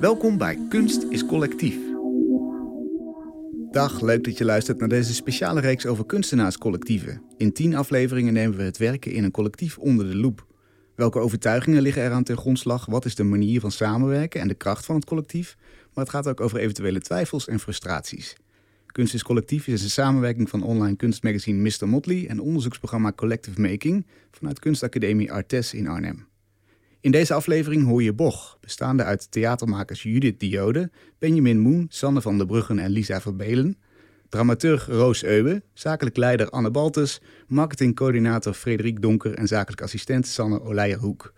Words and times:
Welkom 0.00 0.38
bij 0.38 0.58
Kunst 0.68 1.02
is 1.02 1.26
Collectief. 1.26 1.76
Dag, 3.70 4.00
leuk 4.00 4.24
dat 4.24 4.38
je 4.38 4.44
luistert 4.44 4.78
naar 4.78 4.88
deze 4.88 5.14
speciale 5.14 5.60
reeks 5.60 5.86
over 5.86 6.06
kunstenaarscollectieven. 6.06 7.22
In 7.36 7.52
tien 7.52 7.74
afleveringen 7.74 8.32
nemen 8.32 8.56
we 8.56 8.62
het 8.62 8.76
werken 8.76 9.12
in 9.12 9.24
een 9.24 9.30
collectief 9.30 9.78
onder 9.78 10.10
de 10.10 10.16
loep. 10.16 10.46
Welke 10.94 11.18
overtuigingen 11.18 11.82
liggen 11.82 12.04
eraan 12.04 12.22
ten 12.22 12.36
grondslag? 12.36 12.86
Wat 12.86 13.04
is 13.04 13.14
de 13.14 13.22
manier 13.22 13.60
van 13.60 13.70
samenwerken 13.70 14.40
en 14.40 14.48
de 14.48 14.54
kracht 14.54 14.84
van 14.84 14.94
het 14.94 15.04
collectief? 15.04 15.56
Maar 15.94 16.04
het 16.04 16.12
gaat 16.12 16.28
ook 16.28 16.40
over 16.40 16.58
eventuele 16.58 17.00
twijfels 17.00 17.48
en 17.48 17.60
frustraties. 17.60 18.36
Kunst 18.86 19.14
is 19.14 19.22
Collectief 19.22 19.66
is 19.66 19.82
een 19.82 19.90
samenwerking 19.90 20.48
van 20.48 20.62
online 20.62 20.96
kunstmagazine 20.96 21.70
Mr. 21.70 21.88
Motley 21.88 22.26
en 22.28 22.40
onderzoeksprogramma 22.40 23.12
Collective 23.12 23.60
Making 23.60 24.06
vanuit 24.30 24.58
Kunstacademie 24.58 25.32
Artes 25.32 25.74
in 25.74 25.88
Arnhem. 25.88 26.29
In 27.02 27.10
deze 27.10 27.34
aflevering 27.34 27.86
hoor 27.86 28.02
je 28.02 28.12
Boch, 28.12 28.58
bestaande 28.60 29.04
uit 29.04 29.30
theatermakers 29.30 30.02
Judith 30.02 30.40
Diode, 30.40 30.90
Benjamin 31.18 31.58
Moen, 31.58 31.86
Sanne 31.88 32.20
van 32.20 32.36
der 32.36 32.46
Bruggen 32.46 32.78
en 32.78 32.90
Lisa 32.90 33.20
Verbelen, 33.20 33.78
dramaturg 34.28 34.86
Roos 34.86 35.24
Euwe, 35.24 35.62
zakelijk 35.72 36.16
leider 36.16 36.50
Anne 36.50 36.70
Baltus, 36.70 37.20
marketingcoördinator 37.46 38.54
Frederik 38.54 39.02
Donker 39.02 39.34
en 39.34 39.46
zakelijk 39.46 39.82
assistent 39.82 40.26
Sanne 40.26 40.62
Oleijerhoek. 40.62 41.32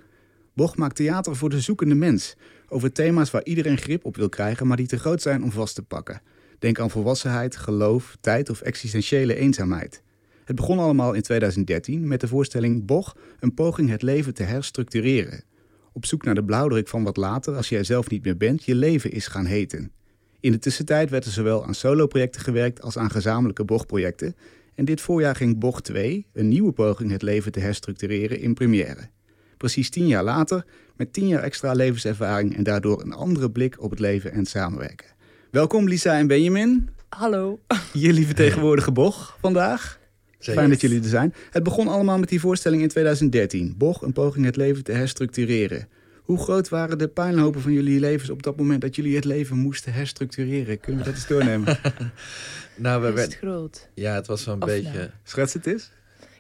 Boch 0.54 0.76
maakt 0.76 0.96
theater 0.96 1.36
voor 1.36 1.50
de 1.50 1.60
zoekende 1.60 1.94
mens, 1.94 2.36
over 2.68 2.92
thema's 2.92 3.30
waar 3.30 3.44
iedereen 3.44 3.78
grip 3.78 4.04
op 4.04 4.16
wil 4.16 4.28
krijgen, 4.28 4.66
maar 4.66 4.76
die 4.76 4.86
te 4.86 4.98
groot 4.98 5.22
zijn 5.22 5.42
om 5.42 5.50
vast 5.50 5.74
te 5.74 5.82
pakken. 5.82 6.22
Denk 6.58 6.78
aan 6.80 6.90
volwassenheid, 6.90 7.56
geloof, 7.56 8.16
tijd 8.20 8.50
of 8.50 8.60
existentiële 8.60 9.34
eenzaamheid. 9.34 10.02
Het 10.44 10.56
begon 10.56 10.78
allemaal 10.78 11.12
in 11.12 11.22
2013 11.22 12.08
met 12.08 12.20
de 12.20 12.28
voorstelling 12.28 12.84
Boch, 12.86 13.16
een 13.40 13.54
poging 13.54 13.90
het 13.90 14.02
leven 14.02 14.34
te 14.34 14.42
herstructureren. 14.42 15.50
Op 15.92 16.06
zoek 16.06 16.24
naar 16.24 16.34
de 16.34 16.44
blauwdruk 16.44 16.88
van 16.88 17.02
wat 17.02 17.16
later, 17.16 17.56
als 17.56 17.70
er 17.70 17.84
zelf 17.84 18.10
niet 18.10 18.24
meer 18.24 18.36
bent, 18.36 18.64
je 18.64 18.74
leven 18.74 19.10
is 19.10 19.26
gaan 19.26 19.46
heten. 19.46 19.92
In 20.40 20.52
de 20.52 20.58
tussentijd 20.58 21.10
werd 21.10 21.24
er 21.24 21.30
zowel 21.30 21.66
aan 21.66 21.74
soloprojecten 21.74 22.40
gewerkt 22.40 22.82
als 22.82 22.98
aan 22.98 23.10
gezamenlijke 23.10 23.64
Boch-projecten. 23.64 24.36
En 24.74 24.84
dit 24.84 25.00
voorjaar 25.00 25.36
ging 25.36 25.58
Boch 25.58 25.80
2, 25.80 26.26
een 26.32 26.48
nieuwe 26.48 26.72
poging 26.72 27.10
het 27.10 27.22
leven 27.22 27.52
te 27.52 27.60
herstructureren, 27.60 28.40
in 28.40 28.54
première. 28.54 29.08
Precies 29.56 29.90
tien 29.90 30.06
jaar 30.06 30.24
later, 30.24 30.64
met 30.96 31.12
tien 31.12 31.28
jaar 31.28 31.42
extra 31.42 31.72
levenservaring 31.72 32.56
en 32.56 32.62
daardoor 32.62 33.02
een 33.02 33.12
andere 33.12 33.50
blik 33.50 33.82
op 33.82 33.90
het 33.90 34.00
leven 34.00 34.32
en 34.32 34.46
samenwerken. 34.46 35.06
Welkom 35.50 35.88
Lisa 35.88 36.18
en 36.18 36.26
Benjamin. 36.26 36.88
Hallo. 37.08 37.60
Jullie 37.92 38.26
vertegenwoordigen 38.26 38.94
Boch 38.94 39.36
vandaag. 39.40 40.00
Fijn 40.42 40.70
dat 40.70 40.80
jullie 40.80 41.02
er 41.02 41.08
zijn. 41.08 41.34
Het 41.50 41.62
begon 41.62 41.88
allemaal 41.88 42.18
met 42.18 42.28
die 42.28 42.40
voorstelling 42.40 42.82
in 42.82 42.88
2013. 42.88 43.74
Boch, 43.78 44.02
een 44.02 44.12
poging 44.12 44.44
het 44.44 44.56
leven 44.56 44.84
te 44.84 44.92
herstructureren. 44.92 45.88
Hoe 46.22 46.38
groot 46.38 46.68
waren 46.68 46.98
de 46.98 47.08
puinhopen 47.08 47.60
van 47.60 47.72
jullie 47.72 48.00
levens 48.00 48.30
op 48.30 48.42
dat 48.42 48.56
moment 48.56 48.80
dat 48.80 48.96
jullie 48.96 49.14
het 49.14 49.24
leven 49.24 49.56
moesten 49.56 49.92
herstructureren? 49.92 50.80
Kunnen 50.80 51.00
we 51.00 51.06
dat 51.06 51.18
eens 51.18 51.26
doornemen? 51.26 51.78
nou, 52.76 53.02
we 53.02 53.12
werden 53.12 53.36
groot. 53.36 53.88
Ja, 53.94 54.14
het 54.14 54.26
was 54.26 54.42
zo'n 54.42 54.58
beetje. 54.58 54.92
Nou. 54.92 55.08
Schets 55.22 55.52
het 55.52 55.66
eens. 55.66 55.90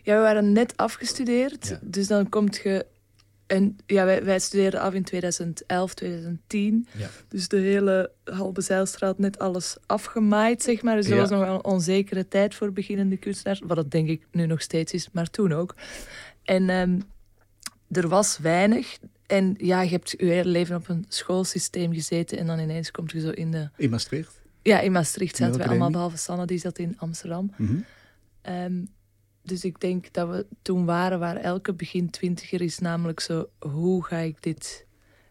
Ja, 0.02 0.16
we 0.16 0.22
waren 0.22 0.52
net 0.52 0.76
afgestudeerd. 0.76 1.78
Dus 1.80 2.06
dan 2.06 2.28
komt 2.28 2.56
je 2.56 2.86
en 3.46 3.76
ja, 3.86 4.04
wij, 4.04 4.24
wij 4.24 4.38
studeerden 4.38 4.80
af 4.80 4.94
in 4.94 5.04
2011, 5.04 5.94
2010. 5.94 6.86
Ja. 6.96 7.08
Dus 7.28 7.48
de 7.48 7.56
hele 7.56 8.10
Halbe 8.24 8.60
Zijlstraat 8.60 9.18
net 9.18 9.38
alles 9.38 9.76
afgemaaid, 9.86 10.62
zeg 10.62 10.82
maar. 10.82 10.96
Dus 10.96 11.08
dat 11.08 11.18
was 11.18 11.30
nog 11.30 11.48
een 11.48 11.64
onzekere 11.64 12.28
tijd 12.28 12.54
voor 12.54 12.72
beginnende 12.72 13.16
kunstenaars. 13.16 13.60
Wat 13.64 13.76
dat 13.76 13.90
denk 13.90 14.08
ik 14.08 14.26
nu 14.30 14.46
nog 14.46 14.62
steeds 14.62 14.92
is, 14.92 15.08
maar 15.12 15.30
toen 15.30 15.52
ook. 15.52 15.74
En 16.42 16.70
um, 16.70 17.02
er 17.90 18.08
was 18.08 18.38
weinig. 18.38 18.98
En 19.26 19.54
ja, 19.58 19.82
je 19.82 19.90
hebt 19.90 20.10
je 20.10 20.24
hele 20.24 20.50
leven 20.50 20.76
op 20.76 20.88
een 20.88 21.04
schoolsysteem 21.08 21.92
gezeten. 21.92 22.38
En 22.38 22.46
dan 22.46 22.58
ineens 22.58 22.90
komt 22.90 23.10
je 23.10 23.20
zo 23.20 23.30
in 23.30 23.50
de... 23.50 23.68
In 23.76 23.90
Maastricht? 23.90 24.40
Ja, 24.62 24.80
in 24.80 24.92
Maastricht 24.92 25.36
zaten 25.36 25.60
we 25.60 25.66
allemaal, 25.66 25.90
behalve 25.90 26.16
Sanne, 26.16 26.46
die 26.46 26.58
zat 26.58 26.78
in 26.78 26.98
Amsterdam. 26.98 27.52
Mm 27.56 27.84
dus 29.42 29.64
ik 29.64 29.80
denk 29.80 30.12
dat 30.12 30.28
we 30.28 30.46
toen 30.62 30.84
waren 30.84 31.18
waar 31.18 31.36
elke 31.36 31.72
begin 31.72 32.10
twintiger 32.10 32.60
is 32.60 32.78
namelijk 32.78 33.20
zo... 33.20 33.48
hoe 33.58 34.04
ga 34.04 34.16
ik 34.16 34.42
dit 34.42 34.86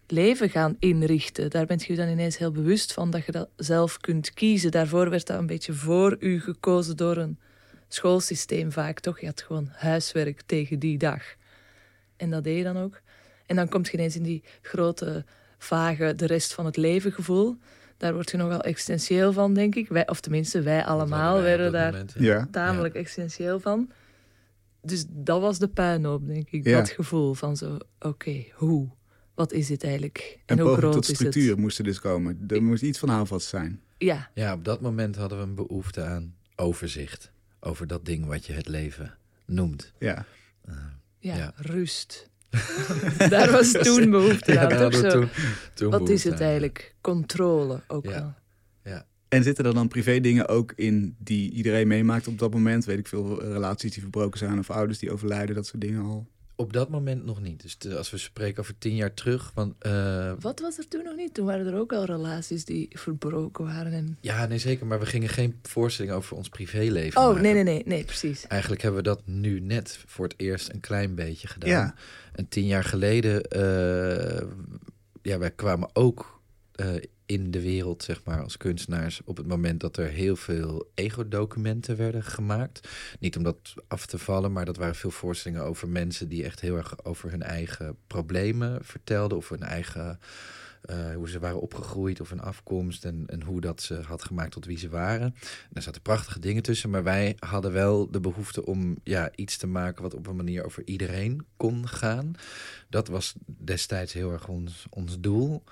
leven 0.07 0.49
gaan 0.49 0.75
inrichten? 0.79 1.49
Daar 1.49 1.65
bent 1.65 1.85
je 1.85 1.95
dan 1.95 2.07
ineens 2.07 2.37
heel 2.37 2.51
bewust 2.51 2.93
van 2.93 3.09
dat 3.09 3.25
je 3.25 3.31
dat 3.31 3.49
zelf 3.55 3.97
kunt 3.97 4.33
kiezen. 4.33 4.71
Daarvoor 4.71 5.09
werd 5.09 5.27
dat 5.27 5.39
een 5.39 5.45
beetje 5.45 5.73
voor 5.73 6.15
u 6.19 6.41
gekozen 6.41 6.97
door 6.97 7.17
een 7.17 7.39
schoolsysteem 7.87 8.71
vaak, 8.71 8.99
toch? 8.99 9.19
Je 9.19 9.25
had 9.25 9.41
gewoon 9.41 9.69
huiswerk 9.71 10.41
tegen 10.45 10.79
die 10.79 10.97
dag. 10.97 11.23
En 12.17 12.29
dat 12.29 12.43
deed 12.43 12.57
je 12.57 12.63
dan 12.63 12.77
ook. 12.77 13.01
En 13.45 13.55
dan 13.55 13.69
komt 13.69 13.87
je 13.87 13.93
ineens 13.93 14.15
in 14.15 14.23
die 14.23 14.43
grote, 14.61 15.25
vage, 15.57 16.15
de 16.15 16.25
rest 16.25 16.53
van 16.53 16.65
het 16.65 16.77
leven 16.77 17.11
gevoel... 17.11 17.57
Daar 17.97 18.13
word 18.13 18.31
je 18.31 18.37
nogal 18.37 18.61
existentieel 18.61 19.33
van, 19.33 19.53
denk 19.53 19.75
ik. 19.75 19.87
Wij, 19.87 20.07
of 20.07 20.19
tenminste, 20.19 20.61
wij 20.61 20.85
allemaal 20.85 21.41
werden 21.41 21.71
daar 21.71 22.03
ja. 22.17 22.47
tamelijk 22.51 22.95
existentieel 22.95 23.59
van 23.59 23.91
dus 24.81 25.05
dat 25.09 25.41
was 25.41 25.59
de 25.59 25.67
puinhoop, 25.67 26.27
denk 26.27 26.49
ik. 26.49 26.63
Dat 26.63 26.89
gevoel 26.89 27.33
van 27.33 27.57
zo, 27.57 27.77
oké, 27.99 28.45
hoe? 28.53 28.89
Wat 29.35 29.51
is 29.51 29.67
dit 29.67 29.83
eigenlijk? 29.83 30.39
En, 30.45 30.57
en 30.57 30.63
hoe 30.63 30.75
groot 30.77 30.93
tot 30.93 31.05
structuur 31.05 31.59
moest 31.59 31.77
er 31.77 31.83
dus 31.83 31.99
komen. 31.99 32.43
Er 32.47 32.63
moest 32.63 32.83
iets 32.83 32.99
van 32.99 33.09
houvast 33.09 33.47
zijn. 33.47 33.81
Ja. 33.97 34.29
Ja, 34.33 34.53
op 34.53 34.65
dat 34.65 34.81
moment 34.81 35.15
hadden 35.15 35.37
we 35.37 35.43
een 35.43 35.55
behoefte 35.55 36.03
aan 36.03 36.35
overzicht. 36.55 37.31
Over 37.59 37.87
dat 37.87 38.05
ding 38.05 38.25
wat 38.25 38.45
je 38.45 38.53
het 38.53 38.67
leven 38.67 39.17
noemt. 39.45 39.93
Ja. 39.99 40.25
Uh, 40.69 40.75
ja, 41.19 41.53
rust. 41.55 42.29
Daar 43.29 43.51
was 43.51 43.71
toen 43.71 44.09
behoefte 44.09 44.59
aan. 44.59 44.69
Ja. 44.69 45.09
Toen, 45.09 45.29
toen 45.73 45.91
wat 45.91 46.09
is 46.09 46.23
het 46.23 46.39
eigenlijk? 46.39 46.95
Controle 47.01 47.81
ook 47.87 48.05
wel. 48.05 48.33
En 49.31 49.43
zitten 49.43 49.65
er 49.65 49.73
dan 49.73 49.87
privé 49.87 50.19
dingen 50.19 50.47
ook 50.47 50.73
in 50.75 51.15
die 51.19 51.51
iedereen 51.51 51.87
meemaakt 51.87 52.27
op 52.27 52.39
dat 52.39 52.53
moment? 52.53 52.85
Weet 52.85 52.97
ik 52.97 53.07
veel, 53.07 53.41
relaties 53.41 53.91
die 53.91 54.01
verbroken 54.01 54.39
zijn 54.39 54.59
of 54.59 54.69
ouders 54.69 54.99
die 54.99 55.11
overlijden, 55.11 55.55
dat 55.55 55.65
soort 55.65 55.81
dingen 55.81 56.03
al? 56.03 56.27
Op 56.55 56.73
dat 56.73 56.89
moment 56.89 57.25
nog 57.25 57.41
niet. 57.41 57.61
Dus 57.61 57.95
als 57.95 58.11
we 58.11 58.17
spreken 58.17 58.59
over 58.59 58.77
tien 58.77 58.95
jaar 58.95 59.13
terug. 59.13 59.51
Want, 59.53 59.85
uh... 59.85 60.33
Wat 60.39 60.59
was 60.59 60.77
er 60.77 60.87
toen 60.87 61.03
nog 61.03 61.15
niet? 61.15 61.33
Toen 61.33 61.45
waren 61.45 61.65
er 61.65 61.79
ook 61.79 61.93
al 61.93 62.05
relaties 62.05 62.65
die 62.65 62.87
verbroken 62.89 63.65
waren. 63.65 63.93
En... 63.93 64.17
Ja, 64.21 64.45
nee 64.45 64.57
zeker. 64.57 64.85
Maar 64.85 64.99
we 64.99 65.05
gingen 65.05 65.29
geen 65.29 65.59
voorstelling 65.63 66.13
over 66.13 66.37
ons 66.37 66.49
privéleven 66.49 67.21
Oh, 67.21 67.27
maken. 67.27 67.41
nee, 67.41 67.53
nee, 67.53 67.63
nee, 67.63 67.83
nee, 67.85 68.03
precies. 68.03 68.47
Eigenlijk 68.47 68.81
hebben 68.81 69.03
we 69.03 69.07
dat 69.07 69.21
nu 69.25 69.59
net 69.59 69.99
voor 70.05 70.25
het 70.25 70.33
eerst 70.37 70.69
een 70.73 70.79
klein 70.79 71.15
beetje 71.15 71.47
gedaan. 71.47 71.69
Ja. 71.69 71.95
En 72.33 72.47
tien 72.47 72.65
jaar 72.65 72.83
geleden, 72.83 73.45
uh, 73.55 74.47
ja, 75.21 75.37
wij 75.37 75.51
kwamen 75.51 75.89
ook 75.93 76.41
uh, 76.75 76.87
in 77.31 77.51
de 77.51 77.61
wereld, 77.61 78.03
zeg 78.03 78.23
maar, 78.23 78.43
als 78.43 78.57
kunstenaars, 78.57 79.21
op 79.25 79.37
het 79.37 79.47
moment 79.47 79.79
dat 79.79 79.97
er 79.97 80.07
heel 80.07 80.35
veel 80.35 80.91
ego-documenten 80.93 81.97
werden 81.97 82.23
gemaakt. 82.23 82.89
Niet 83.19 83.37
om 83.37 83.43
dat 83.43 83.73
af 83.87 84.05
te 84.05 84.17
vallen, 84.17 84.51
maar 84.51 84.65
dat 84.65 84.77
waren 84.77 84.95
veel 84.95 85.11
voorstellingen 85.11 85.65
over 85.65 85.89
mensen 85.89 86.27
die 86.27 86.43
echt 86.43 86.59
heel 86.59 86.75
erg 86.75 87.05
over 87.05 87.31
hun 87.31 87.43
eigen 87.43 87.97
problemen 88.07 88.85
vertelden, 88.85 89.37
of 89.37 89.49
hun 89.49 89.63
eigen. 89.63 90.19
Uh, 90.89 91.15
hoe 91.15 91.29
ze 91.29 91.39
waren 91.39 91.61
opgegroeid 91.61 92.21
of 92.21 92.29
hun 92.29 92.41
afkomst 92.41 93.05
en, 93.05 93.23
en 93.27 93.41
hoe 93.41 93.61
dat 93.61 93.81
ze 93.81 93.93
had 93.93 94.23
gemaakt 94.23 94.51
tot 94.51 94.65
wie 94.65 94.77
ze 94.77 94.89
waren. 94.89 95.25
En 95.25 95.69
daar 95.69 95.83
zaten 95.83 96.01
prachtige 96.01 96.39
dingen 96.39 96.63
tussen, 96.63 96.89
maar 96.89 97.03
wij 97.03 97.35
hadden 97.39 97.71
wel 97.71 98.11
de 98.11 98.19
behoefte 98.19 98.65
om 98.65 98.97
ja, 99.03 99.31
iets 99.35 99.57
te 99.57 99.67
maken 99.67 100.01
wat 100.03 100.13
op 100.13 100.27
een 100.27 100.35
manier 100.35 100.65
over 100.65 100.83
iedereen 100.85 101.45
kon 101.57 101.87
gaan. 101.87 102.31
Dat 102.89 103.07
was 103.07 103.35
destijds 103.45 104.13
heel 104.13 104.31
erg 104.31 104.47
ons, 104.47 104.85
ons 104.89 105.19
doel. 105.19 105.63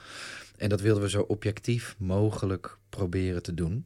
En 0.59 0.69
dat 0.69 0.81
wilden 0.81 1.03
we 1.03 1.09
zo 1.09 1.21
objectief 1.21 1.95
mogelijk 1.97 2.77
proberen 2.89 3.43
te 3.43 3.53
doen. 3.53 3.85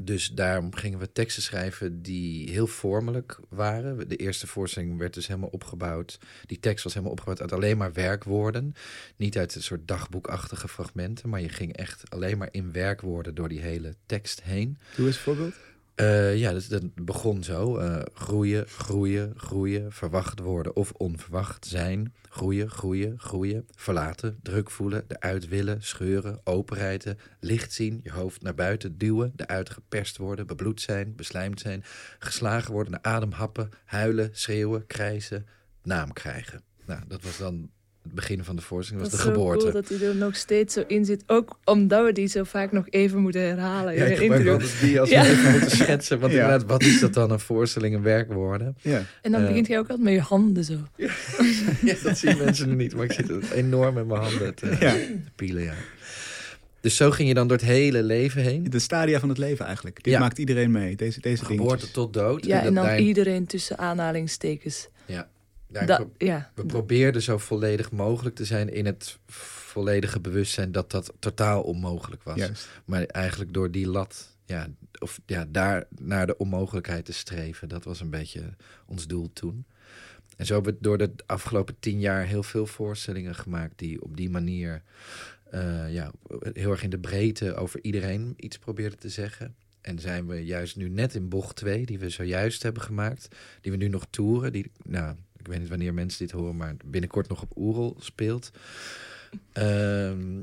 Dus 0.00 0.28
daarom 0.28 0.74
gingen 0.74 0.98
we 0.98 1.12
teksten 1.12 1.42
schrijven 1.42 2.02
die 2.02 2.50
heel 2.50 2.66
vormelijk 2.66 3.40
waren. 3.48 4.08
De 4.08 4.16
eerste 4.16 4.46
voorstelling 4.46 4.98
werd 4.98 5.14
dus 5.14 5.26
helemaal 5.26 5.48
opgebouwd. 5.48 6.18
Die 6.46 6.58
tekst 6.58 6.84
was 6.84 6.92
helemaal 6.92 7.14
opgebouwd 7.14 7.40
uit 7.40 7.52
alleen 7.52 7.76
maar 7.76 7.92
werkwoorden. 7.92 8.74
Niet 9.16 9.38
uit 9.38 9.54
een 9.54 9.62
soort 9.62 9.88
dagboekachtige 9.88 10.68
fragmenten, 10.68 11.28
maar 11.28 11.40
je 11.40 11.48
ging 11.48 11.76
echt 11.76 12.10
alleen 12.10 12.38
maar 12.38 12.48
in 12.50 12.72
werkwoorden 12.72 13.34
door 13.34 13.48
die 13.48 13.60
hele 13.60 13.94
tekst 14.06 14.42
heen. 14.42 14.78
Doe 14.96 15.06
eens 15.06 15.16
een 15.16 15.22
voorbeeld. 15.22 15.54
Uh, 16.00 16.36
ja, 16.36 16.52
dat 16.52 16.94
begon 16.94 17.42
zo. 17.42 17.80
Uh, 17.80 17.98
groeien, 18.14 18.66
groeien, 18.68 19.32
groeien, 19.36 19.92
verwacht 19.92 20.40
worden 20.40 20.76
of 20.76 20.92
onverwacht 20.92 21.66
zijn. 21.66 22.14
Groeien, 22.28 22.70
groeien, 22.70 23.18
groeien. 23.18 23.66
Verlaten, 23.74 24.38
druk 24.42 24.70
voelen, 24.70 25.04
eruit 25.08 25.48
willen, 25.48 25.82
scheuren, 25.82 26.40
openrijden. 26.44 27.18
Licht 27.40 27.72
zien, 27.72 28.00
je 28.02 28.12
hoofd 28.12 28.42
naar 28.42 28.54
buiten 28.54 28.98
duwen, 28.98 29.32
eruit 29.36 29.70
geperst 29.70 30.16
worden, 30.16 30.46
bebloed 30.46 30.80
zijn, 30.80 31.14
beslijmd 31.14 31.60
zijn. 31.60 31.84
Geslagen 32.18 32.72
worden, 32.72 32.92
naar 32.92 33.12
adem 33.14 33.32
happen, 33.32 33.70
huilen, 33.84 34.30
schreeuwen, 34.32 34.86
krijsen, 34.86 35.46
naam 35.82 36.12
krijgen. 36.12 36.62
Nou, 36.86 37.00
dat 37.08 37.22
was 37.22 37.38
dan 37.38 37.70
het 38.06 38.14
begin 38.14 38.44
van 38.44 38.56
de 38.56 38.62
voorstelling 38.62 39.04
was 39.04 39.12
dat 39.12 39.20
de 39.20 39.26
geboorte. 39.32 39.58
Cool 39.58 39.72
dat 39.72 39.88
hij 39.88 40.08
er 40.08 40.14
nog 40.14 40.36
steeds 40.36 40.74
zo 40.74 40.84
in 40.86 41.04
zit. 41.04 41.22
Ook 41.26 41.58
omdat 41.64 42.04
we 42.04 42.12
die 42.12 42.26
zo 42.26 42.44
vaak 42.44 42.72
nog 42.72 42.84
even 42.90 43.20
moeten 43.20 43.40
herhalen. 43.40 43.94
Ja, 43.94 44.04
ik 44.04 44.16
gebruik 44.16 44.80
die 44.80 45.00
als 45.00 45.10
we 45.10 45.16
even 45.16 45.50
moeten 45.50 45.70
schetsen. 45.70 46.20
Want 46.20 46.32
inderdaad, 46.32 46.64
wat 46.64 46.82
is 46.82 47.00
dat 47.00 47.14
dan, 47.14 47.30
een 47.30 47.40
voorstelling, 47.40 47.94
een 47.94 48.02
werkwoorden? 48.02 48.76
Ja. 48.80 49.02
En 49.22 49.32
dan 49.32 49.40
uh, 49.40 49.46
begint 49.46 49.68
hij 49.68 49.78
ook 49.78 49.88
altijd 49.88 50.04
met 50.04 50.14
je 50.14 50.20
handen 50.20 50.64
zo. 50.64 50.74
Ja, 50.96 51.10
dat 52.02 52.18
zien 52.18 52.36
mensen 52.38 52.68
nu 52.68 52.74
niet. 52.74 52.94
Maar 52.94 53.04
ik 53.04 53.12
zit 53.12 53.50
enorm 53.50 53.94
met 53.94 54.06
mijn 54.06 54.20
handen 54.20 54.54
te, 54.54 54.66
ja. 54.66 54.92
te 54.92 55.18
pielen, 55.34 55.62
ja. 55.62 55.74
Dus 56.80 56.96
zo 56.96 57.10
ging 57.10 57.28
je 57.28 57.34
dan 57.34 57.48
door 57.48 57.56
het 57.56 57.66
hele 57.66 58.02
leven 58.02 58.42
heen. 58.42 58.64
De 58.70 58.78
stadia 58.78 59.20
van 59.20 59.28
het 59.28 59.38
leven 59.38 59.66
eigenlijk. 59.66 60.02
Dit 60.02 60.18
maakt 60.18 60.38
iedereen 60.38 60.70
mee, 60.70 60.96
deze, 60.96 61.20
deze 61.20 61.44
dingen. 61.44 61.62
Geboorte 61.62 61.90
tot 61.90 62.12
dood. 62.12 62.46
Ja, 62.46 62.62
en, 62.62 62.74
dan 62.74 62.98
iedereen 62.98 63.46
tussen 63.46 63.78
aanhalingstekens. 63.78 64.88
Ja. 65.84 66.06
ja. 66.18 66.50
We 66.54 66.66
probeerden 66.66 67.22
zo 67.22 67.38
volledig 67.38 67.90
mogelijk 67.90 68.36
te 68.36 68.44
zijn 68.44 68.72
in 68.72 68.86
het 68.86 69.18
volledige 69.26 70.20
bewustzijn 70.20 70.72
dat 70.72 70.90
dat 70.90 71.12
totaal 71.18 71.62
onmogelijk 71.62 72.22
was. 72.22 72.36
Juist. 72.36 72.68
Maar 72.84 73.02
eigenlijk 73.02 73.52
door 73.52 73.70
die 73.70 73.86
lat, 73.86 74.36
ja, 74.44 74.68
of 74.98 75.20
ja, 75.26 75.46
daar 75.48 75.86
naar 75.98 76.26
de 76.26 76.36
onmogelijkheid 76.36 77.04
te 77.04 77.12
streven, 77.12 77.68
dat 77.68 77.84
was 77.84 78.00
een 78.00 78.10
beetje 78.10 78.54
ons 78.86 79.06
doel 79.06 79.30
toen. 79.32 79.64
En 80.36 80.46
zo 80.46 80.54
hebben 80.54 80.72
we 80.72 80.78
door 80.80 80.98
de 80.98 81.10
afgelopen 81.26 81.76
tien 81.80 82.00
jaar 82.00 82.24
heel 82.24 82.42
veel 82.42 82.66
voorstellingen 82.66 83.34
gemaakt 83.34 83.78
die 83.78 84.02
op 84.02 84.16
die 84.16 84.30
manier 84.30 84.82
uh, 85.54 85.92
ja, 85.92 86.10
heel 86.52 86.70
erg 86.70 86.82
in 86.82 86.90
de 86.90 86.98
breedte 86.98 87.54
over 87.54 87.80
iedereen 87.82 88.34
iets 88.36 88.58
probeerden 88.58 88.98
te 88.98 89.08
zeggen. 89.08 89.54
En 89.80 89.98
zijn 89.98 90.26
we 90.26 90.44
juist 90.44 90.76
nu 90.76 90.88
net 90.88 91.14
in 91.14 91.28
bocht 91.28 91.56
2, 91.56 91.86
die 91.86 91.98
we 91.98 92.10
zojuist 92.10 92.62
hebben 92.62 92.82
gemaakt, 92.82 93.28
die 93.60 93.72
we 93.72 93.78
nu 93.78 93.88
nog 93.88 94.06
toeren. 94.10 94.52
Die, 94.52 94.70
nou, 94.82 95.16
ik 95.46 95.52
weet 95.52 95.60
niet 95.60 95.70
wanneer 95.70 95.94
mensen 95.94 96.26
dit 96.26 96.30
horen, 96.30 96.56
maar 96.56 96.76
binnenkort 96.84 97.28
nog 97.28 97.42
op 97.42 97.56
Oerol 97.56 97.96
speelt. 97.98 98.50
Ehm, 99.52 100.42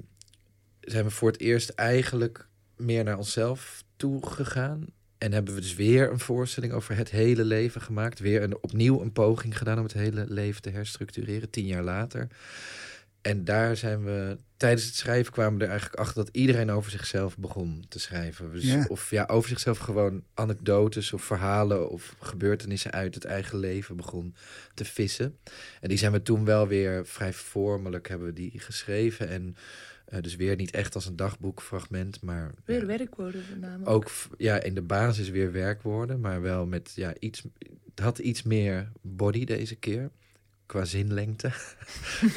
zijn 0.80 1.04
we 1.04 1.10
voor 1.10 1.32
het 1.32 1.40
eerst 1.40 1.70
eigenlijk 1.70 2.48
meer 2.76 3.04
naar 3.04 3.18
onszelf 3.18 3.84
toe 3.96 4.28
gegaan. 4.28 4.86
En 5.18 5.32
hebben 5.32 5.56
we 5.56 5.62
dus 5.62 5.76
weer 5.76 6.12
een 6.12 6.20
voorstelling 6.20 6.74
over 6.74 6.96
het 6.96 7.10
hele 7.10 7.44
leven 7.44 7.82
gemaakt. 7.82 8.20
Weer 8.20 8.44
een, 8.44 8.58
opnieuw 8.62 9.02
een 9.02 9.12
poging 9.12 9.58
gedaan 9.58 9.78
om 9.78 9.84
het 9.84 9.94
hele 9.94 10.26
leven 10.28 10.62
te 10.62 10.70
herstructureren, 10.70 11.50
tien 11.50 11.66
jaar 11.66 11.84
later. 11.84 12.28
En 13.22 13.46
daar 13.46 13.78
zijn 13.78 14.04
we 14.04 14.38
tijdens 14.64 14.86
het 14.86 14.96
schrijven 14.96 15.32
kwamen 15.34 15.58
we 15.58 15.64
er 15.64 15.70
eigenlijk 15.70 16.00
achter 16.00 16.26
dat 16.26 16.36
iedereen 16.36 16.72
over 16.72 16.92
zichzelf 16.92 17.38
begon 17.38 17.86
te 17.90 18.00
schrijven. 18.00 18.52
Dus 18.52 18.88
Of 18.88 19.10
ja, 19.10 19.26
over 19.26 19.50
zichzelf 19.50 19.78
gewoon 19.78 20.24
anekdotes 20.34 21.14
of 21.14 21.24
verhalen 21.24 21.90
of 21.90 22.16
gebeurtenissen 22.20 22.92
uit 22.92 23.16
het 23.16 23.26
eigen 23.26 23.60
leven 23.60 23.96
begon 23.96 24.36
te 24.74 24.86
vissen. 24.86 25.38
En 25.82 25.90
die 25.90 25.98
zijn 25.98 26.12
we 26.12 26.22
toen 26.22 26.46
wel 26.46 26.68
weer 26.68 27.06
vrij 27.06 27.34
vormelijk 27.34 28.08
hebben 28.08 28.28
we 28.28 28.34
die 28.34 28.60
geschreven. 28.60 29.30
En 29.30 29.56
uh, 30.14 30.22
dus 30.22 30.36
weer 30.36 30.56
niet 30.56 30.72
echt 30.72 30.96
als 30.96 31.06
een 31.06 31.16
dagboekfragment, 31.16 32.22
maar... 32.22 32.52
Weer 32.66 32.86
werkwoorden 32.86 33.44
voornamelijk. 33.44 33.90
Ook 33.90 34.12
ja, 34.38 34.62
in 34.62 34.74
de 34.74 34.82
basis 34.82 35.30
weer 35.30 35.52
werkwoorden, 35.52 36.20
maar 36.20 36.42
wel 36.42 36.66
met 36.66 36.92
ja, 36.96 37.14
iets... 37.20 37.44
Het 37.90 38.04
had 38.04 38.20
iets 38.20 38.44
meer 38.44 38.92
body 39.02 39.46
deze 39.46 39.76
keer 39.76 40.12
qua 40.66 40.86
zinlengte. 40.86 41.52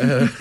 uh, 0.00 0.40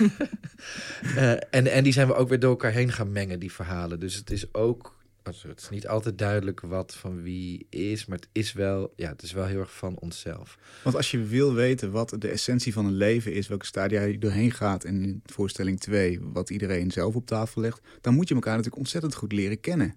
uh, 1.16 1.30
en, 1.32 1.66
en 1.66 1.84
die 1.84 1.92
zijn 1.92 2.06
we 2.06 2.14
ook 2.14 2.28
weer 2.28 2.38
door 2.38 2.50
elkaar 2.50 2.72
heen 2.72 2.92
gaan 2.92 3.12
mengen, 3.12 3.40
die 3.40 3.52
verhalen. 3.52 4.00
Dus 4.00 4.14
het 4.14 4.30
is 4.30 4.54
ook, 4.54 4.96
het 5.22 5.60
is 5.60 5.68
niet 5.68 5.88
altijd 5.88 6.18
duidelijk 6.18 6.60
wat 6.60 6.94
van 6.94 7.22
wie 7.22 7.66
is, 7.70 8.06
maar 8.06 8.18
het 8.18 8.28
is 8.32 8.52
wel, 8.52 8.92
ja, 8.96 9.08
het 9.08 9.22
is 9.22 9.32
wel 9.32 9.46
heel 9.46 9.58
erg 9.58 9.76
van 9.76 9.98
onszelf. 9.98 10.58
Want 10.84 10.96
als 10.96 11.10
je 11.10 11.24
wil 11.24 11.54
weten 11.54 11.90
wat 11.90 12.14
de 12.18 12.28
essentie 12.28 12.72
van 12.72 12.86
een 12.86 12.96
leven 12.96 13.32
is, 13.32 13.48
welke 13.48 13.66
stadia 13.66 14.02
je 14.02 14.18
doorheen 14.18 14.52
gaat 14.52 14.84
en 14.84 15.02
in 15.02 15.22
voorstelling 15.24 15.80
2, 15.80 16.20
wat 16.22 16.50
iedereen 16.50 16.90
zelf 16.90 17.14
op 17.14 17.26
tafel 17.26 17.60
legt, 17.60 17.80
dan 18.00 18.14
moet 18.14 18.28
je 18.28 18.34
elkaar 18.34 18.56
natuurlijk 18.56 18.82
ontzettend 18.82 19.14
goed 19.14 19.32
leren 19.32 19.60
kennen. 19.60 19.96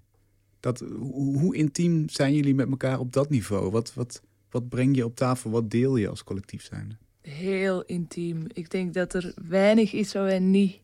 Dat, 0.60 0.78
hoe, 0.98 1.38
hoe 1.38 1.56
intiem 1.56 2.08
zijn 2.08 2.34
jullie 2.34 2.54
met 2.54 2.70
elkaar 2.70 2.98
op 2.98 3.12
dat 3.12 3.30
niveau? 3.30 3.70
Wat, 3.70 3.94
wat, 3.94 4.22
wat 4.50 4.68
breng 4.68 4.96
je 4.96 5.04
op 5.04 5.16
tafel? 5.16 5.50
Wat 5.50 5.70
deel 5.70 5.96
je 5.96 6.08
als 6.08 6.24
collectief 6.24 6.62
zijnde? 6.62 6.96
Heel 7.22 7.82
intiem. 7.82 8.46
Ik 8.52 8.70
denk 8.70 8.94
dat 8.94 9.14
er 9.14 9.34
weinig 9.48 9.92
is 9.92 10.12
wat 10.12 10.22
wij 10.22 10.38
niet 10.38 10.78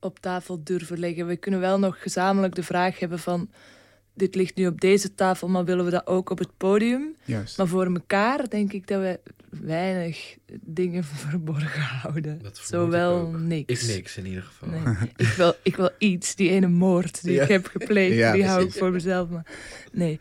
op 0.00 0.18
tafel 0.18 0.64
durven 0.64 0.98
leggen. 0.98 1.26
We 1.26 1.36
kunnen 1.36 1.60
wel 1.60 1.78
nog 1.78 2.02
gezamenlijk 2.02 2.54
de 2.54 2.62
vraag 2.62 2.98
hebben 2.98 3.18
van... 3.18 3.50
dit 4.14 4.34
ligt 4.34 4.54
nu 4.54 4.66
op 4.66 4.80
deze 4.80 5.14
tafel, 5.14 5.48
maar 5.48 5.64
willen 5.64 5.84
we 5.84 5.90
dat 5.90 6.06
ook 6.06 6.30
op 6.30 6.38
het 6.38 6.56
podium? 6.56 7.16
Juist. 7.24 7.58
Maar 7.58 7.66
voor 7.66 7.86
elkaar 7.86 8.48
denk 8.48 8.72
ik 8.72 8.86
dat 8.86 9.00
we 9.00 9.20
weinig 9.50 10.36
dingen 10.60 11.04
verborgen 11.28 11.82
houden. 11.82 12.40
Zowel 12.52 13.30
niks. 13.30 13.88
Ik 13.88 13.94
niks 13.94 14.16
in 14.16 14.26
ieder 14.26 14.42
geval. 14.42 14.68
ik, 15.16 15.26
wil, 15.26 15.54
ik 15.62 15.76
wil 15.76 15.90
iets, 15.98 16.34
die 16.34 16.50
ene 16.50 16.68
moord 16.68 17.22
die 17.22 17.40
ik 17.40 17.48
heb 17.48 17.66
gepleegd, 17.66 18.32
die 18.32 18.46
hou 18.46 18.64
ik 18.64 18.72
voor 18.72 18.90
mezelf. 18.90 19.28
Maar 19.28 19.46
nee. 19.92 20.20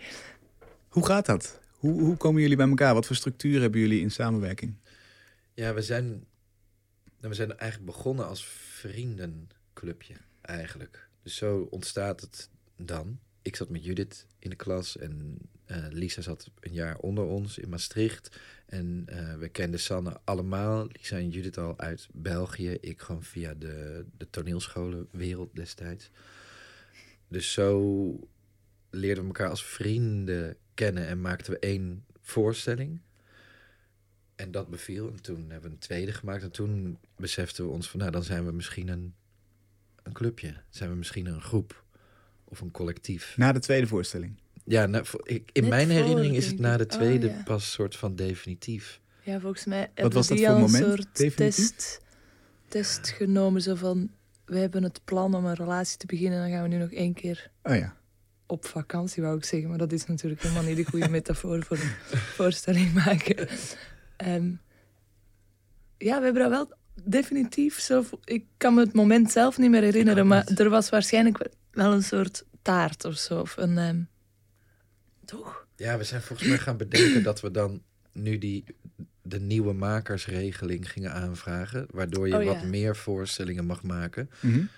Hoe 0.89 1.05
gaat 1.05 1.25
dat? 1.25 1.59
Hoe, 1.85 2.01
hoe 2.01 2.17
komen 2.17 2.41
jullie 2.41 2.57
bij 2.57 2.67
elkaar? 2.67 2.93
Wat 2.93 3.05
voor 3.05 3.15
structuur 3.15 3.61
hebben 3.61 3.79
jullie 3.79 4.01
in 4.01 4.11
samenwerking? 4.11 4.75
Ja, 5.53 5.73
we 5.73 5.81
zijn, 5.81 6.07
nou, 7.17 7.29
we 7.29 7.33
zijn 7.33 7.57
eigenlijk 7.57 7.91
begonnen 7.91 8.27
als 8.27 8.45
vriendenclubje 8.45 10.15
eigenlijk. 10.41 11.09
Dus 11.23 11.35
zo 11.35 11.67
ontstaat 11.69 12.21
het 12.21 12.49
dan. 12.77 13.19
Ik 13.41 13.55
zat 13.55 13.69
met 13.69 13.85
Judith 13.85 14.25
in 14.39 14.49
de 14.49 14.55
klas 14.55 14.97
en 14.97 15.37
uh, 15.67 15.77
Lisa 15.89 16.21
zat 16.21 16.51
een 16.59 16.73
jaar 16.73 16.97
onder 16.97 17.23
ons 17.23 17.57
in 17.57 17.69
Maastricht. 17.69 18.39
En 18.65 19.05
uh, 19.09 19.35
we 19.35 19.49
kenden 19.49 19.79
Sanne 19.79 20.19
allemaal. 20.23 20.87
Lisa 20.91 21.17
en 21.17 21.29
Judith 21.29 21.57
al 21.57 21.79
uit 21.79 22.07
België. 22.13 22.77
Ik 22.81 23.01
gewoon 23.01 23.23
via 23.23 23.53
de, 23.53 24.05
de 24.17 24.29
toneelscholenwereld 24.29 25.55
destijds. 25.55 26.09
Dus 27.27 27.51
zo 27.51 28.27
leerden 28.95 29.23
we 29.23 29.29
elkaar 29.29 29.49
als 29.49 29.65
vrienden 29.65 30.57
kennen 30.73 31.07
en 31.07 31.21
maakten 31.21 31.53
we 31.53 31.59
één 31.59 32.05
voorstelling. 32.21 32.99
En 34.35 34.51
dat 34.51 34.69
beviel. 34.69 35.07
En 35.09 35.21
toen 35.21 35.49
hebben 35.49 35.69
we 35.69 35.75
een 35.75 35.81
tweede 35.81 36.11
gemaakt. 36.11 36.43
En 36.43 36.51
toen 36.51 36.97
beseften 37.15 37.65
we 37.65 37.71
ons 37.71 37.89
van, 37.89 37.99
nou, 37.99 38.11
dan 38.11 38.23
zijn 38.23 38.45
we 38.45 38.51
misschien 38.51 38.87
een, 38.87 39.13
een 40.03 40.13
clubje. 40.13 40.55
Zijn 40.69 40.89
we 40.89 40.95
misschien 40.95 41.25
een 41.25 41.41
groep 41.41 41.83
of 42.43 42.61
een 42.61 42.71
collectief. 42.71 43.37
Na 43.37 43.51
de 43.51 43.59
tweede 43.59 43.87
voorstelling? 43.87 44.39
Ja, 44.63 44.85
nou, 44.85 45.05
ik, 45.23 45.49
in 45.53 45.67
mijn 45.67 45.89
herinnering 45.89 46.35
is 46.35 46.47
het 46.47 46.59
na 46.59 46.77
de 46.77 46.83
oh, 46.83 46.89
tweede 46.89 47.41
pas 47.43 47.71
soort 47.71 47.95
van 47.95 48.15
definitief. 48.15 49.01
Ja, 49.23 49.39
volgens 49.39 49.65
mij 49.65 49.91
Wat 49.95 50.13
was 50.13 50.27
dat 50.27 50.37
voor 50.37 50.47
een 50.47 50.61
moment? 50.61 50.85
soort 50.85 51.35
test, 51.35 52.01
test 52.67 53.09
genomen. 53.09 53.61
Zo 53.61 53.75
van, 53.75 54.11
we 54.45 54.57
hebben 54.57 54.83
het 54.83 55.01
plan 55.03 55.35
om 55.35 55.45
een 55.45 55.53
relatie 55.53 55.97
te 55.97 56.05
beginnen. 56.05 56.39
Dan 56.39 56.49
gaan 56.49 56.61
we 56.61 56.67
nu 56.67 56.77
nog 56.77 56.91
één 56.91 57.13
keer 57.13 57.51
oh, 57.63 57.75
ja 57.75 57.95
op 58.45 58.65
vakantie, 58.65 59.23
wou 59.23 59.37
ik 59.37 59.45
zeggen. 59.45 59.69
Maar 59.69 59.77
dat 59.77 59.91
is 59.91 60.05
natuurlijk 60.05 60.41
helemaal 60.41 60.63
niet 60.63 60.77
de 60.77 60.85
goede 60.85 61.09
metafoor 61.09 61.63
voor 61.63 61.77
een 61.77 61.93
voorstelling 62.37 62.93
maken. 62.93 63.47
Ehm, 64.17 64.51
ja, 65.97 66.17
we 66.17 66.23
hebben 66.23 66.41
dat 66.41 66.49
wel 66.49 66.77
definitief 67.03 67.79
zo... 67.79 68.03
Ik 68.23 68.45
kan 68.57 68.73
me 68.73 68.81
het 68.81 68.93
moment 68.93 69.31
zelf 69.31 69.57
niet 69.57 69.69
meer 69.69 69.81
herinneren, 69.81 70.27
maar 70.27 70.47
er 70.47 70.69
was 70.69 70.89
waarschijnlijk 70.89 71.49
wel 71.71 71.93
een 71.93 72.03
soort 72.03 72.45
taart 72.61 73.05
of 73.05 73.17
zo. 73.17 73.39
Of 73.39 73.57
een... 73.57 73.77
Um, 73.77 74.07
toch? 75.25 75.67
Ja, 75.75 75.97
we 75.97 76.03
zijn 76.03 76.21
volgens 76.21 76.47
mij 76.47 76.57
gaan 76.57 76.77
bedenken 76.77 77.23
dat 77.23 77.41
we 77.41 77.51
dan 77.51 77.81
nu 78.11 78.37
die, 78.37 78.63
de 79.21 79.39
nieuwe 79.39 79.73
makersregeling 79.73 80.91
gingen 80.91 81.13
aanvragen. 81.13 81.87
Waardoor 81.89 82.27
je 82.27 82.39
oh, 82.39 82.45
wat 82.45 82.63
meer 82.63 82.95
voorstellingen 82.95 83.65
mag 83.65 83.83
maken. 83.83 84.29
Mm 84.39 84.69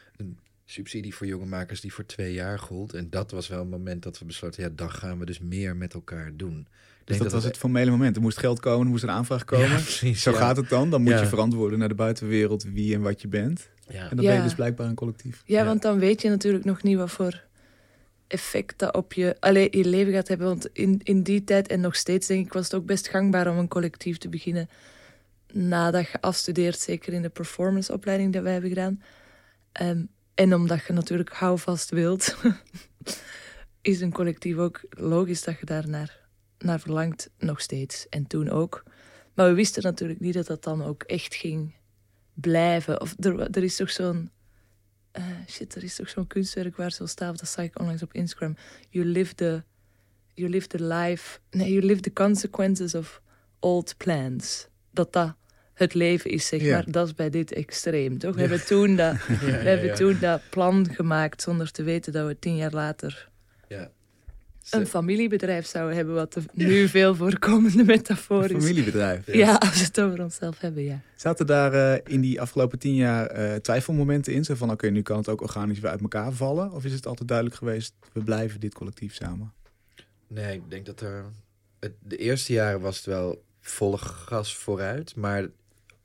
subsidie 0.70 1.16
voor 1.16 1.28
jonge 1.28 1.46
makers 1.46 1.82
die 1.82 1.94
voor 1.94 2.06
twee 2.06 2.34
jaar 2.34 2.60
gold. 2.60 2.94
En 2.94 3.10
dat 3.10 3.32
was 3.32 3.48
wel 3.48 3.62
een 3.62 3.70
moment 3.70 4.04
dat 4.04 4.20
we 4.20 4.26
besloten, 4.26 4.64
ja, 4.64 4.70
dan 4.76 4.92
gaan 4.92 5.20
we 5.20 5.26
dus 5.26 5.40
meer 5.40 5.76
met 5.76 5.94
elkaar 5.94 6.32
doen. 6.36 6.68
Dus 7.04 7.18
dat, 7.18 7.32
was 7.32 7.44
het 7.44 7.58
formele 7.58 7.92
moment. 7.92 8.16
Er 8.16 8.22
moest 8.22 8.38
geld 8.38 8.60
komen, 8.60 8.86
er 8.86 8.92
moest 8.92 9.04
een 9.04 9.10
aanvraag 9.10 9.46
komen. 9.46 9.70
precies, 9.70 10.22
Zo 10.22 10.34
gaat 10.34 10.58
het 10.58 10.70
dan. 10.70 10.90
Dan 10.90 11.02
moet 11.02 11.20
je 11.20 11.26
verantwoorden 11.26 11.80
naar 11.80 11.88
de 11.88 11.96
buitenwereld 11.96 12.64
wie 12.64 12.96
en 12.96 13.02
wat 13.02 13.22
je 13.22 13.28
bent. 13.28 13.70
En 13.88 14.16
dan 14.16 14.26
ben 14.26 14.36
je 14.36 14.42
dus 14.42 14.56
blijkbaar 14.56 14.88
een 14.88 14.96
collectief. 14.96 15.42
Ja, 15.46 15.66
want 15.66 15.82
dan 15.82 16.00
weet 16.00 16.22
je 16.22 16.30
natuurlijk 16.30 16.66
nog 16.66 16.84
niet 16.84 16.98
wat 16.98 17.12
voor 17.12 17.44
effect 18.28 18.80
dat 18.80 18.96
op 18.96 19.14
je, 19.14 19.36
alleen 19.40 19.68
je 19.72 19.86
leven 19.86 20.14
gaat 20.14 20.28
hebben. 20.28 20.48
Want 20.48 20.70
in, 20.74 21.00
in 21.04 21.24
die 21.24 21.44
tijd 21.44 21.68
en 21.68 21.82
nog 21.82 21.96
steeds 21.96 22.28
denk 22.28 22.46
ik 22.46 22.54
was 22.54 22.64
het 22.64 22.74
ook 22.74 22.86
best 22.86 23.08
gangbaar 23.08 23.52
om 23.52 23.58
een 23.58 23.68
collectief 23.68 24.18
te 24.18 24.30
beginnen. 24.30 24.70
Nadat 25.54 26.10
je 26.10 26.22
afstudeert, 26.22 26.80
zeker 26.80 27.14
in 27.14 27.22
de 27.22 27.30
performanceopleiding 27.30 28.32
die 28.32 28.42
wij 28.42 28.52
hebben 28.52 28.70
gedaan. 28.70 29.02
Ehm, 29.72 30.02
en 30.38 30.54
omdat 30.54 30.86
je 30.86 30.94
natuurlijk 30.94 31.34
houvast 31.34 31.90
wilt, 31.90 32.38
is 33.82 34.02
een 34.02 34.12
collectief 34.12 34.58
ook 34.58 34.82
logisch 34.90 35.44
dat 35.44 35.60
je 35.60 35.66
daar 35.66 35.90
naar, 35.90 36.20
naar 36.58 36.80
verlangt, 36.80 37.30
nog 37.38 37.62
steeds. 37.62 38.10
En 38.10 38.28
toen 38.28 38.50
ook. 38.50 38.84
Maar 39.34 39.48
we 39.48 39.54
wisten 39.54 39.84
natuurlijk 39.84 40.20
niet 40.20 40.34
dat 40.34 40.48
dat 40.48 40.64
dan 40.64 40.84
ook 40.84 41.04
echt 41.04 41.36
ging 41.36 41.76
blijven. 42.34 43.02
Of 43.02 43.16
er, 43.20 43.40
er 43.40 43.64
is 43.64 43.76
toch 43.76 43.92
zo'n. 43.92 44.32
Uh, 45.14 45.24
shit, 45.48 45.76
er 45.76 45.84
is 45.84 45.96
toch 45.96 46.10
zo'n 46.10 46.28
kunstwerk 46.28 46.76
waar 46.76 46.92
zo 46.92 47.06
staat, 47.06 47.40
dat 47.40 47.50
zag 47.50 47.66
ik 47.66 47.80
onlangs 47.80 48.04
op 48.04 48.14
Instagram. 48.14 48.56
You 48.90 49.06
live 49.06 49.36
the. 49.36 49.64
You 50.34 50.50
live 50.50 50.68
the 50.68 50.84
life. 50.84 51.40
Nee, 51.50 51.72
you 51.72 51.86
live 51.86 52.02
the 52.02 52.14
consequences 52.14 52.96
of 52.96 53.22
old 53.60 53.98
plans. 53.98 54.68
Dat 54.92 55.14
dat 55.14 55.36
het 55.78 55.94
leven 55.94 56.30
is, 56.30 56.48
zeg 56.48 56.62
maar. 56.62 56.92
Dat 56.92 57.08
is 57.08 57.14
bij 57.14 57.30
dit 57.30 57.54
extreem, 57.54 58.18
toch? 58.18 58.36
We 58.36 58.42
hebben, 58.42 58.66
toen 58.66 58.96
dat, 58.96 59.16
we 59.28 59.52
hebben 59.52 59.96
toen 59.96 60.18
dat 60.20 60.42
plan 60.50 60.88
gemaakt 60.92 61.42
zonder 61.42 61.72
te 61.72 61.84
weten 61.84 62.14
dat 62.14 62.28
we 62.28 62.40
tien 62.40 62.56
jaar 62.56 62.74
later 62.74 63.30
een 64.70 64.88
familiebedrijf 64.88 65.66
zouden 65.66 65.96
hebben, 65.96 66.16
wat 66.16 66.34
de 66.34 66.44
nu 66.54 66.88
veel 66.88 67.16
voorkomende 67.16 67.84
metafoor 67.84 68.44
is. 68.44 68.52
Een 68.52 68.62
familiebedrijf. 68.62 69.34
Ja. 69.34 69.56
als 69.56 69.80
we 69.80 69.86
het 69.86 70.02
over 70.02 70.24
onszelf 70.24 70.60
hebben, 70.60 70.84
ja. 70.84 71.02
Zaten 71.16 71.46
daar 71.46 71.74
uh, 71.74 72.14
in 72.14 72.22
die 72.22 72.42
afgelopen 72.42 72.80
tien 72.80 72.96
jaar 72.96 73.40
uh, 73.40 73.56
twijfelmomenten 73.56 74.34
in? 74.34 74.44
Zo 74.44 74.56
van, 74.56 74.72
oké, 74.72 74.90
nu 74.90 75.02
kan 75.02 75.18
het 75.18 75.30
ook 75.30 75.42
organisch 75.42 75.80
weer 75.80 75.92
uit 75.92 76.02
elkaar 76.02 76.32
vallen? 76.32 76.72
Of 76.72 76.86
is 76.86 76.94
het 76.94 77.08
altijd 77.08 77.28
duidelijk 77.28 77.58
geweest, 77.58 77.94
we 78.14 78.24
blijven 78.24 78.60
dit 78.60 78.74
collectief 78.74 79.16
samen? 79.16 79.54
Nee, 80.28 80.56
ik 80.56 80.70
denk 80.70 80.86
dat 80.86 81.02
er... 81.02 81.26
Het, 81.80 81.94
de 82.00 82.18
eerste 82.18 82.54
jaren 82.54 82.80
was 82.80 82.96
het 82.96 83.06
wel 83.06 83.44
volle 83.60 83.98
gas 83.98 84.56
vooruit. 84.56 85.16
Maar 85.16 85.48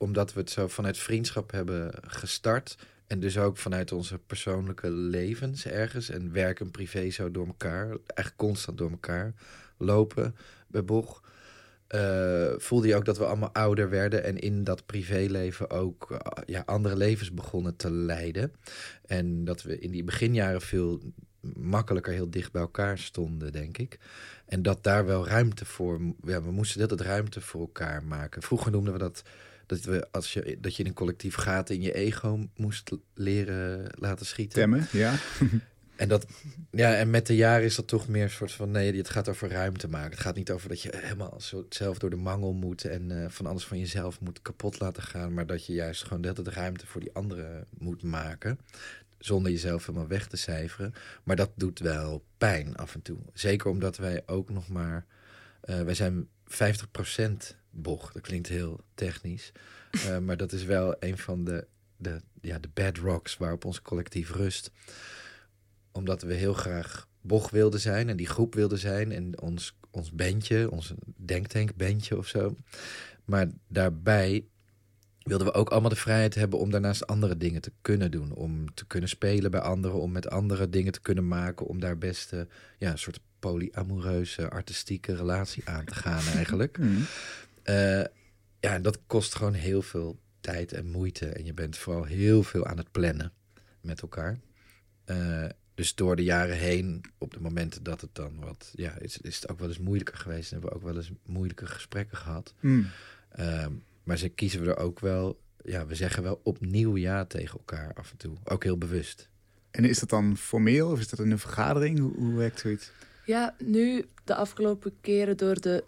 omdat 0.03 0.33
we 0.33 0.41
het 0.41 0.51
zo 0.51 0.69
vanuit 0.69 0.99
vriendschap 0.99 1.51
hebben 1.51 1.93
gestart... 2.07 2.77
En 3.13 3.21
dus 3.21 3.39
ook 3.39 3.57
vanuit 3.57 3.93
onze 3.93 4.19
persoonlijke 4.19 4.91
levens 4.91 5.67
ergens 5.67 6.11
en 6.11 6.33
werk 6.33 6.61
en 6.61 6.71
privé 6.71 7.11
zo 7.11 7.31
door 7.31 7.47
elkaar, 7.47 7.97
echt 8.07 8.37
constant 8.37 8.79
door 8.79 8.91
elkaar 8.91 9.35
lopen 9.77 10.37
bij 10.67 10.85
Boch. 10.85 11.23
Uh, 11.95 12.53
voelde 12.57 12.89
je 12.89 12.97
ook 12.97 13.05
dat 13.05 13.19
we 13.19 13.25
allemaal 13.25 13.53
ouder 13.53 13.91
werden 13.91 14.25
en 14.25 14.39
in 14.39 14.65
dat 14.65 14.87
privéleven 14.87 15.71
ook 15.71 16.11
uh, 16.11 16.19
ja, 16.47 16.63
andere 16.67 16.97
levens 16.97 17.33
begonnen 17.33 17.77
te 17.77 17.91
leiden. 17.91 18.53
En 19.07 19.45
dat 19.45 19.63
we 19.63 19.79
in 19.79 19.91
die 19.91 20.05
beginjaren 20.05 20.61
veel 20.61 21.01
makkelijker 21.57 22.13
heel 22.13 22.31
dicht 22.31 22.53
bij 22.53 22.63
elkaar 22.63 22.99
stonden, 22.99 23.53
denk 23.53 23.79
ik. 23.79 23.99
En 24.47 24.63
dat 24.63 24.85
daar 24.85 25.07
wel 25.07 25.27
ruimte 25.27 25.65
voor, 25.65 26.01
ja, 26.25 26.43
we 26.43 26.51
moesten 26.51 26.81
dat 26.81 26.91
het 26.91 27.01
ruimte 27.01 27.41
voor 27.41 27.61
elkaar 27.61 28.05
maken. 28.05 28.43
Vroeger 28.43 28.71
noemden 28.71 28.93
we 28.93 28.99
dat 28.99 29.23
dat, 29.73 29.85
we, 29.85 30.07
als 30.11 30.33
je, 30.33 30.57
dat 30.61 30.77
je 30.77 30.83
in 30.83 30.89
een 30.89 30.95
collectief 30.95 31.35
gaat 31.35 31.71
in 31.71 31.81
je 31.81 31.93
ego 31.93 32.49
moest 32.57 32.91
leren 33.15 33.93
laten 33.99 34.27
schieten. 34.27 34.59
Temmen, 34.59 34.87
ja. 34.93 35.15
En, 35.97 36.09
dat, 36.09 36.27
ja, 36.71 36.95
en 36.95 37.11
met 37.11 37.27
de 37.27 37.37
jaren 37.37 37.65
is 37.65 37.75
dat 37.75 37.87
toch 37.87 38.09
meer 38.09 38.23
een 38.23 38.31
soort 38.31 38.53
van... 38.53 38.71
nee, 38.71 38.97
het 38.97 39.09
gaat 39.09 39.29
over 39.29 39.49
ruimte 39.49 39.89
maken. 39.89 40.11
Het 40.11 40.21
gaat 40.21 40.35
niet 40.35 40.51
over 40.51 40.69
dat 40.69 40.83
je 40.83 40.93
helemaal 40.97 41.41
zelf 41.69 41.99
door 41.99 42.11
de 42.11 42.17
mangel 42.17 42.53
moet... 42.53 42.85
en 42.85 43.11
uh, 43.11 43.29
van 43.29 43.47
alles 43.47 43.67
van 43.67 43.79
jezelf 43.79 44.21
moet 44.21 44.43
kapot 44.43 44.81
laten 44.81 45.03
gaan... 45.03 45.35
maar 45.35 45.47
dat 45.47 45.67
je 45.67 45.73
juist 45.73 46.05
gewoon 46.05 46.23
de 46.23 46.35
ruimte 46.45 46.87
voor 46.87 47.01
die 47.01 47.13
anderen 47.13 47.67
moet 47.79 48.03
maken... 48.03 48.59
zonder 49.19 49.53
jezelf 49.53 49.87
helemaal 49.87 50.09
weg 50.09 50.27
te 50.27 50.37
cijferen. 50.37 50.95
Maar 51.23 51.37
dat 51.37 51.51
doet 51.55 51.79
wel 51.79 52.25
pijn 52.39 52.77
af 52.77 52.95
en 52.95 53.03
toe. 53.03 53.19
Zeker 53.33 53.71
omdat 53.71 53.97
wij 53.97 54.23
ook 54.27 54.51
nog 54.51 54.69
maar... 54.69 55.07
Uh, 55.65 55.83
wij 55.83 55.95
zijn 55.95 56.29
50% 56.49 57.62
bocht. 57.73 58.15
Dat 58.15 58.23
klinkt 58.23 58.49
heel 58.49 58.81
technisch. 58.95 59.53
Uh, 59.93 60.19
maar 60.27 60.37
dat 60.37 60.53
is 60.53 60.65
wel 60.65 60.97
een 60.99 61.19
van 61.19 61.45
de, 61.45 61.67
de, 61.97 62.21
ja, 62.41 62.59
de 62.59 62.71
bedrocks 62.75 63.37
waarop 63.37 63.65
ons 63.65 63.83
collectief 63.83 64.31
rust. 64.31 64.71
Omdat 65.93 66.23
we 66.23 66.35
heel 66.35 66.55
graag 66.55 67.09
bocht 67.21 67.51
wilden 67.51 67.81
zijn 67.81 68.09
en 68.09 68.17
die 68.17 68.29
groep 68.29 68.55
wilden 68.55 68.79
zijn. 68.79 69.13
En 69.13 69.41
ons, 69.41 69.77
ons 69.91 70.13
bandje, 70.13 70.71
ons 70.71 70.93
denktankbandje 71.17 72.17
of 72.17 72.27
zo. 72.27 72.57
Maar 73.25 73.47
daarbij 73.69 74.45
wilden 75.23 75.47
we 75.47 75.53
ook 75.53 75.71
allemaal 75.71 75.91
de 75.91 75.97
vrijheid 75.97 76.35
hebben 76.35 76.59
om 76.59 76.71
daarnaast 76.71 77.07
andere 77.07 77.37
dingen 77.37 77.61
te 77.61 77.73
kunnen 77.81 78.11
doen. 78.11 78.33
Om 78.33 78.75
te 78.75 78.87
kunnen 78.87 79.09
spelen 79.09 79.51
bij 79.51 79.61
anderen, 79.61 80.01
om 80.01 80.13
met 80.13 80.31
andere 80.31 80.69
dingen 80.69 80.93
te 80.93 81.01
kunnen 81.01 81.29
maken. 81.29 81.67
Om 81.67 81.81
daar 81.81 81.99
best 81.99 82.33
uh, 82.33 82.41
ja, 82.79 82.91
een 82.91 82.99
soort 82.99 83.21
polyamoreuze, 83.39 84.51
artistieke 84.51 85.17
relatie 85.17 85.69
aan 85.69 85.85
te 85.85 85.95
gaan 85.95 86.25
eigenlijk. 86.39 86.79
Mm. 86.79 87.05
Uh, 87.65 88.05
ja, 88.61 88.79
dat 88.79 88.99
kost 89.07 89.35
gewoon 89.35 89.55
heel 89.55 89.83
veel 89.83 90.19
tijd 90.41 90.73
en 90.73 90.87
moeite. 90.87 91.27
En 91.27 91.45
je 91.45 91.55
bent 91.55 91.79
vooral 91.79 92.05
heel 92.05 92.43
veel 92.43 92.67
aan 92.67 92.77
het 92.77 92.91
plannen 92.91 93.33
met 93.81 94.03
elkaar. 94.03 94.41
Uh, 95.07 95.45
dus 95.75 95.95
door 95.95 96.17
de 96.17 96.25
jaren 96.25 96.57
heen, 96.57 97.05
op 97.19 97.35
de 97.35 97.41
momenten 97.41 97.83
dat 97.83 98.01
het 98.01 98.15
dan 98.15 98.41
wat... 98.41 98.73
Ja, 98.75 98.99
is, 98.99 99.19
is 99.19 99.35
het 99.35 99.49
ook 99.49 99.59
wel 99.59 99.69
eens 99.69 99.79
moeilijker 99.79 100.17
geweest. 100.17 100.53
En 100.53 100.59
hebben 100.59 100.71
we 100.71 100.77
ook 100.77 100.93
wel 100.93 100.97
eens 100.97 101.13
moeilijke 101.27 101.67
gesprekken 101.67 102.17
gehad. 102.17 102.55
Mm. 102.61 102.87
Uh, 103.39 103.67
maar 104.03 104.19
ze 104.19 104.29
kiezen 104.29 104.63
we 104.63 104.71
er 104.71 104.77
ook 104.77 105.01
wel... 105.01 105.41
Ja, 105.65 105.87
we 105.87 105.95
zeggen 105.95 106.23
wel 106.23 106.41
opnieuw 106.45 106.97
ja 106.97 107.25
tegen 107.25 107.59
elkaar 107.59 107.95
af 107.95 108.11
en 108.11 108.17
toe. 108.17 108.37
Ook 108.45 108.65
heel 108.65 108.79
bewust. 108.79 109.29
En 109.71 109.85
is 109.85 109.99
dat 109.99 110.09
dan 110.09 110.37
formeel 110.37 110.91
of 110.91 110.99
is 110.99 111.09
dat 111.09 111.19
in 111.19 111.31
een 111.31 111.39
vergadering? 111.39 111.99
Hoe, 111.99 112.15
hoe 112.15 112.35
werkt 112.35 112.61
zoiets? 112.61 112.91
Ja, 113.27 113.55
nu 113.59 114.05
de 114.25 114.35
afgelopen 114.35 114.93
keren 115.01 115.37
door 115.37 115.61
de 115.61 115.85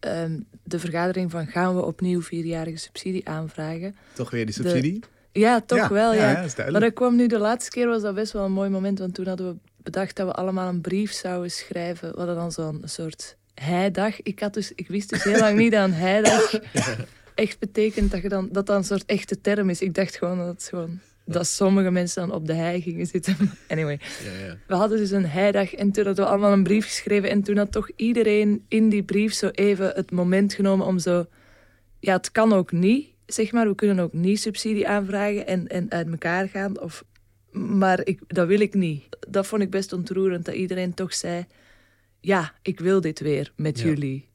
um, 0.00 0.46
de 0.62 0.78
vergadering 0.78 1.30
van 1.30 1.46
gaan 1.46 1.76
we 1.76 1.84
opnieuw 1.84 2.22
vierjarige 2.22 2.78
subsidie 2.78 3.28
aanvragen. 3.28 3.96
Toch 4.12 4.30
weer 4.30 4.46
die 4.46 4.54
subsidie? 4.54 5.00
ja, 5.32 5.60
toch 5.60 5.88
wel, 5.88 6.14
ja. 6.14 6.46
maar 6.56 6.80
dat 6.80 6.92
kwam 6.92 7.16
nu 7.16 7.26
de 7.26 7.38
laatste 7.38 7.70
keer 7.70 7.86
was 7.86 8.02
dat 8.02 8.14
best 8.14 8.32
wel 8.32 8.44
een 8.44 8.52
mooi 8.52 8.70
moment, 8.70 8.98
want 8.98 9.14
toen 9.14 9.26
hadden 9.26 9.52
we 9.52 9.58
bedacht 9.82 10.16
dat 10.16 10.26
we 10.26 10.32
allemaal 10.32 10.68
een 10.68 10.80
brief 10.80 11.12
zouden 11.12 11.50
schrijven. 11.50 12.10
We 12.10 12.16
hadden 12.16 12.36
dan 12.36 12.52
zo'n 12.52 12.82
soort 12.84 13.36
heidag. 13.54 14.22
Ik, 14.22 14.40
had 14.40 14.54
dus, 14.54 14.72
ik 14.74 14.88
wist 14.88 15.10
dus 15.10 15.24
heel 15.24 15.38
lang 15.38 15.58
niet 15.58 15.74
aan 15.74 15.92
heidag 15.92 16.54
echt 17.34 17.58
betekent 17.58 18.10
dat 18.10 18.22
je 18.22 18.28
dan, 18.28 18.48
dat 18.52 18.66
dan 18.66 18.76
een 18.76 18.84
soort 18.84 19.04
echte 19.04 19.40
term 19.40 19.70
is. 19.70 19.80
Ik 19.80 19.94
dacht 19.94 20.16
gewoon 20.16 20.38
dat 20.38 20.46
het 20.46 20.66
gewoon 20.68 21.00
dat 21.32 21.46
sommige 21.46 21.90
mensen 21.90 22.26
dan 22.26 22.36
op 22.36 22.46
de 22.46 22.52
hei 22.52 22.82
gingen 22.82 23.06
zitten. 23.06 23.36
Anyway, 23.68 24.00
ja, 24.24 24.46
ja. 24.46 24.56
we 24.66 24.74
hadden 24.74 24.98
dus 24.98 25.10
een 25.10 25.26
heidag 25.26 25.74
en 25.74 25.92
toen 25.92 26.06
hadden 26.06 26.24
we 26.24 26.30
allemaal 26.30 26.52
een 26.52 26.62
brief 26.62 26.84
geschreven. 26.84 27.30
En 27.30 27.42
toen 27.42 27.56
had 27.56 27.72
toch 27.72 27.90
iedereen 27.96 28.64
in 28.68 28.88
die 28.88 29.02
brief 29.02 29.32
zo 29.32 29.48
even 29.48 29.92
het 29.94 30.10
moment 30.10 30.54
genomen 30.54 30.86
om 30.86 30.98
zo... 30.98 31.26
Ja, 31.98 32.16
het 32.16 32.30
kan 32.30 32.52
ook 32.52 32.72
niet, 32.72 33.08
zeg 33.26 33.52
maar. 33.52 33.68
We 33.68 33.74
kunnen 33.74 33.98
ook 33.98 34.12
niet 34.12 34.40
subsidie 34.40 34.88
aanvragen 34.88 35.46
en, 35.46 35.68
en 35.68 35.90
uit 35.90 36.10
elkaar 36.10 36.48
gaan. 36.48 36.80
Of, 36.80 37.04
maar 37.50 38.06
ik, 38.06 38.20
dat 38.26 38.46
wil 38.46 38.60
ik 38.60 38.74
niet. 38.74 39.04
Dat 39.28 39.46
vond 39.46 39.62
ik 39.62 39.70
best 39.70 39.92
ontroerend, 39.92 40.44
dat 40.44 40.54
iedereen 40.54 40.94
toch 40.94 41.14
zei... 41.14 41.46
Ja, 42.20 42.54
ik 42.62 42.80
wil 42.80 43.00
dit 43.00 43.20
weer 43.20 43.52
met 43.56 43.80
jullie. 43.80 44.28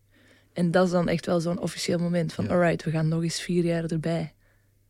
En 0.54 0.72
dat 0.72 0.86
is 0.86 0.92
dan 0.92 1.08
echt 1.08 1.26
wel 1.26 1.40
zo'n 1.40 1.60
officieel 1.60 2.00
moment 2.00 2.34
van... 2.34 2.50
alright, 2.50 2.84
we 2.84 2.92
gaan 2.92 3.08
nog 3.08 3.24
eens 3.24 3.42
vier 3.42 3.64
jaar 3.64 3.86
erbij. 3.86 4.35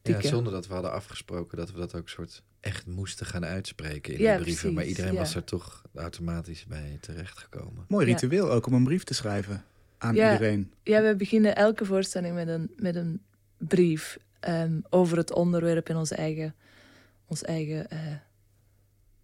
Ja, 0.07 0.21
zonder 0.21 0.53
dat 0.53 0.67
we 0.67 0.73
hadden 0.73 0.91
afgesproken 0.91 1.57
dat 1.57 1.71
we 1.71 1.77
dat 1.77 1.95
ook 1.95 2.09
soort 2.09 2.43
echt 2.59 2.85
moesten 2.85 3.25
gaan 3.25 3.45
uitspreken 3.45 4.13
in 4.13 4.37
de 4.37 4.41
brieven. 4.41 4.73
maar 4.73 4.85
iedereen 4.85 5.15
was 5.15 5.35
er 5.35 5.43
toch 5.43 5.81
automatisch 5.95 6.65
bij 6.65 6.97
terechtgekomen. 7.01 7.85
Mooi 7.87 8.05
ritueel 8.05 8.51
ook 8.51 8.65
om 8.65 8.73
een 8.73 8.83
brief 8.83 9.03
te 9.03 9.13
schrijven 9.13 9.63
aan 9.97 10.13
iedereen. 10.13 10.71
Ja, 10.83 11.01
we 11.01 11.15
beginnen 11.15 11.55
elke 11.55 11.85
voorstelling 11.85 12.35
met 12.35 12.47
een, 12.47 12.71
met 12.77 12.95
een 12.95 13.21
brief 13.57 14.17
um, 14.47 14.83
over 14.89 15.17
het 15.17 15.33
onderwerp 15.33 15.89
in 15.89 15.95
onze 15.95 16.15
eigen, 16.15 16.55
ons 17.25 17.43
eigen 17.43 17.87
uh, 17.93 17.99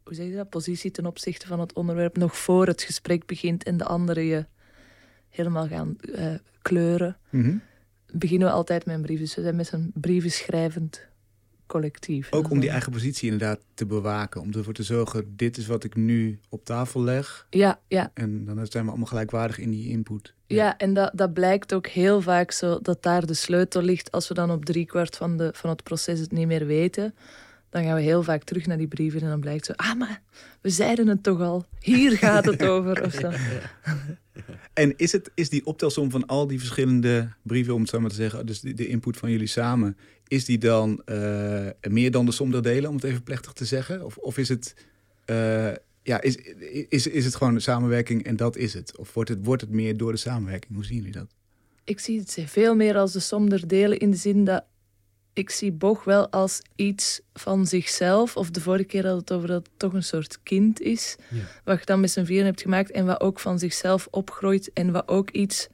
hoe 0.03 0.13
zeg 0.15 0.25
je 0.25 0.35
dat? 0.35 0.49
positie 0.49 0.91
ten 0.91 1.05
opzichte 1.05 1.47
van 1.47 1.59
het 1.59 1.73
onderwerp. 1.73 2.17
Nog 2.17 2.37
voor 2.37 2.67
het 2.67 2.81
gesprek 2.81 3.25
begint 3.25 3.63
en 3.63 3.77
de 3.77 3.85
anderen 3.85 4.23
je 4.23 4.45
helemaal 5.29 5.67
gaan 5.67 5.95
uh, 6.01 6.33
kleuren. 6.61 7.17
Mm 7.29 7.61
beginnen 8.11 8.47
we 8.47 8.53
altijd 8.53 8.85
met 8.85 8.95
een 8.95 9.01
brief. 9.01 9.19
Dus 9.19 9.35
we 9.35 9.41
zijn 9.41 9.55
met 9.55 9.67
zo'n 9.67 9.91
brieven 9.93 10.31
schrijvend 10.31 11.09
collectief. 11.65 12.31
Ook 12.31 12.49
om 12.49 12.59
die 12.59 12.69
eigen 12.69 12.91
positie 12.91 13.31
inderdaad 13.31 13.59
te 13.73 13.85
bewaken. 13.85 14.41
Om 14.41 14.53
ervoor 14.53 14.73
te 14.73 14.83
zorgen, 14.83 15.33
dit 15.35 15.57
is 15.57 15.67
wat 15.67 15.83
ik 15.83 15.95
nu 15.95 16.39
op 16.49 16.65
tafel 16.65 17.01
leg. 17.01 17.47
Ja, 17.49 17.79
ja. 17.87 18.11
En 18.13 18.45
dan 18.45 18.65
zijn 18.65 18.83
we 18.83 18.89
allemaal 18.89 19.07
gelijkwaardig 19.07 19.57
in 19.57 19.69
die 19.69 19.89
input. 19.89 20.33
Ja, 20.47 20.77
en 20.77 20.93
dat, 20.93 21.11
dat 21.13 21.33
blijkt 21.33 21.73
ook 21.73 21.87
heel 21.87 22.21
vaak 22.21 22.51
zo, 22.51 22.79
dat 22.81 23.03
daar 23.03 23.25
de 23.25 23.33
sleutel 23.33 23.81
ligt. 23.81 24.11
Als 24.11 24.27
we 24.27 24.33
dan 24.33 24.51
op 24.51 24.65
driekwart 24.65 25.15
van, 25.15 25.37
de, 25.37 25.49
van 25.53 25.69
het 25.69 25.83
proces 25.83 26.19
het 26.19 26.31
niet 26.31 26.47
meer 26.47 26.65
weten 26.65 27.13
dan 27.71 27.83
gaan 27.83 27.95
we 27.95 28.01
heel 28.01 28.23
vaak 28.23 28.43
terug 28.43 28.65
naar 28.65 28.77
die 28.77 28.87
brieven 28.87 29.21
en 29.21 29.27
dan 29.27 29.39
blijkt 29.39 29.65
zo, 29.65 29.73
ah, 29.75 29.93
maar 29.93 30.21
we 30.61 30.69
zeiden 30.69 31.07
het 31.07 31.23
toch 31.23 31.41
al. 31.41 31.65
Hier 31.79 32.17
gaat 32.17 32.45
het 32.45 32.63
over. 32.73 33.03
Of 33.03 33.13
zo. 33.13 33.31
En 34.73 34.93
is, 34.97 35.11
het, 35.11 35.31
is 35.35 35.49
die 35.49 35.65
optelsom 35.65 36.11
van 36.11 36.25
al 36.25 36.47
die 36.47 36.59
verschillende 36.59 37.29
brieven, 37.41 37.73
om 37.73 37.81
het 37.81 37.89
zo 37.89 37.99
maar 37.99 38.09
te 38.09 38.15
zeggen, 38.15 38.45
dus 38.45 38.59
de, 38.59 38.73
de 38.73 38.87
input 38.87 39.17
van 39.17 39.31
jullie 39.31 39.47
samen, 39.47 39.97
is 40.27 40.45
die 40.45 40.57
dan 40.57 41.01
uh, 41.05 41.67
meer 41.89 42.11
dan 42.11 42.25
de 42.25 42.31
som 42.31 42.51
der 42.51 42.61
delen, 42.61 42.89
om 42.89 42.95
het 42.95 43.03
even 43.03 43.23
plechtig 43.23 43.53
te 43.53 43.65
zeggen? 43.65 44.05
Of, 44.05 44.17
of 44.17 44.37
is 44.37 44.49
het... 44.49 44.75
Uh, 45.25 45.71
ja, 46.03 46.21
is, 46.21 46.35
is, 46.89 47.07
is 47.07 47.25
het 47.25 47.35
gewoon 47.35 47.61
samenwerking 47.61 48.23
en 48.23 48.35
dat 48.35 48.55
is 48.57 48.73
het? 48.73 48.97
Of 48.97 49.13
wordt 49.13 49.29
het, 49.29 49.45
wordt 49.45 49.61
het 49.61 49.71
meer 49.71 49.97
door 49.97 50.11
de 50.11 50.17
samenwerking? 50.17 50.73
Hoe 50.73 50.85
zien 50.85 50.97
jullie 50.97 51.11
dat? 51.11 51.27
Ik 51.83 51.99
zie 51.99 52.19
het 52.19 52.37
veel 52.45 52.75
meer 52.75 52.97
als 52.97 53.11
de 53.11 53.19
som 53.19 53.49
der 53.49 53.67
delen 53.67 53.99
in 53.99 54.11
de 54.11 54.17
zin 54.17 54.43
dat 54.43 54.63
ik 55.33 55.49
zie 55.49 55.71
Boch 55.71 56.03
wel 56.03 56.29
als 56.29 56.61
iets 56.75 57.21
van 57.33 57.65
zichzelf. 57.65 58.37
Of 58.37 58.49
de 58.49 58.61
vorige 58.61 58.83
keer 58.83 59.07
had 59.07 59.19
het 59.19 59.31
over 59.31 59.47
dat 59.47 59.65
het 59.65 59.71
toch 59.77 59.93
een 59.93 60.03
soort 60.03 60.39
kind 60.43 60.81
is. 60.81 61.15
Wat 61.63 61.79
je 61.79 61.85
dan 61.85 61.99
met 61.99 62.11
z'n 62.11 62.23
vieren 62.23 62.45
hebt 62.45 62.61
gemaakt. 62.61 62.91
En 62.91 63.05
wat 63.05 63.21
ook 63.21 63.39
van 63.39 63.59
zichzelf 63.59 64.07
opgroeit. 64.11 64.73
En 64.73 64.91
wat 64.91 65.07
ook 65.07 65.29
iets 65.29 65.67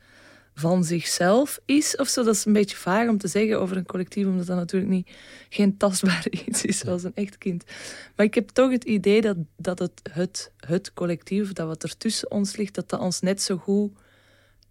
van 0.54 0.84
zichzelf 0.84 1.60
is. 1.66 1.96
Of 1.96 2.08
zo. 2.08 2.24
Dat 2.24 2.36
is 2.36 2.46
een 2.46 2.54
beetje 2.54 2.78
vaag 2.78 3.10
om 3.10 3.18
te 3.18 3.28
zeggen 3.28 3.60
over 3.60 3.78
een 3.78 3.86
collectief. 3.86 4.26
Omdat 4.26 4.46
dat 4.46 4.58
natuurlijk 4.58 4.92
niet, 4.92 5.10
geen 5.50 5.78
tastbaar 5.78 6.26
iets 6.46 6.66
is 6.66 6.78
zoals 6.78 7.04
een 7.04 7.16
echt 7.16 7.38
kind. 7.38 7.64
Maar 8.16 8.26
ik 8.26 8.34
heb 8.34 8.50
toch 8.50 8.72
het 8.72 8.84
idee 8.84 9.22
dat, 9.22 9.38
dat 9.58 9.80
het, 9.80 10.02
het, 10.12 10.52
het 10.58 10.94
collectief, 10.94 11.54
dat 11.54 11.68
wat 11.68 11.84
er 11.84 11.98
tussen 11.98 12.32
ons 12.32 12.56
ligt, 12.56 12.76
dat 12.76 12.90
dat 12.90 13.00
ons 13.00 13.20
net 13.20 13.42
zo 13.42 13.58
goed... 13.58 13.92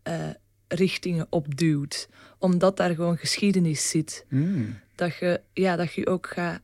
Uh, 0.08 0.28
richtingen 0.68 1.26
opduwt. 1.30 2.08
Omdat 2.38 2.76
daar 2.76 2.94
gewoon 2.94 3.16
geschiedenis 3.16 3.90
zit. 3.90 4.24
Mm. 4.28 4.78
Dat, 4.94 5.16
je, 5.16 5.40
ja, 5.52 5.76
dat 5.76 5.92
je 5.92 6.06
ook 6.06 6.26
gaat 6.26 6.60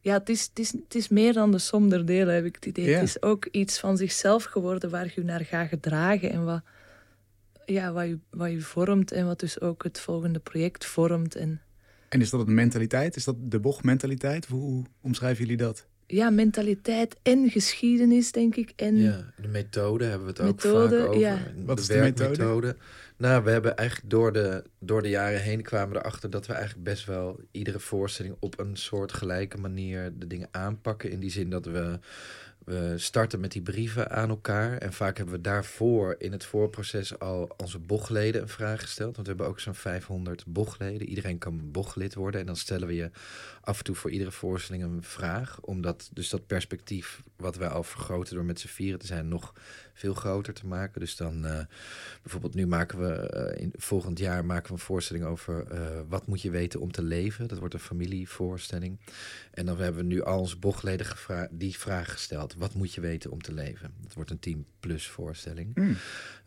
ja, 0.00 0.12
het 0.18 0.28
is, 0.28 0.42
het, 0.42 0.58
is, 0.58 0.72
het 0.72 0.94
is 0.94 1.08
meer 1.08 1.32
dan 1.32 1.50
de 1.50 1.58
som 1.58 1.88
der 1.88 2.06
delen, 2.06 2.34
heb 2.34 2.44
ik 2.44 2.54
het 2.54 2.66
idee. 2.66 2.94
Het 2.94 3.02
is 3.02 3.22
ook 3.22 3.46
iets 3.46 3.78
van 3.78 3.96
zichzelf 3.96 4.44
geworden 4.44 4.90
waar 4.90 5.12
je 5.14 5.22
naar 5.22 5.44
gaat 5.44 5.68
gedragen 5.68 6.30
en 6.30 6.44
wat, 6.44 6.62
ja, 7.64 7.92
wat, 7.92 8.06
je, 8.06 8.18
wat 8.30 8.50
je 8.50 8.60
vormt 8.60 9.12
en 9.12 9.26
wat 9.26 9.40
dus 9.40 9.60
ook 9.60 9.82
het 9.82 10.00
volgende 10.00 10.38
project 10.38 10.84
vormt. 10.84 11.34
En, 11.34 11.60
en 12.08 12.20
is 12.20 12.30
dat 12.30 12.46
een 12.46 12.54
mentaliteit? 12.54 13.16
Is 13.16 13.24
dat 13.24 13.36
de 13.38 13.60
bochtmentaliteit? 13.60 14.46
Hoe, 14.46 14.60
hoe 14.60 14.84
omschrijven 15.00 15.42
jullie 15.42 15.58
dat? 15.58 15.86
Ja, 16.10 16.30
mentaliteit 16.30 17.16
en 17.22 17.50
geschiedenis, 17.50 18.32
denk 18.32 18.56
ik. 18.56 18.72
En 18.76 18.96
ja, 18.96 19.32
de 19.40 19.48
methode 19.48 20.04
hebben 20.04 20.26
we 20.26 20.32
het 20.32 20.50
ook 20.50 20.60
vaak 20.60 20.72
over. 20.72 21.18
Ja. 21.18 21.38
Wat 21.64 21.78
is 21.78 21.86
de, 21.86 22.12
de 22.12 22.24
methode? 22.28 22.76
Nou, 23.16 23.44
we 23.44 23.50
hebben 23.50 23.76
eigenlijk 23.76 24.10
door 24.10 24.32
de, 24.32 24.62
door 24.78 25.02
de 25.02 25.08
jaren 25.08 25.40
heen 25.40 25.62
kwamen 25.62 25.94
we 25.94 25.98
erachter 25.98 26.30
dat 26.30 26.46
we 26.46 26.52
eigenlijk 26.52 26.84
best 26.84 27.04
wel 27.06 27.40
iedere 27.50 27.78
voorstelling 27.78 28.36
op 28.38 28.58
een 28.58 28.76
soort 28.76 29.12
gelijke 29.12 29.58
manier 29.58 30.12
de 30.18 30.26
dingen 30.26 30.48
aanpakken. 30.50 31.10
In 31.10 31.20
die 31.20 31.30
zin 31.30 31.50
dat 31.50 31.66
we 31.66 31.98
we 32.70 32.98
starten 32.98 33.40
met 33.40 33.52
die 33.52 33.62
brieven 33.62 34.10
aan 34.10 34.28
elkaar. 34.28 34.78
En 34.78 34.92
vaak 34.92 35.16
hebben 35.16 35.34
we 35.34 35.40
daarvoor 35.40 36.14
in 36.18 36.32
het 36.32 36.44
voorproces 36.44 37.18
al 37.18 37.54
onze 37.56 37.78
bochleden 37.78 38.42
een 38.42 38.48
vraag 38.48 38.80
gesteld. 38.80 39.14
Want 39.14 39.26
we 39.26 39.32
hebben 39.32 39.52
ook 39.52 39.60
zo'n 39.60 39.74
500 39.74 40.46
bochleden. 40.46 41.08
Iedereen 41.08 41.38
kan 41.38 41.70
bochlid 41.70 42.14
worden. 42.14 42.40
En 42.40 42.46
dan 42.46 42.56
stellen 42.56 42.88
we 42.88 42.94
je 42.94 43.10
af 43.60 43.78
en 43.78 43.84
toe 43.84 43.94
voor 43.94 44.10
iedere 44.10 44.30
voorstelling 44.30 44.84
een 44.84 45.02
vraag. 45.02 45.60
Omdat 45.60 46.10
dus 46.12 46.28
dat 46.28 46.46
perspectief 46.46 47.22
wat 47.36 47.56
wij 47.56 47.68
al 47.68 47.82
vergroten 47.82 48.34
door 48.34 48.44
met 48.44 48.60
z'n 48.60 48.68
vieren 48.68 48.98
te 48.98 49.06
zijn 49.06 49.28
nog 49.28 49.54
veel 50.00 50.14
groter 50.14 50.54
te 50.54 50.66
maken. 50.66 51.00
Dus 51.00 51.16
dan 51.16 51.46
uh, 51.46 51.60
bijvoorbeeld 52.22 52.54
nu 52.54 52.66
maken 52.66 52.98
we 52.98 53.50
uh, 53.56 53.62
in 53.62 53.72
volgend 53.76 54.18
jaar 54.18 54.44
maken 54.44 54.66
we 54.66 54.72
een 54.72 54.78
voorstelling 54.78 55.24
over 55.24 55.72
uh, 55.72 56.00
wat 56.08 56.26
moet 56.26 56.42
je 56.42 56.50
weten 56.50 56.80
om 56.80 56.92
te 56.92 57.02
leven. 57.02 57.48
Dat 57.48 57.58
wordt 57.58 57.74
een 57.74 57.80
familievoorstelling. 57.80 59.00
En 59.50 59.66
dan 59.66 59.78
hebben 59.78 60.00
we 60.00 60.06
nu 60.06 60.22
al 60.22 60.38
onze 60.38 60.58
bochleden 60.58 61.06
die 61.50 61.78
vraag 61.78 62.12
gesteld. 62.12 62.54
Wat 62.54 62.74
moet 62.74 62.94
je 62.94 63.00
weten 63.00 63.30
om 63.30 63.42
te 63.42 63.54
leven? 63.54 63.94
Dat 64.02 64.14
wordt 64.14 64.30
een 64.30 64.38
10 64.38 64.66
plus 64.80 65.08
voorstelling. 65.08 65.70
Mm. 65.74 65.96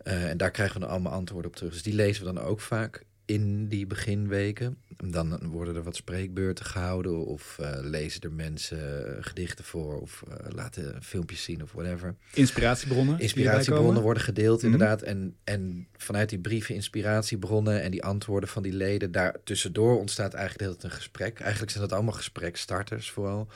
en 0.04 0.38
daar 0.38 0.52
krijgen 0.52 0.76
we 0.76 0.82
dan 0.82 0.90
allemaal 0.90 1.14
antwoorden 1.14 1.52
op 1.52 1.58
terug. 1.58 1.72
Dus 1.72 1.84
die 1.84 1.96
lezen 1.96 2.26
we 2.26 2.34
dan 2.34 2.44
ook 2.44 2.62
vaak 2.62 3.06
in 3.26 3.68
die 3.68 3.88
beginweken. 3.88 4.78
Dan 5.06 5.48
worden 5.48 5.76
er 5.76 5.84
wat 5.84 5.96
spreekbeurten 5.96 6.66
gehouden 6.66 7.26
of 7.26 7.58
uh, 7.62 7.70
lezen 7.82 8.22
er 8.22 8.32
mensen 8.32 9.08
uh, 9.08 9.18
gedichten 9.20 9.66
voor 9.66 10.02
of 10.02 10.24
uh, 10.28 10.36
laten 10.50 11.04
filmpjes 11.04 11.44
zien 11.44 11.64
of 11.64 11.72
whatever. 11.72 12.16
Inspiratiebronnen? 12.34 13.20
Inspiratiebronnen 13.20 14.02
worden 14.02 14.24
gedeeld 14.24 14.62
mhm. 14.62 14.72
inderdaad. 14.72 15.02
En, 15.02 15.36
en 15.44 15.88
vanuit 15.98 16.30
die 16.30 16.40
brieven 16.40 16.76
inspiratiebronnen 16.76 17.82
en 17.82 17.92
die 17.92 18.04
antwoorden 18.04 18.50
van 18.50 18.64
die 18.64 18.74
leden, 18.74 19.12
daar 19.12 19.36
tussendoor 19.44 20.00
ontstaat 20.00 20.34
eigenlijk 20.34 20.70
heel 20.70 20.90
een 20.90 20.96
gesprek. 20.96 21.40
Eigenlijk 21.40 21.72
zijn 21.72 21.84
dat 21.84 21.94
allemaal 21.94 22.14
gesprekstarters 22.14 23.12
vooral. 23.12 23.48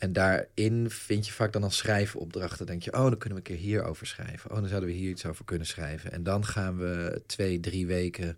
En 0.00 0.12
daarin 0.12 0.90
vind 0.90 1.26
je 1.26 1.32
vaak 1.32 1.52
dan 1.52 1.62
al 1.62 1.70
schrijfopdrachten. 1.70 2.66
denk 2.66 2.82
je, 2.82 2.92
oh, 2.92 3.02
dan 3.02 3.18
kunnen 3.18 3.42
we 3.42 3.50
een 3.50 3.56
keer 3.56 3.66
hierover 3.66 4.06
schrijven. 4.06 4.50
Oh, 4.50 4.56
dan 4.56 4.68
zouden 4.68 4.88
we 4.88 4.94
hier 4.94 5.10
iets 5.10 5.26
over 5.26 5.44
kunnen 5.44 5.66
schrijven. 5.66 6.12
En 6.12 6.22
dan 6.22 6.44
gaan 6.44 6.76
we 6.76 7.22
twee, 7.26 7.60
drie 7.60 7.86
weken 7.86 8.36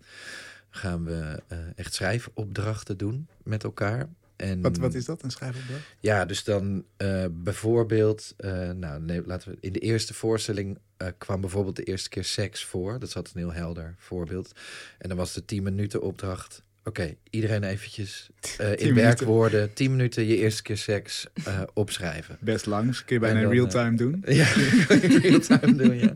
gaan 0.74 1.04
we 1.04 1.42
uh, 1.52 1.58
echt 1.74 1.94
schrijfopdrachten 1.94 2.96
doen 2.96 3.28
met 3.42 3.64
elkaar. 3.64 4.08
En, 4.36 4.60
wat, 4.60 4.76
wat 4.76 4.94
is 4.94 5.04
dat, 5.04 5.22
een 5.22 5.30
schrijfopdracht? 5.30 5.82
Ja, 6.00 6.24
dus 6.24 6.44
dan 6.44 6.84
uh, 6.98 7.24
bijvoorbeeld, 7.30 8.34
uh, 8.38 8.70
nou 8.70 9.00
nee, 9.00 9.22
laten 9.26 9.50
we 9.50 9.56
in 9.60 9.72
de 9.72 9.78
eerste 9.78 10.14
voorstelling 10.14 10.78
kwam 11.18 11.40
bijvoorbeeld 11.40 11.76
de 11.76 11.82
eerste 11.82 12.08
keer 12.08 12.24
seks 12.24 12.64
voor. 12.64 12.98
Dat 12.98 13.16
altijd 13.16 13.34
een 13.34 13.40
heel 13.40 13.52
helder 13.52 13.94
voorbeeld. 13.98 14.52
En 14.98 15.08
dan 15.08 15.18
was 15.18 15.32
de 15.32 15.44
10 15.44 15.62
minuten 15.62 16.02
opdracht. 16.02 16.62
Oké, 16.84 17.14
iedereen 17.30 17.62
eventjes 17.62 18.30
in 18.76 18.94
werkwoorden, 18.94 19.72
10 19.72 19.90
minuten 19.90 20.26
je 20.26 20.36
eerste 20.36 20.62
keer 20.62 20.76
seks 20.76 21.26
opschrijven. 21.74 22.36
Best 22.40 22.66
lang, 22.66 23.04
kun 23.04 23.14
je 23.14 23.20
bijna 23.20 23.40
in 23.40 23.48
real-time 23.48 23.96
doen. 23.96 24.22
Ja, 24.26 24.54
in 25.02 25.18
real-time 25.18 25.74
doen, 25.74 25.96
ja. 25.96 26.14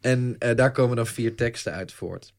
En 0.00 0.36
daar 0.38 0.72
komen 0.72 0.96
dan 0.96 1.06
vier 1.06 1.34
teksten 1.34 1.72
uit 1.72 1.92
voort. 1.92 2.32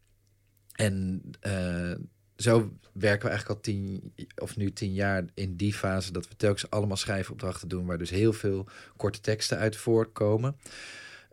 En 0.74 1.22
uh, 1.48 1.96
zo 2.36 2.78
werken 2.94 3.24
we 3.24 3.30
eigenlijk 3.30 3.50
al 3.50 3.60
tien, 3.62 4.14
of 4.36 4.56
nu 4.56 4.74
tien 4.74 4.94
jaar 4.94 5.26
in 5.34 5.56
die 5.56 5.74
fase 5.74 6.12
dat 6.12 6.28
we 6.28 6.36
telkens 6.36 6.70
allemaal 6.70 6.98
schrijfopdrachten 6.98 7.68
doen, 7.68 7.86
waar 7.86 7.98
dus 7.98 8.10
heel 8.10 8.34
veel 8.34 8.68
korte 8.98 9.22
teksten 9.22 9.58
uit 9.58 9.76
voortkomen. 9.76 10.56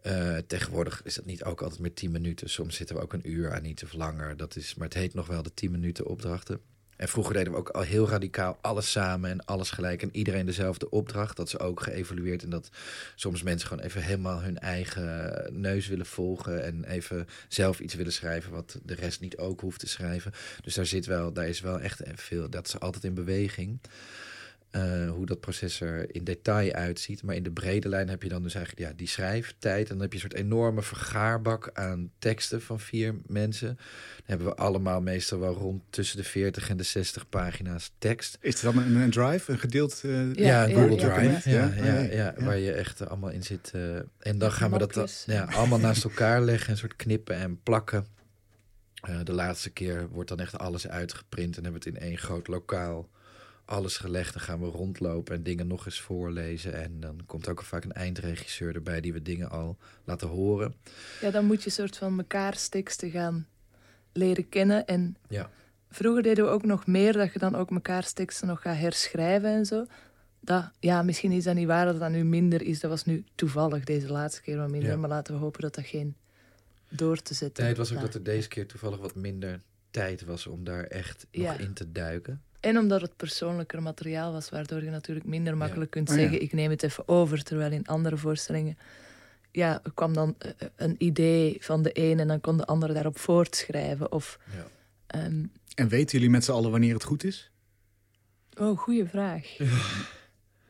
Uh, 0.07 0.37
tegenwoordig 0.37 1.03
is 1.05 1.15
dat 1.15 1.25
niet 1.25 1.45
ook 1.45 1.63
altijd 1.63 1.81
meer 1.81 1.95
tien 1.95 2.11
minuten. 2.11 2.51
Soms 2.51 2.77
zitten 2.77 2.97
we 2.97 3.03
ook 3.03 3.13
een 3.13 3.31
uur 3.31 3.55
aan 3.55 3.65
iets 3.65 3.83
of 3.83 3.93
langer. 3.93 4.37
Dat 4.37 4.57
is, 4.57 4.75
maar 4.75 4.89
het 4.89 4.97
heet 4.97 5.15
nog 5.15 5.27
wel 5.27 5.43
de 5.43 5.55
tien 5.55 5.71
minuten 5.71 6.07
opdrachten. 6.07 6.61
En 7.01 7.09
vroeger 7.09 7.35
deden 7.35 7.53
we 7.53 7.59
ook 7.59 7.69
al 7.69 7.83
heel 7.83 8.09
radicaal 8.09 8.59
alles 8.61 8.91
samen 8.91 9.31
en 9.31 9.45
alles 9.45 9.71
gelijk. 9.71 10.03
En 10.03 10.09
iedereen 10.13 10.47
dezelfde 10.47 10.91
opdracht. 10.91 11.37
Dat 11.37 11.47
is 11.47 11.59
ook 11.59 11.81
geëvalueerd. 11.81 12.43
En 12.43 12.51
dat 12.51 12.71
soms 13.15 13.43
mensen 13.43 13.69
gewoon 13.69 13.85
even 13.85 14.03
helemaal 14.03 14.43
hun 14.43 14.59
eigen 14.59 15.47
neus 15.61 15.89
willen 15.89 16.07
volgen. 16.07 16.65
En 16.65 16.85
even 16.85 17.29
zelf 17.49 17.81
iets 17.81 17.95
willen 17.95 18.13
schrijven 18.13 18.53
wat 18.53 18.79
de 18.83 18.95
rest 18.95 19.21
niet 19.21 19.37
ook 19.37 19.61
hoeft 19.61 19.81
te 19.81 19.89
schrijven. 19.89 20.33
Dus 20.63 20.75
daar 20.75 20.87
zit 20.87 21.07
wel, 21.07 21.33
daar 21.33 21.49
is 21.49 21.61
wel 21.61 21.81
echt 21.81 22.03
veel. 22.15 22.51
Dat 22.51 22.67
is 22.67 22.81
altijd 22.81 23.05
in 23.05 23.15
beweging. 23.15 23.79
Uh, 24.77 25.11
hoe 25.11 25.27
dat 25.27 25.41
proces 25.41 25.81
er 25.81 26.15
in 26.15 26.25
detail 26.25 26.73
uitziet. 26.73 27.23
Maar 27.23 27.35
in 27.35 27.43
de 27.43 27.51
brede 27.51 27.89
lijn 27.89 28.09
heb 28.09 28.23
je 28.23 28.29
dan 28.29 28.43
dus 28.43 28.55
eigenlijk 28.55 28.89
ja, 28.89 28.97
die 28.97 29.09
schrijftijd. 29.09 29.89
En 29.89 29.93
dan 29.93 30.01
heb 30.01 30.13
je 30.13 30.15
een 30.15 30.31
soort 30.31 30.43
enorme 30.43 30.83
vergaarbak 30.83 31.71
aan 31.73 32.11
teksten 32.19 32.63
van 32.63 32.81
vier 32.81 33.15
mensen. 33.27 33.69
Dan 33.77 34.25
hebben 34.25 34.47
we 34.47 34.55
allemaal 34.55 35.01
meestal 35.01 35.39
wel 35.39 35.55
rond 35.55 35.83
tussen 35.91 36.17
de 36.17 36.25
40 36.25 36.69
en 36.69 36.77
de 36.77 36.83
60 36.83 37.29
pagina's 37.29 37.93
tekst. 37.99 38.39
Is 38.41 38.63
het 38.63 38.75
dan 38.75 38.83
een, 38.83 38.97
een 38.97 39.11
drive, 39.11 39.53
een 39.53 39.59
gedeeld... 39.59 40.03
Uh, 40.05 40.35
ja, 40.35 40.65
ja, 40.65 40.75
Google 40.75 40.97
Drive. 40.97 41.51
Ja, 41.51 41.73
ja, 41.77 42.01
ja, 42.01 42.35
waar 42.39 42.59
je 42.59 42.73
echt 42.73 43.09
allemaal 43.09 43.31
in 43.31 43.43
zit. 43.43 43.73
Uh, 43.75 43.97
en 44.19 44.39
dan 44.39 44.53
gaan 44.53 44.71
we 44.71 44.79
dat 44.79 45.25
ja, 45.27 45.45
allemaal 45.45 45.79
naast 45.79 46.05
elkaar 46.05 46.43
leggen. 46.43 46.71
Een 46.71 46.79
soort 46.79 46.97
knippen 46.97 47.37
en 47.37 47.63
plakken. 47.63 48.07
de 49.25 49.33
laatste 49.33 49.71
keer 49.71 50.09
wordt 50.09 50.29
dan 50.29 50.41
echt 50.41 50.59
alles 50.59 50.89
uitgeprint. 50.89 51.57
En 51.57 51.63
hebben 51.63 51.83
we 51.83 51.89
het 51.89 51.99
in 51.99 52.09
één 52.09 52.19
groot 52.19 52.49
lokaal 52.49 53.09
alles 53.71 53.97
gelegd. 53.97 54.33
Dan 54.33 54.43
gaan 54.43 54.61
we 54.61 54.67
rondlopen 54.67 55.35
en 55.35 55.43
dingen 55.43 55.67
nog 55.67 55.87
eens 55.87 56.01
voorlezen. 56.01 56.75
En 56.75 57.01
dan 57.01 57.21
komt 57.27 57.49
ook 57.49 57.63
vaak 57.63 57.85
een 57.85 57.93
eindregisseur 57.93 58.75
erbij 58.75 59.01
die 59.01 59.13
we 59.13 59.23
dingen 59.23 59.51
al 59.51 59.77
laten 60.05 60.29
horen. 60.29 60.75
Ja, 61.21 61.31
dan 61.31 61.45
moet 61.45 61.59
je 61.59 61.67
een 61.67 61.73
soort 61.73 61.97
van 61.97 62.17
mekaars 62.17 62.69
teksten 62.69 63.11
gaan 63.11 63.47
leren 64.13 64.49
kennen. 64.49 64.87
En 64.87 65.17
ja. 65.29 65.51
vroeger 65.91 66.23
deden 66.23 66.45
we 66.45 66.51
ook 66.51 66.65
nog 66.65 66.87
meer 66.87 67.13
dat 67.13 67.33
je 67.33 67.39
dan 67.39 67.55
ook 67.55 67.71
mekaars 67.71 68.13
teksten 68.13 68.49
nog 68.49 68.63
gaat 68.63 68.77
herschrijven 68.77 69.51
en 69.51 69.67
zo. 69.67 69.87
Dat, 70.41 70.71
ja, 70.81 71.03
misschien 71.03 71.33
is 71.33 71.45
dat 71.45 71.55
niet 71.55 71.67
waar 71.67 71.87
dat 71.87 71.99
dat 71.99 72.11
nu 72.11 72.25
minder 72.25 72.63
is. 72.63 72.81
Dat 72.81 72.91
was 72.91 73.05
nu 73.05 73.25
toevallig 73.35 73.85
deze 73.85 74.13
laatste 74.13 74.43
keer 74.43 74.57
wat 74.57 74.71
minder. 74.71 74.99
Maar 74.99 75.09
laten 75.09 75.35
we 75.35 75.41
hopen 75.41 75.61
dat 75.61 75.75
dat 75.75 75.87
geen 75.87 76.17
door 76.89 77.23
te 77.23 77.35
zetten. 77.35 77.63
Nee, 77.63 77.73
het 77.73 77.89
was 77.89 77.93
ook 77.93 78.01
dat 78.01 78.15
er 78.15 78.23
deze 78.23 78.49
keer 78.49 78.67
toevallig 78.67 78.99
wat 78.99 79.15
minder 79.15 79.61
tijd 79.91 80.25
was 80.25 80.47
om 80.47 80.65
daar 80.65 80.85
echt 80.85 81.27
nog 81.33 81.59
in 81.59 81.73
te 81.73 81.93
duiken. 81.93 82.43
En 82.61 82.79
omdat 82.79 83.01
het 83.01 83.17
persoonlijker 83.17 83.83
materiaal 83.83 84.33
was, 84.33 84.51
waardoor 84.51 84.85
je 84.85 84.91
natuurlijk 84.91 85.27
minder 85.27 85.57
makkelijk 85.57 85.91
kunt 85.91 86.09
oh 86.09 86.15
zeggen: 86.15 86.43
ik 86.43 86.53
neem 86.53 86.71
het 86.71 86.83
even 86.83 87.09
over. 87.09 87.43
Terwijl 87.43 87.73
in 87.73 87.87
andere 87.87 88.17
voorstellingen 88.17 88.79
ja, 89.51 89.83
kwam 89.95 90.15
dan 90.15 90.35
eh, 90.39 90.51
eh, 90.59 90.69
een 90.77 90.95
idee 90.99 91.57
van 91.61 91.83
de 91.83 91.91
een 91.93 92.19
en 92.19 92.29
dan 92.29 92.41
kon 92.41 92.57
de 92.57 92.67
andere 92.67 92.93
daarop 92.93 93.19
voortschrijven. 93.19 94.13
Of, 94.13 94.39
ja. 94.57 94.67
Ehm, 95.07 95.45
en 95.75 95.89
weten 95.89 96.19
jullie 96.19 96.31
met 96.31 96.45
z'n 96.45 96.53
allen 96.53 96.71
wanneer 96.71 96.95
het 96.95 97.05
goed 97.05 97.25
is? 97.25 97.51
Oh, 98.59 98.79
goede 98.79 99.07
vraag. 99.07 99.57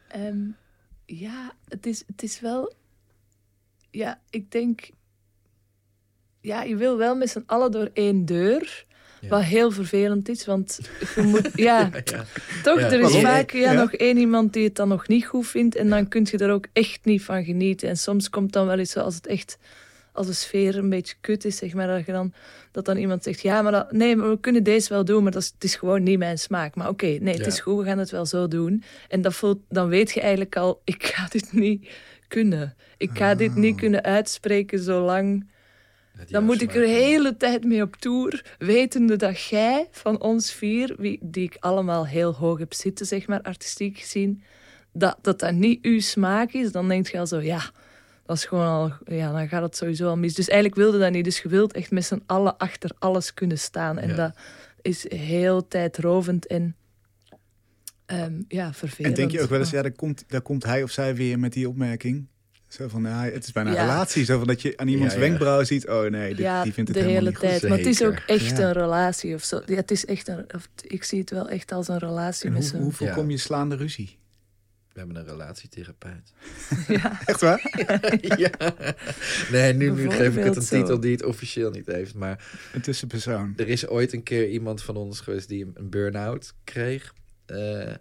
Ehm, 0.08 0.48
ja, 1.06 1.54
het 1.68 1.86
is, 1.86 2.02
het 2.06 2.22
is 2.22 2.40
wel. 2.40 2.72
Ja, 3.90 4.20
ik 4.30 4.50
denk. 4.50 4.90
Ja, 6.40 6.62
je 6.62 6.76
wil 6.76 6.96
wel 6.96 7.16
met 7.16 7.30
z'n 7.30 7.42
allen 7.46 7.70
door 7.70 7.90
één 7.92 8.24
deur. 8.24 8.86
Wat 9.28 9.42
heel 9.42 9.70
vervelend 9.70 10.28
is, 10.28 10.46
want 10.46 10.80
je 11.14 11.22
moet, 11.22 11.50
ja, 11.68 11.90
toch, 12.62 12.80
er 12.80 13.00
is 13.00 13.20
vaak 13.20 13.50
ja, 13.50 13.72
nog 13.72 13.92
één 13.92 14.16
iemand 14.16 14.52
die 14.52 14.64
het 14.64 14.76
dan 14.76 14.88
nog 14.88 15.08
niet 15.08 15.26
goed 15.26 15.46
vindt 15.46 15.76
en 15.76 15.88
dan 15.88 16.08
kun 16.08 16.26
je 16.30 16.38
er 16.38 16.52
ook 16.52 16.66
echt 16.72 17.04
niet 17.04 17.22
van 17.22 17.44
genieten. 17.44 17.88
En 17.88 17.96
soms 17.96 18.30
komt 18.30 18.52
dan 18.52 18.66
wel 18.66 18.78
eens 18.78 18.90
zo 18.90 19.00
als 19.00 19.14
het 19.14 19.26
echt, 19.26 19.58
als 20.12 20.26
de 20.26 20.32
sfeer 20.32 20.76
een 20.76 20.90
beetje 20.90 21.14
kut 21.20 21.44
is, 21.44 21.56
zeg 21.56 21.74
maar, 21.74 21.86
dat, 21.86 22.06
je 22.06 22.12
dan, 22.12 22.32
dat 22.70 22.84
dan 22.84 22.96
iemand 22.96 23.22
zegt, 23.22 23.40
ja, 23.40 23.62
maar 23.62 23.72
dat, 23.72 23.92
nee, 23.92 24.16
maar 24.16 24.30
we 24.30 24.40
kunnen 24.40 24.62
deze 24.62 24.88
wel 24.88 25.04
doen, 25.04 25.22
maar 25.22 25.32
dat 25.32 25.42
is, 25.42 25.50
het 25.54 25.64
is 25.64 25.74
gewoon 25.74 26.02
niet 26.02 26.18
mijn 26.18 26.38
smaak. 26.38 26.74
Maar 26.74 26.88
oké, 26.88 27.06
nee, 27.06 27.36
het 27.36 27.46
is 27.46 27.60
goed, 27.60 27.78
we 27.78 27.84
gaan 27.84 27.98
het 27.98 28.10
wel 28.10 28.26
zo 28.26 28.48
doen. 28.48 28.82
En 29.08 29.22
dat 29.22 29.34
voelt, 29.34 29.58
dan 29.68 29.88
weet 29.88 30.10
je 30.10 30.20
eigenlijk 30.20 30.56
al, 30.56 30.80
ik 30.94 31.04
ga 31.04 31.26
dit 31.28 31.52
niet 31.52 31.88
kunnen. 32.28 32.74
Ik 32.96 33.10
ga 33.12 33.34
dit 33.34 33.54
niet 33.54 33.74
ah. 33.74 33.80
kunnen 33.80 34.02
uitspreken 34.02 34.78
zolang 34.78 35.49
dan 36.28 36.44
moet 36.44 36.62
ik 36.62 36.74
er 36.74 36.80
de 36.80 36.88
hele 36.88 37.36
tijd 37.36 37.64
mee 37.64 37.82
op 37.82 37.96
tour, 37.96 38.56
wetende 38.58 39.16
dat 39.16 39.42
jij 39.42 39.88
van 39.90 40.20
ons 40.20 40.52
vier, 40.52 40.94
wie, 40.98 41.18
die 41.22 41.44
ik 41.44 41.56
allemaal 41.60 42.06
heel 42.06 42.34
hoog 42.34 42.58
heb 42.58 42.74
zitten, 42.74 43.06
zeg 43.06 43.26
maar, 43.26 43.42
artistiek 43.42 43.98
gezien, 43.98 44.42
dat 44.92 45.18
dat, 45.22 45.38
dat 45.38 45.52
niet 45.52 45.84
uw 45.84 46.00
smaak 46.00 46.52
is, 46.52 46.72
dan 46.72 46.88
denk 46.88 47.06
je 47.06 47.18
al 47.18 47.26
zo, 47.26 47.40
ja, 47.40 47.70
dat 48.26 48.36
is 48.36 48.44
gewoon 48.44 48.66
al, 48.66 48.92
ja, 49.04 49.32
dan 49.32 49.48
gaat 49.48 49.62
het 49.62 49.76
sowieso 49.76 50.08
al 50.08 50.16
mis. 50.16 50.34
Dus 50.34 50.48
eigenlijk 50.48 50.80
wilde 50.80 50.98
dat 50.98 51.12
niet. 51.12 51.24
Dus 51.24 51.40
je 51.40 51.48
wilt 51.48 51.72
echt 51.72 51.90
met 51.90 52.04
z'n 52.04 52.22
allen 52.26 52.56
achter 52.56 52.90
alles 52.98 53.34
kunnen 53.34 53.58
staan. 53.58 53.98
En 53.98 54.16
dat 54.16 54.34
is 54.82 55.10
heel 55.10 55.68
tijdrovend 55.68 56.46
en 56.46 56.74
Um, 58.12 58.44
ja, 58.48 58.72
vervelend. 58.72 59.18
En 59.18 59.20
denk 59.20 59.30
je 59.30 59.42
ook 59.42 59.48
wel 59.48 59.58
eens, 59.58 59.70
ja, 59.70 59.82
daar 59.82 59.92
komt, 59.92 60.24
daar 60.28 60.40
komt 60.40 60.64
hij 60.64 60.82
of 60.82 60.90
zij 60.90 61.14
weer 61.14 61.38
met 61.38 61.52
die 61.52 61.68
opmerking? 61.68 62.26
Zo 62.70 62.88
van, 62.88 63.02
ja, 63.02 63.24
het 63.24 63.44
is 63.44 63.52
bijna 63.52 63.70
een 63.70 63.76
relatie. 63.76 64.24
Zo 64.24 64.38
van 64.38 64.46
dat 64.46 64.62
je 64.62 64.76
aan 64.76 64.88
iemands 64.88 65.14
ja, 65.14 65.20
wenkbrauw 65.20 65.64
ziet, 65.64 65.88
oh 65.88 66.10
nee, 66.10 66.34
die, 66.34 66.62
die 66.62 66.72
vindt 66.72 66.94
het 66.94 66.98
de 66.98 67.04
hele 67.04 67.32
tijd. 67.32 67.60
Goed. 67.60 67.68
Maar 67.68 67.78
het 67.78 67.86
is 67.86 68.04
ook 68.04 68.18
echt 68.26 68.58
een 68.58 68.72
relatie 68.72 69.34
of 69.34 69.44
zo. 69.44 69.62
Ja, 69.66 69.74
het 69.74 69.90
is 69.90 70.04
echt 70.04 70.28
een, 70.28 70.44
of, 70.54 70.68
ik 70.82 71.04
zie 71.04 71.20
het 71.20 71.30
wel 71.30 71.48
echt 71.48 71.72
als 71.72 71.88
een 71.88 71.98
relatie. 71.98 72.46
En 72.46 72.52
met 72.52 72.70
hoe, 72.70 72.80
hoe 72.80 72.92
voorkom 72.92 73.30
je 73.30 73.36
slaande 73.36 73.76
ruzie? 73.76 74.18
We 74.92 74.98
hebben 74.98 75.16
een 75.16 75.26
relatietherapeut. 75.26 76.32
Ja. 76.88 77.20
Echt 77.26 77.40
waar? 77.40 77.86
ja. 78.38 78.74
Nee, 79.50 79.72
nu, 79.72 79.90
nu 79.90 80.10
geef 80.10 80.36
ik 80.36 80.44
het 80.44 80.56
een 80.56 80.62
titel 80.62 81.00
die 81.00 81.12
het 81.12 81.24
officieel 81.24 81.70
niet 81.70 81.86
heeft. 81.86 82.14
Maar 82.14 82.44
een 82.72 82.80
tussenpersoon. 82.80 83.52
Er 83.56 83.68
is 83.68 83.86
ooit 83.86 84.12
een 84.12 84.22
keer 84.22 84.48
iemand 84.48 84.82
van 84.82 84.96
ons 84.96 85.20
geweest 85.20 85.48
die 85.48 85.70
een 85.74 85.90
burn-out 85.90 86.54
kreeg. 86.64 87.14
Uh, 87.46 87.94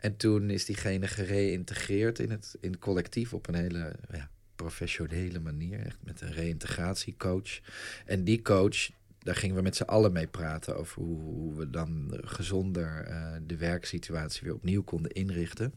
en 0.00 0.16
toen 0.16 0.50
is 0.50 0.64
diegene 0.64 1.06
gereïntegreerd 1.06 2.18
in 2.18 2.30
het, 2.30 2.56
in 2.60 2.70
het 2.70 2.80
collectief 2.80 3.34
op 3.34 3.48
een 3.48 3.54
hele 3.54 3.94
ja, 4.12 4.30
professionele 4.56 5.40
manier. 5.40 5.86
Echt 5.86 5.98
met 6.04 6.20
een 6.20 6.32
reïntegratiecoach. 6.32 7.60
En 8.04 8.24
die 8.24 8.42
coach, 8.42 8.90
daar 9.18 9.36
gingen 9.36 9.56
we 9.56 9.62
met 9.62 9.76
z'n 9.76 9.82
allen 9.82 10.12
mee 10.12 10.26
praten 10.26 10.76
over 10.76 11.02
hoe, 11.02 11.20
hoe 11.20 11.54
we 11.54 11.70
dan 11.70 12.20
gezonder 12.24 13.08
uh, 13.08 13.32
de 13.46 13.56
werksituatie 13.56 14.40
weer 14.42 14.54
opnieuw 14.54 14.82
konden 14.82 15.10
inrichten. 15.10 15.74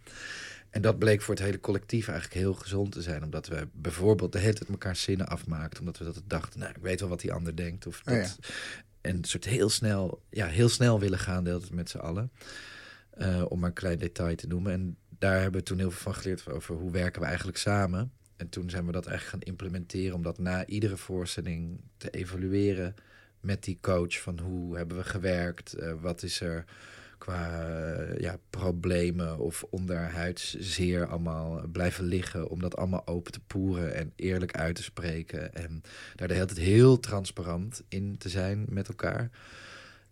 En 0.69 0.81
dat 0.81 0.99
bleek 0.99 1.21
voor 1.21 1.35
het 1.35 1.43
hele 1.43 1.59
collectief 1.59 2.07
eigenlijk 2.07 2.39
heel 2.39 2.53
gezond 2.53 2.91
te 2.91 3.01
zijn. 3.01 3.23
Omdat 3.23 3.47
we 3.47 3.67
bijvoorbeeld 3.71 4.31
de 4.31 4.39
hele 4.39 4.53
tijd 4.53 4.69
elkaar 4.69 4.95
zinnen 4.95 5.27
afmaakten. 5.27 5.79
Omdat 5.79 5.97
we 5.97 6.03
dat 6.03 6.21
dachten, 6.27 6.59
nou, 6.59 6.71
ik 6.71 6.81
weet 6.81 6.99
wel 6.99 7.09
wat 7.09 7.21
die 7.21 7.33
ander 7.33 7.55
denkt. 7.55 7.87
Of 7.87 8.01
dat, 8.01 8.13
oh 8.13 8.21
ja. 8.21 8.29
En 9.01 9.17
een 9.17 9.23
soort 9.23 9.45
heel 9.45 9.69
snel, 9.69 10.21
ja, 10.29 10.47
heel 10.47 10.69
snel 10.69 10.99
willen 10.99 11.19
gaan, 11.19 11.43
deelt 11.43 11.63
het 11.63 11.73
met 11.73 11.89
z'n 11.89 11.97
allen. 11.97 12.31
Uh, 13.17 13.45
om 13.47 13.59
maar 13.59 13.69
een 13.69 13.75
klein 13.75 13.97
detail 13.97 14.35
te 14.35 14.47
noemen. 14.47 14.71
En 14.71 14.97
daar 15.09 15.41
hebben 15.41 15.59
we 15.59 15.65
toen 15.65 15.77
heel 15.77 15.91
veel 15.91 16.11
van 16.11 16.21
geleerd 16.21 16.49
over 16.49 16.75
hoe 16.75 16.91
werken 16.91 17.21
we 17.21 17.27
eigenlijk 17.27 17.57
samen. 17.57 18.11
En 18.37 18.49
toen 18.49 18.69
zijn 18.69 18.85
we 18.85 18.91
dat 18.91 19.05
eigenlijk 19.05 19.35
gaan 19.35 19.53
implementeren 19.53 20.15
om 20.15 20.23
dat 20.23 20.39
na 20.39 20.65
iedere 20.65 20.97
voorstelling 20.97 21.81
te 21.97 22.09
evalueren 22.09 22.95
met 23.39 23.63
die 23.63 23.77
coach. 23.81 24.21
Van 24.21 24.39
hoe 24.39 24.77
hebben 24.77 24.97
we 24.97 25.03
gewerkt? 25.03 25.79
Uh, 25.79 25.93
wat 26.01 26.23
is 26.23 26.41
er 26.41 26.65
qua 27.17 27.69
uh, 27.69 28.19
ja, 28.19 28.37
problemen 28.49 29.39
of 29.39 29.63
onderhuidszeer 29.69 31.07
allemaal 31.07 31.67
blijven 31.71 32.03
liggen. 32.03 32.49
Om 32.49 32.59
dat 32.59 32.75
allemaal 32.75 33.07
open 33.07 33.31
te 33.31 33.39
poeren 33.39 33.93
en 33.93 34.13
eerlijk 34.15 34.57
uit 34.57 34.75
te 34.75 34.83
spreken. 34.83 35.53
En 35.53 35.81
daar 36.15 36.27
de 36.27 36.33
hele 36.33 36.45
tijd 36.45 36.59
heel 36.59 36.99
transparant 36.99 37.83
in 37.87 38.17
te 38.17 38.29
zijn 38.29 38.65
met 38.69 38.87
elkaar. 38.87 39.29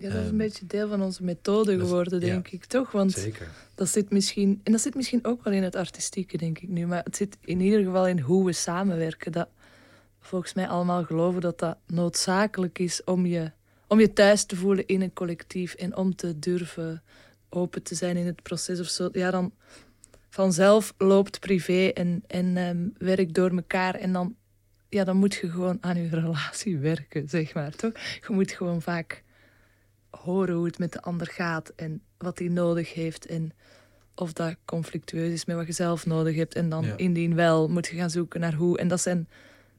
Ja, 0.02 0.08
dat 0.08 0.18
is 0.18 0.24
een 0.24 0.28
ehm, 0.28 0.38
beetje 0.38 0.66
deel 0.66 0.90
van 0.90 1.02
onze 1.02 1.24
methode 1.24 1.80
geworden, 1.80 2.20
denk 2.20 2.48
ik, 2.48 2.66
toch? 2.66 2.92
Want 2.92 3.12
zeker. 3.12 3.50
dat 3.76 3.90
zit 3.90 4.10
misschien, 4.10 4.62
en 4.64 4.72
dat 4.72 4.82
zit 4.82 4.96
misschien 4.96 5.26
ook 5.26 5.44
wel 5.44 5.54
in 5.54 5.64
het 5.64 5.76
artistieke, 5.76 6.38
denk 6.38 6.60
ik 6.60 6.70
nu, 6.70 6.88
maar 6.88 7.04
het 7.04 7.16
zit 7.16 7.38
in 7.42 7.62
ieder 7.62 7.84
geval 7.84 8.08
in 8.08 8.20
hoe 8.20 8.46
we 8.46 8.54
samenwerken. 8.54 9.32
Dat 9.32 9.48
volgens 10.20 10.54
mij 10.54 10.68
allemaal 10.68 11.04
geloven 11.04 11.42
dat 11.42 11.60
dat 11.60 11.78
noodzakelijk 11.88 12.80
is 12.80 13.04
om 13.04 13.26
je, 13.26 13.52
om 13.88 14.00
je 14.00 14.14
thuis 14.14 14.44
te 14.44 14.56
voelen 14.56 14.88
in 14.88 15.02
een 15.02 15.14
collectief 15.14 15.74
en 15.74 15.96
om 15.96 16.16
te 16.16 16.40
durven 16.40 17.04
open 17.50 17.84
te 17.84 17.96
zijn 17.96 18.18
in 18.18 18.26
het 18.26 18.42
proces 18.42 18.80
of 18.80 18.88
zo. 18.88 19.10
Ja, 19.12 19.32
dan 19.32 19.54
vanzelf 20.30 20.94
loopt 20.98 21.40
privé 21.40 21.88
en, 21.88 22.24
en 22.28 22.58
um, 22.58 22.94
werk 22.98 23.34
door 23.34 23.50
elkaar 23.50 23.96
en 23.96 24.14
dan, 24.14 24.36
ja, 24.90 25.04
dan 25.04 25.18
moet 25.18 25.34
je 25.34 25.50
gewoon 25.50 25.78
aan 25.82 25.98
je 25.98 26.10
relatie 26.20 26.78
werken, 26.78 27.30
zeg 27.30 27.54
maar, 27.54 27.76
toch? 27.76 27.92
Je 28.28 28.34
moet 28.34 28.52
gewoon 28.52 28.82
vaak 28.82 29.24
horen 30.12 30.56
hoe 30.56 30.66
het 30.66 30.80
met 30.80 30.92
de 30.92 31.02
ander 31.02 31.28
gaat 31.28 31.72
en 31.76 32.02
wat 32.18 32.40
hij 32.40 32.48
nodig 32.48 32.94
heeft 32.94 33.26
en 33.26 33.52
of 34.16 34.34
dat 34.34 34.56
conflictueus 34.66 35.34
is 35.34 35.46
met 35.46 35.56
wat 35.56 35.68
je 35.68 35.74
zelf 35.74 36.06
nodig 36.06 36.36
hebt. 36.36 36.56
En 36.56 36.70
dan 36.70 36.86
indien 36.98 37.36
wel, 37.36 37.70
moet 37.70 37.88
je 37.88 37.96
gaan 37.96 38.10
zoeken 38.10 38.40
naar 38.40 38.54
hoe. 38.54 38.78
En 38.78 38.88
dat 38.88 39.02
zijn, 39.02 39.28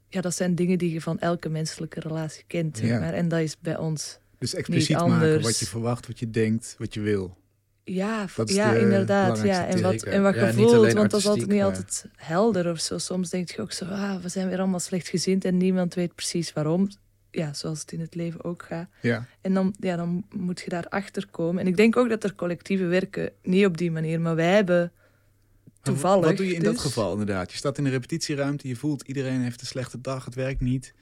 ja, 0.08 0.20
dat 0.20 0.34
zijn 0.34 0.54
dingen 0.54 0.78
die 0.78 0.92
je 0.92 1.00
van 1.00 1.18
elke 1.18 1.48
menselijke 1.48 2.00
relatie 2.00 2.44
kent. 2.46 2.78
Ja. 2.78 2.98
maar. 2.98 3.14
En 3.14 3.28
dat 3.28 3.40
is 3.40 3.56
bij 3.60 3.78
ons 3.78 4.18
Dus 4.38 4.54
expliciet 4.54 4.96
maken 4.96 5.42
wat 5.42 5.58
je 5.58 5.66
verwacht, 5.66 6.06
wat 6.06 6.18
je 6.18 6.30
denkt, 6.30 6.74
wat 6.78 6.94
je 6.94 7.00
wil. 7.00 7.36
Ja, 7.84 8.26
ja 8.44 8.74
inderdaad. 8.74 9.42
Ja. 9.42 9.66
En, 9.66 9.82
wat, 9.82 10.02
en 10.02 10.22
wat 10.22 10.34
je 10.34 10.52
voelt, 10.52 10.92
want 10.92 11.10
dat 11.10 11.20
is 11.20 11.26
altijd 11.26 11.48
niet 11.48 11.62
altijd 11.62 12.06
helder 12.16 12.70
of 12.70 12.80
zo. 12.80 12.98
Soms 12.98 13.30
denk 13.30 13.50
je 13.50 13.62
ook 13.62 13.72
zo, 13.72 13.84
ah, 13.84 14.22
we 14.22 14.28
zijn 14.28 14.48
weer 14.48 14.58
allemaal 14.58 14.80
slecht 14.80 15.08
gezind 15.08 15.44
en 15.44 15.56
niemand 15.56 15.94
weet 15.94 16.14
precies 16.14 16.52
waarom 16.52 16.88
ja, 17.32 17.52
zoals 17.52 17.80
het 17.80 17.92
in 17.92 18.00
het 18.00 18.14
leven 18.14 18.44
ook 18.44 18.62
gaat. 18.62 18.88
Ja. 19.00 19.26
En 19.40 19.54
dan, 19.54 19.74
ja, 19.80 19.96
dan 19.96 20.24
moet 20.36 20.60
je 20.60 20.70
daarachter 20.70 21.26
komen. 21.30 21.62
En 21.62 21.66
ik 21.66 21.76
denk 21.76 21.96
ook 21.96 22.08
dat 22.08 22.24
er 22.24 22.34
collectieve 22.34 22.84
werken 22.84 23.32
niet 23.42 23.66
op 23.66 23.76
die 23.76 23.90
manier, 23.90 24.20
maar 24.20 24.34
wij 24.34 24.54
hebben 24.54 24.92
toevallig. 25.82 26.26
Wat 26.26 26.36
doe 26.36 26.46
je 26.46 26.54
in 26.54 26.62
dat 26.62 26.72
dus- 26.72 26.82
geval 26.82 27.12
inderdaad? 27.12 27.50
Je 27.50 27.56
staat 27.56 27.78
in 27.78 27.84
een 27.84 27.90
repetitieruimte, 27.90 28.68
je 28.68 28.76
voelt 28.76 29.02
iedereen 29.02 29.40
heeft 29.40 29.60
een 29.60 29.66
slechte 29.66 30.00
dag, 30.00 30.24
het 30.24 30.34
werkt 30.34 30.60
niet. 30.60 30.94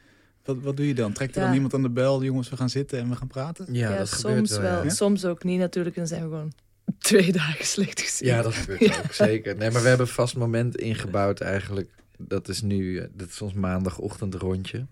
Wat, 0.44 0.56
wat 0.60 0.76
doe 0.76 0.86
je 0.86 0.94
dan? 0.94 1.12
Trekt 1.12 1.36
er 1.36 1.42
dan 1.42 1.54
iemand 1.54 1.74
aan 1.74 1.82
de 1.82 1.90
bel, 1.90 2.24
jongens, 2.24 2.48
we 2.48 2.56
gaan 2.56 2.70
zitten 2.70 2.98
en 2.98 3.08
we 3.08 3.16
gaan 3.16 3.28
praten? 3.28 3.66
Ja, 3.74 3.96
dat 3.96 4.08
soms 4.08 4.58
wel. 4.58 4.84
Ja? 4.84 4.90
Soms 4.90 5.24
ook 5.24 5.44
niet 5.44 5.58
natuurlijk. 5.58 5.96
En 5.96 6.06
zijn 6.06 6.22
we 6.22 6.28
gewoon 6.28 6.52
twee 6.98 7.32
dagen 7.32 7.64
slecht 7.64 8.00
gezien. 8.00 8.28
Ja, 8.28 8.42
dat 8.42 8.54
gebeurt 8.54 8.98
ook, 8.98 9.12
zeker. 9.12 9.56
Nee, 9.56 9.70
maar 9.70 9.82
we 9.82 9.88
hebben 9.88 10.06
een 10.06 10.12
vast 10.12 10.36
moment 10.36 10.76
ingebouwd 10.76 11.40
eigenlijk. 11.40 11.90
Dat 12.18 12.48
is 12.48 12.62
nu, 12.62 12.98
eh, 12.98 13.06
dat 13.12 13.28
is 13.28 13.42
ons 13.42 13.52
maandagochtend 13.52 14.34
rondje. 14.34 14.86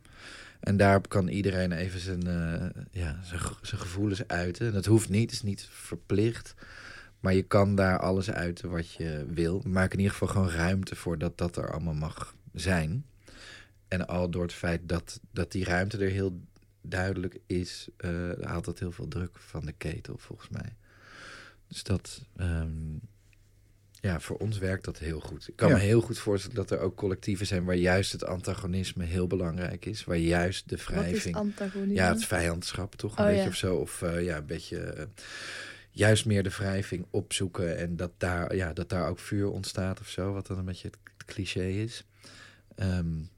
En 0.61 0.77
daarop 0.77 1.09
kan 1.09 1.29
iedereen 1.29 1.73
even 1.73 2.01
zijn, 2.01 2.27
uh, 2.27 2.83
ja, 2.91 3.21
zijn, 3.23 3.41
zijn 3.63 3.81
gevoelens 3.81 4.27
uiten. 4.27 4.73
Dat 4.73 4.87
hoeft 4.87 5.09
niet, 5.09 5.33
is 5.33 5.43
niet 5.43 5.69
verplicht. 5.71 6.55
Maar 7.21 7.35
je 7.35 7.43
kan 7.43 7.75
daar 7.75 7.99
alles 7.99 8.31
uiten 8.31 8.71
wat 8.71 8.93
je 8.93 9.27
wil. 9.29 9.63
Maak 9.67 9.93
in 9.93 9.99
ieder 9.99 10.13
geval 10.13 10.29
gewoon 10.29 10.51
ruimte 10.51 10.97
voor 10.97 11.19
dat 11.19 11.39
dat 11.39 11.57
er 11.57 11.71
allemaal 11.73 11.95
mag 11.95 12.35
zijn. 12.53 13.05
En 13.89 14.07
al 14.07 14.31
door 14.31 14.43
het 14.43 14.53
feit 14.53 14.81
dat, 14.89 15.21
dat 15.31 15.53
die 15.53 15.65
ruimte 15.65 15.99
er 15.99 16.11
heel 16.11 16.41
duidelijk 16.83 17.39
is, 17.47 17.89
uh, 17.99 18.31
haalt 18.41 18.65
dat 18.65 18.79
heel 18.79 18.93
veel 18.93 19.09
druk 19.09 19.39
van 19.39 19.65
de 19.65 19.73
ketel, 19.73 20.19
volgens 20.19 20.49
mij. 20.49 20.77
Dus 21.69 21.83
dat, 21.83 22.25
um, 22.41 23.01
ja, 24.01 24.21
voor 24.21 24.37
ons 24.37 24.59
werkt 24.59 24.85
dat 24.85 24.99
heel 24.99 25.21
goed. 25.21 25.49
Ik 25.49 25.57
kan 25.57 25.73
me 25.73 25.79
heel 25.79 26.01
goed 26.01 26.19
voorstellen 26.19 26.57
dat 26.57 26.71
er 26.71 26.79
ook 26.79 26.97
collectieven 26.97 27.47
zijn 27.47 27.65
waar 27.65 27.77
juist 27.77 28.13
het 28.13 28.25
antagonisme 28.25 29.05
heel 29.05 29.27
belangrijk 29.27 29.85
is. 29.85 30.05
Waar 30.05 30.17
juist 30.17 30.69
de 30.69 30.77
wrijving. 30.77 31.53
Ja, 31.89 32.09
het 32.13 32.25
vijandschap 32.25 32.95
toch 32.95 33.19
een 33.19 33.25
oh, 33.25 33.31
beetje 33.31 33.49
of 33.49 33.55
zo. 33.55 33.77
Of 33.77 34.03
uh, 34.03 34.25
ja, 34.25 34.37
een 34.37 34.47
beetje. 34.47 34.95
Uh, 34.97 35.03
juist 35.91 36.27
meer 36.27 36.43
de 36.43 36.51
wrijving 36.51 37.07
opzoeken 37.11 37.79
en 37.79 37.97
dat 37.97 38.11
daar, 38.17 38.55
ja, 38.55 38.73
dat 38.73 38.89
daar 38.89 39.09
ook 39.09 39.19
vuur 39.19 39.51
ontstaat 39.51 40.01
of 40.01 40.09
zo. 40.09 40.33
Wat 40.33 40.47
dan 40.47 40.59
een 40.59 40.65
beetje 40.65 40.89
het, 40.89 40.99
cliché 41.27 41.67
is. 41.67 42.05
Um, 42.77 43.29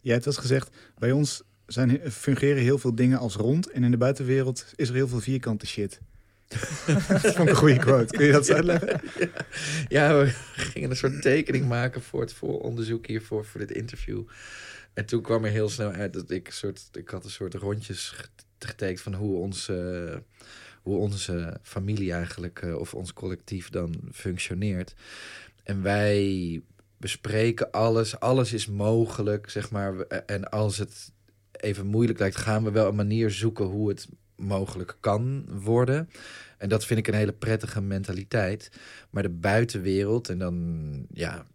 ja, 0.00 0.14
het 0.14 0.24
was 0.24 0.36
gezegd, 0.36 0.76
bij 0.98 1.12
ons 1.12 1.42
zijn, 1.66 2.00
fungeren 2.12 2.62
heel 2.62 2.78
veel 2.78 2.94
dingen 2.94 3.18
als 3.18 3.34
rond. 3.34 3.70
En 3.70 3.84
in 3.84 3.90
de 3.90 3.96
buitenwereld 3.96 4.72
is 4.76 4.88
er 4.88 4.94
heel 4.94 5.08
veel 5.08 5.20
vierkante 5.20 5.66
shit. 5.66 6.00
dat 7.08 7.34
vond 7.34 7.38
ik 7.38 7.48
een 7.48 7.54
goede 7.54 7.78
quote. 7.78 8.16
Kun 8.16 8.26
je 8.26 8.32
dat 8.32 8.50
uitleggen? 8.50 9.00
Ja, 9.88 10.18
we 10.18 10.26
gingen 10.54 10.90
een 10.90 10.96
soort 10.96 11.22
tekening 11.22 11.68
maken 11.68 12.02
voor 12.02 12.20
het 12.20 12.32
vooronderzoek 12.32 13.06
hiervoor, 13.06 13.44
voor 13.44 13.60
dit 13.60 13.70
interview. 13.70 14.22
En 14.94 15.06
toen 15.06 15.22
kwam 15.22 15.44
er 15.44 15.50
heel 15.50 15.68
snel 15.68 15.90
uit 15.90 16.12
dat 16.12 16.30
ik, 16.30 16.46
een 16.46 16.52
soort, 16.52 16.88
ik 16.92 17.08
had 17.08 17.24
een 17.24 17.30
soort 17.30 17.54
rondjes 17.54 18.14
getekend 18.58 19.00
van 19.00 19.14
hoe 19.14 19.38
onze, 19.38 20.22
hoe 20.82 20.96
onze 20.96 21.60
familie 21.62 22.12
eigenlijk, 22.12 22.62
eh, 22.62 22.76
of 22.76 22.94
ons 22.94 23.12
collectief 23.12 23.70
dan 23.70 23.94
functioneert. 24.12 24.94
En 25.62 25.82
wij 25.82 26.62
bespreken 26.96 27.70
alles, 27.70 28.20
alles 28.20 28.52
is 28.52 28.66
mogelijk, 28.66 29.50
zeg 29.50 29.70
maar. 29.70 30.00
En 30.06 30.50
als 30.50 30.78
het 30.78 31.12
even 31.52 31.86
moeilijk 31.86 32.18
lijkt, 32.18 32.36
gaan 32.36 32.64
we 32.64 32.70
wel 32.70 32.88
een 32.88 32.94
manier 32.94 33.30
zoeken 33.30 33.64
hoe 33.64 33.88
het 33.88 34.08
mogelijk 34.36 34.96
kan 35.00 35.44
worden. 35.48 36.10
En 36.58 36.68
dat 36.68 36.84
vind 36.84 36.98
ik 36.98 37.06
een 37.06 37.14
hele 37.14 37.32
prettige 37.32 37.80
mentaliteit. 37.80 38.70
Maar 39.10 39.22
de 39.22 39.28
buitenwereld 39.28 40.28
en 40.28 40.38
dan 40.38 41.06
ja, 41.12 41.46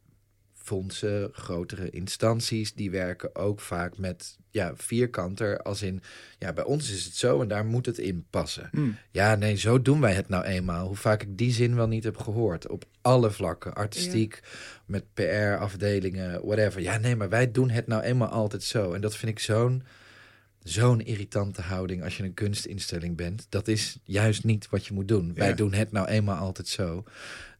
fondsen, 0.54 1.30
grotere 1.32 1.90
instanties, 1.90 2.74
die 2.74 2.92
werken 2.92 3.36
ook 3.36 3.60
vaak 3.60 3.98
met 3.98 4.38
ja, 4.50 4.74
vierkanter. 4.76 5.62
Als 5.62 5.82
in, 5.82 6.02
ja, 6.38 6.54
bij 6.54 6.64
ons 6.64 6.92
is 6.92 7.06
het 7.06 7.16
zo 7.16 7.42
en 7.42 7.48
daar 7.48 7.66
moet 7.66 7.86
het 7.86 7.98
in 7.98 8.26
passen. 8.30 8.70
Hmm. 8.72 8.98
Ja, 9.12 9.36
nee, 9.36 9.56
zo 9.56 9.82
doen 9.82 10.02
wij 10.02 10.14
het 10.14 10.30
nou 10.30 10.44
eenmaal. 10.44 10.88
Hoe 10.88 10.96
vaak 10.96 11.22
ik 11.22 11.38
die 11.38 11.52
zin 11.52 11.76
wel 11.76 11.88
niet 11.88 12.04
heb 12.04 12.18
gehoord. 12.18 12.68
Op 12.68 12.86
alle 13.02 13.32
vlakken, 13.32 13.74
artistiek, 13.74 14.40
met 14.86 15.04
PR-afdelingen, 15.14 16.46
whatever. 16.46 16.82
Ja, 16.82 16.98
nee, 16.98 17.16
maar 17.16 17.30
wij 17.30 17.52
doen 17.52 17.70
het 17.70 17.88
nou 17.88 18.02
eenmaal 18.02 18.30
altijd 18.30 18.64
zo. 18.64 18.94
En 18.94 19.02
dat 19.02 19.16
vind 19.16 19.32
ik 19.32 19.40
zo'n 19.40 19.84
zo'n 20.64 21.02
irritante 21.02 21.62
houding 21.62 22.04
als 22.04 22.18
je 22.18 22.24
een 22.24 22.34
kunstinstelling 22.34 23.16
bent. 23.16 23.46
Dat 23.50 23.68
is 23.68 23.98
juist 24.04 24.44
niet 24.44 24.70
wat 24.70 24.86
je 24.86 24.94
moet 24.94 25.08
doen. 25.08 25.34
Wij 25.34 25.54
doen 25.54 25.74
het 25.74 25.92
nou 25.92 26.08
eenmaal 26.08 26.38
altijd 26.38 26.68
zo. 26.68 27.04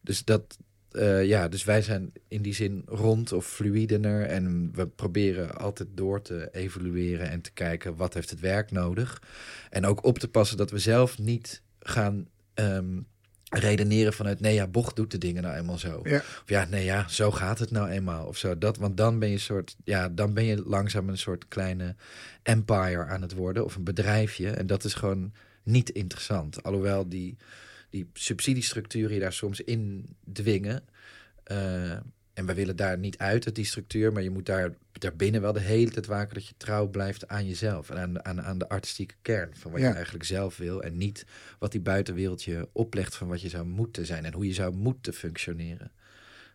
Dus 0.00 0.24
dat, 0.24 0.58
uh, 0.92 1.24
ja, 1.24 1.48
dus 1.48 1.64
wij 1.64 1.82
zijn 1.82 2.12
in 2.28 2.42
die 2.42 2.54
zin 2.54 2.82
rond 2.86 3.32
of 3.32 3.46
fluidener. 3.46 4.26
En 4.26 4.70
we 4.74 4.86
proberen 4.86 5.56
altijd 5.58 5.88
door 5.94 6.22
te 6.22 6.48
evalueren 6.52 7.30
en 7.30 7.40
te 7.40 7.52
kijken 7.52 7.96
wat 7.96 8.14
heeft 8.14 8.30
het 8.30 8.40
werk 8.40 8.70
nodig. 8.70 9.22
En 9.70 9.86
ook 9.86 10.04
op 10.04 10.18
te 10.18 10.28
passen 10.28 10.56
dat 10.56 10.70
we 10.70 10.78
zelf 10.78 11.18
niet 11.18 11.62
gaan 11.80 12.28
um, 12.54 13.06
redeneren 13.52 14.12
vanuit 14.12 14.40
nee 14.40 14.54
ja, 14.54 14.66
bocht 14.66 14.96
doet 14.96 15.10
de 15.10 15.18
dingen 15.18 15.42
nou 15.42 15.56
eenmaal 15.56 15.78
zo. 15.78 16.00
Ja. 16.02 16.16
Of 16.16 16.42
ja, 16.46 16.66
nee 16.70 16.84
ja, 16.84 17.08
zo 17.08 17.30
gaat 17.30 17.58
het 17.58 17.70
nou 17.70 17.88
eenmaal 17.88 18.26
of 18.26 18.36
zo. 18.36 18.58
Dat, 18.58 18.76
want 18.76 18.96
dan 18.96 19.18
ben 19.18 19.28
je 19.28 19.38
soort, 19.38 19.76
ja, 19.84 20.08
dan 20.08 20.34
ben 20.34 20.44
je 20.44 20.62
langzaam 20.66 21.08
een 21.08 21.18
soort 21.18 21.48
kleine 21.48 21.94
empire 22.42 23.04
aan 23.04 23.22
het 23.22 23.32
worden 23.32 23.64
of 23.64 23.76
een 23.76 23.84
bedrijfje. 23.84 24.50
En 24.50 24.66
dat 24.66 24.84
is 24.84 24.94
gewoon 24.94 25.32
niet 25.62 25.90
interessant. 25.90 26.62
Alhoewel 26.62 27.08
die, 27.08 27.36
die 27.90 28.10
subsidiestructuren 28.12 29.14
je 29.14 29.20
daar 29.20 29.32
soms 29.32 29.60
in 29.60 30.06
dwingen. 30.32 30.82
Uh, 31.46 31.90
en 32.34 32.46
we 32.46 32.54
willen 32.54 32.76
daar 32.76 32.98
niet 32.98 33.18
uit 33.18 33.44
uit 33.44 33.54
die 33.54 33.64
structuur, 33.64 34.12
maar 34.12 34.22
je 34.22 34.30
moet 34.30 34.46
daar 34.46 34.74
daarbinnen 35.02 35.40
wel 35.40 35.52
de 35.52 35.60
hele 35.60 35.90
tijd 35.90 36.06
waken 36.06 36.34
dat 36.34 36.46
je 36.46 36.54
trouw 36.56 36.88
blijft 36.88 37.28
aan 37.28 37.46
jezelf 37.46 37.90
en 37.90 37.98
aan, 37.98 38.24
aan, 38.24 38.42
aan 38.42 38.58
de 38.58 38.68
artistieke 38.68 39.14
kern 39.22 39.50
van 39.54 39.70
wat 39.70 39.80
je 39.80 39.86
eigenlijk 39.86 40.24
zelf 40.24 40.56
wil 40.56 40.82
en 40.82 40.96
niet 40.96 41.26
wat 41.58 41.72
die 41.72 41.80
buitenwereld 41.80 42.42
je 42.42 42.68
oplegt 42.72 43.16
van 43.16 43.28
wat 43.28 43.40
je 43.40 43.48
zou 43.48 43.64
moeten 43.64 44.06
zijn 44.06 44.24
en 44.24 44.32
hoe 44.32 44.46
je 44.46 44.52
zou 44.52 44.74
moeten 44.74 45.14
functioneren. 45.14 45.90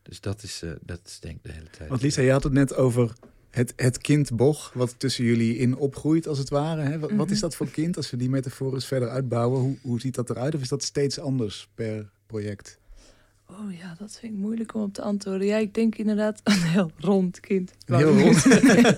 Dus 0.04 0.22
dat 0.22 0.44
is, 0.44 0.64
uh, 0.64 0.72
dat 0.82 1.00
is 1.06 1.20
denk 1.20 1.36
ik 1.36 1.44
de 1.44 1.52
hele 1.52 1.70
tijd. 1.70 1.90
Want 1.90 2.02
Lisa, 2.02 2.22
je 2.22 2.32
had 2.32 2.44
het 2.44 2.54
net 2.54 2.76
over 2.76 3.14
het, 3.50 3.74
het 3.76 3.98
kind 3.98 4.36
Boch, 4.36 4.74
wat 4.74 4.96
tussen 4.98 5.24
jullie 5.24 5.58
in 5.58 5.76
opgroeit 5.76 6.28
als 6.28 6.38
het 6.38 6.50
ware. 6.50 6.82
Hè? 6.82 7.00
Wat, 7.00 7.12
wat, 7.12 7.30
is 7.30 7.34
mhm. 7.34 7.42
dat 7.42 7.56
voor 7.56 7.70
kind 7.70 7.98
als 7.98 8.10
we 8.10 8.18
die 8.18 8.30
metafoor 8.30 8.74
eens 8.74 8.88
verder 8.88 9.10
uitbouwen? 9.10 9.62
Hoe, 9.62 9.78
hoe 9.82 10.00
ziet 10.00 10.16
dat 10.16 10.30
eruit? 10.30 10.56
Of 10.56 10.62
is 10.62 10.68
dat 10.68 10.84
steeds 10.84 11.20
anders 11.20 11.70
per 11.76 12.10
project? 12.26 12.80
Oh 13.52 13.78
ja, 13.78 13.96
dat 13.98 14.18
vind 14.20 14.34
ik 14.34 14.40
moeilijk 14.40 14.74
om 14.74 14.82
op 14.82 14.94
te 14.94 15.02
antwoorden. 15.02 15.48
Ja, 15.48 15.58
ik 15.58 15.74
denk 15.74 15.96
inderdaad 15.96 16.42
een 16.44 16.62
heel 16.62 16.92
rond 16.98 17.40
kind. 17.40 17.74
Een 17.86 17.96
heel 17.96 18.18
rond? 18.20 18.46
een 18.52 18.96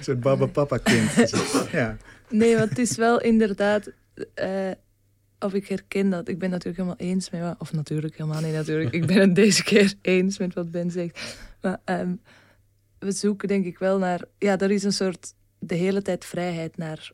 soort 0.00 0.20
baba-papa-kind. 0.20 1.32
ja. 1.72 1.96
Nee, 2.28 2.56
want 2.56 2.68
het 2.68 2.78
is 2.78 2.96
wel 2.96 3.20
inderdaad... 3.20 3.90
Uh, 4.34 4.70
of 5.38 5.54
ik 5.54 5.68
herken 5.68 6.10
dat. 6.10 6.28
Ik 6.28 6.38
ben 6.38 6.50
natuurlijk 6.50 6.76
helemaal 6.76 7.08
eens 7.10 7.30
met... 7.30 7.54
Of 7.58 7.72
natuurlijk 7.72 8.16
helemaal 8.16 8.42
niet 8.42 8.52
natuurlijk. 8.52 8.92
Ik 8.92 9.06
ben 9.06 9.20
het 9.20 9.34
deze 9.34 9.64
keer 9.64 9.94
eens 10.00 10.38
met 10.38 10.54
wat 10.54 10.70
Ben 10.70 10.90
zegt. 10.90 11.38
Maar 11.60 11.80
um, 11.84 12.20
we 12.98 13.12
zoeken 13.12 13.48
denk 13.48 13.64
ik 13.64 13.78
wel 13.78 13.98
naar... 13.98 14.24
Ja, 14.38 14.58
er 14.58 14.70
is 14.70 14.84
een 14.84 14.92
soort... 14.92 15.34
De 15.58 15.74
hele 15.74 16.02
tijd 16.02 16.24
vrijheid 16.24 16.76
naar 16.76 17.12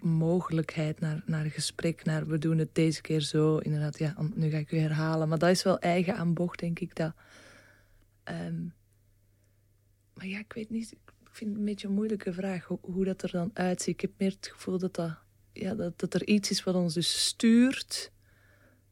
mogelijkheid 0.00 1.00
naar, 1.00 1.22
naar 1.26 1.44
gesprek, 1.44 2.04
naar 2.04 2.26
we 2.26 2.38
doen 2.38 2.58
het 2.58 2.74
deze 2.74 3.00
keer 3.00 3.20
zo. 3.20 3.56
Inderdaad, 3.56 3.98
ja, 3.98 4.16
nu 4.34 4.50
ga 4.50 4.58
ik 4.58 4.72
u 4.72 4.78
herhalen. 4.78 5.28
Maar 5.28 5.38
dat 5.38 5.50
is 5.50 5.62
wel 5.62 5.78
eigen 5.78 6.16
aan 6.16 6.34
bocht, 6.34 6.58
denk 6.58 6.78
ik. 6.78 6.96
Dat. 6.96 7.12
Ehm, 8.22 8.62
maar 10.14 10.26
ja, 10.26 10.38
ik 10.38 10.52
weet 10.52 10.70
niet. 10.70 10.92
Ik 10.92 11.12
vind 11.32 11.50
het 11.50 11.58
een 11.58 11.64
beetje 11.64 11.88
een 11.88 11.94
moeilijke 11.94 12.32
vraag 12.32 12.64
hoe, 12.64 12.78
hoe 12.80 13.04
dat 13.04 13.22
er 13.22 13.30
dan 13.30 13.50
uitziet. 13.52 13.94
Ik 13.94 14.00
heb 14.00 14.10
meer 14.16 14.30
het 14.30 14.48
gevoel 14.52 14.78
dat, 14.78 14.94
dat, 14.94 15.18
ja, 15.52 15.74
dat, 15.74 15.98
dat 15.98 16.14
er 16.14 16.26
iets 16.26 16.50
is 16.50 16.64
wat 16.64 16.74
ons 16.74 16.94
dus 16.94 17.26
stuurt, 17.26 18.12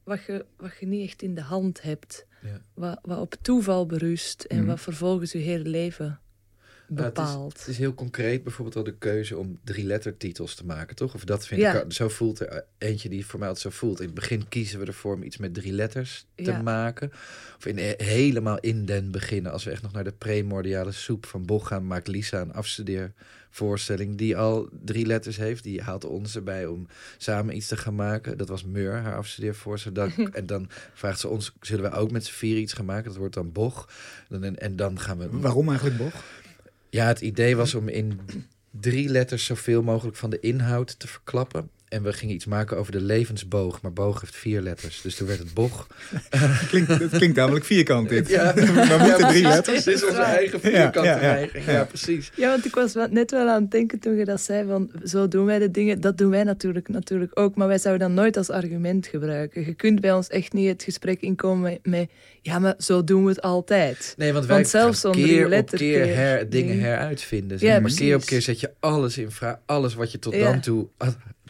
wat 0.03 0.23
je, 0.23 0.45
wat 0.57 0.77
je 0.79 0.85
niet 0.85 1.07
echt 1.07 1.21
in 1.21 1.35
de 1.35 1.41
hand 1.41 1.81
hebt. 1.81 2.25
Ja. 2.41 2.61
Wat, 2.73 2.99
wat 3.01 3.19
op 3.19 3.35
toeval 3.41 3.85
berust 3.85 4.43
en 4.43 4.57
mhm. 4.57 4.65
wat 4.65 4.81
vervolgens 4.81 5.31
je 5.31 5.37
hele 5.37 5.69
leven 5.69 6.19
bepaald. 6.87 7.59
het, 7.59 7.67
is, 7.67 7.77
heel 7.77 7.93
concreet 7.93 8.43
bijvoorbeeld 8.43 8.75
al 8.75 8.83
de 8.83 8.97
keuze 8.97 9.37
om 9.37 9.59
drie 9.63 9.85
lettertitels 9.85 10.55
te 10.55 10.65
maken, 10.65 10.95
toch? 10.95 11.13
Of 11.13 11.23
dat 11.23 11.47
vind 11.47 11.61
ik, 11.61 11.93
zo 11.93 12.09
voelt 12.09 12.39
er 12.39 12.65
eentje 12.77 13.09
die 13.09 13.25
voor 13.25 13.39
mij 13.39 13.47
altijd 13.47 13.73
zo 13.73 13.79
voelt. 13.79 13.99
In 13.99 14.05
het 14.05 14.15
begin 14.15 14.47
kiezen 14.47 14.79
we 14.79 14.85
ervoor 14.85 15.15
om 15.15 15.23
iets 15.23 15.37
met 15.37 15.53
drie 15.53 15.73
letters 15.73 16.25
te 16.35 16.59
maken. 16.63 17.11
Of 17.57 17.65
in, 17.65 17.95
helemaal 17.97 18.59
in 18.59 18.85
den 18.85 19.11
beginnen, 19.11 19.51
als 19.51 19.63
we 19.63 19.71
echt 19.71 19.81
nog 19.81 19.91
naar 19.91 20.03
de 20.03 20.11
primordiale 20.11 20.91
soep 20.91 21.25
van 21.25 21.45
Boch 21.45 21.67
gaan, 21.67 21.87
maakt 21.87 22.07
Lisa 22.07 22.41
een 22.41 22.53
afstudeervoorstelling 22.53 24.17
die 24.17 24.37
al 24.37 24.69
drie 24.83 25.05
letters 25.05 25.37
heeft. 25.37 25.63
Die 25.63 25.81
haalt 25.81 26.05
ons 26.05 26.35
erbij 26.35 26.65
om 26.65 26.87
samen 27.17 27.55
iets 27.55 27.67
te 27.67 27.77
gaan 27.77 27.95
maken. 27.95 28.37
Dat 28.37 28.49
was 28.49 28.63
Meur, 28.63 28.93
haar 28.93 29.15
afstudeervoorstelling. 29.15 30.13
en 30.33 30.45
dan 30.45 30.69
vraagt 30.93 31.19
ze 31.19 31.27
ons, 31.27 31.53
zullen 31.61 31.91
we 31.91 31.97
ook 31.97 32.11
met 32.11 32.25
z'n 32.25 32.33
vier 32.33 32.57
iets 32.57 32.73
gaan 32.73 32.85
maken? 32.85 33.09
Dat 33.09 33.17
wordt 33.17 33.35
dan 33.35 33.51
Boch. 33.51 33.89
En, 34.29 34.59
en 34.59 34.75
dan 34.75 34.99
gaan 34.99 35.17
we... 35.17 35.29
Waarom 35.31 35.67
eigenlijk 35.67 35.97
Boch? 35.97 36.23
Ja, 36.95 37.07
het 37.07 37.21
idee 37.21 37.55
was 37.55 37.75
om 37.75 37.87
in 37.87 38.19
drie 38.71 39.09
letters 39.09 39.45
zoveel 39.45 39.83
mogelijk 39.83 40.17
van 40.17 40.29
de 40.29 40.39
inhoud 40.39 40.99
te 40.99 41.07
verklappen. 41.07 41.69
En 41.87 42.03
we 42.03 42.13
gingen 42.13 42.35
iets 42.35 42.45
maken 42.45 42.77
over 42.77 42.91
de 42.91 43.01
levensboog. 43.01 43.81
Maar 43.81 43.93
boog 43.93 44.21
heeft 44.21 44.35
vier 44.35 44.61
letters. 44.61 45.01
Dus 45.01 45.15
toen 45.15 45.27
werd 45.27 45.39
het 45.39 45.53
boch. 45.53 45.87
klinkt, 46.69 46.87
het 46.87 47.11
klinkt 47.11 47.35
namelijk 47.35 47.65
vierkant 47.65 48.09
dit. 48.09 48.29
Ja. 48.29 48.53
we 48.53 48.97
moeten 48.99 49.27
drie 49.27 49.43
letters. 49.43 49.83
Dit 49.83 49.95
is 49.95 50.05
onze 50.05 50.21
eigen 50.21 50.59
vierkante 50.59 51.09
ja, 51.09 51.35
ja, 51.35 51.47
ja, 51.67 51.83
precies. 51.83 52.31
Ja, 52.35 52.49
want 52.49 52.65
ik 52.65 52.75
was 52.75 52.93
net 53.09 53.31
wel 53.31 53.47
aan 53.47 53.61
het 53.61 53.71
denken 53.71 53.99
toen 53.99 54.15
je 54.15 54.25
dat 54.25 54.41
zei. 54.41 54.67
Van, 54.67 54.91
zo 55.03 55.27
doen 55.27 55.45
wij 55.45 55.59
de 55.59 55.71
dingen. 55.71 56.01
Dat 56.01 56.17
doen 56.17 56.29
wij 56.29 56.43
natuurlijk, 56.43 56.87
natuurlijk 56.87 57.39
ook. 57.39 57.55
Maar 57.55 57.67
wij 57.67 57.77
zouden 57.77 58.07
dat 58.07 58.17
nooit 58.17 58.37
als 58.37 58.49
argument 58.49 59.07
gebruiken. 59.07 59.65
Je 59.65 59.73
kunt 59.73 60.01
bij 60.01 60.13
ons 60.13 60.27
echt 60.27 60.53
niet 60.53 60.67
het 60.67 60.83
gesprek 60.83 61.21
inkomen 61.21 61.79
met... 61.83 62.09
Ja, 62.41 62.59
maar 62.59 62.75
zo 62.77 63.03
doen 63.03 63.23
we 63.23 63.29
het 63.29 63.41
altijd. 63.41 64.13
Nee, 64.17 64.33
want 64.33 64.45
wij 64.45 64.55
want 64.55 64.67
zelfs 64.67 65.01
keer 65.11 65.57
op 65.59 65.69
keer 65.69 66.15
her, 66.15 66.49
dingen 66.49 66.79
heruitvinden. 66.79 67.59
Zeg 67.59 67.81
maar. 67.81 67.91
Keer 67.91 68.15
op 68.15 68.25
keer 68.25 68.41
zet 68.41 68.59
je 68.59 68.71
alles 68.79 69.17
in 69.17 69.31
vraag. 69.31 69.57
Alles 69.65 69.95
wat 69.95 70.11
je 70.11 70.19
tot 70.19 70.33
dan 70.33 70.59
toe 70.59 70.87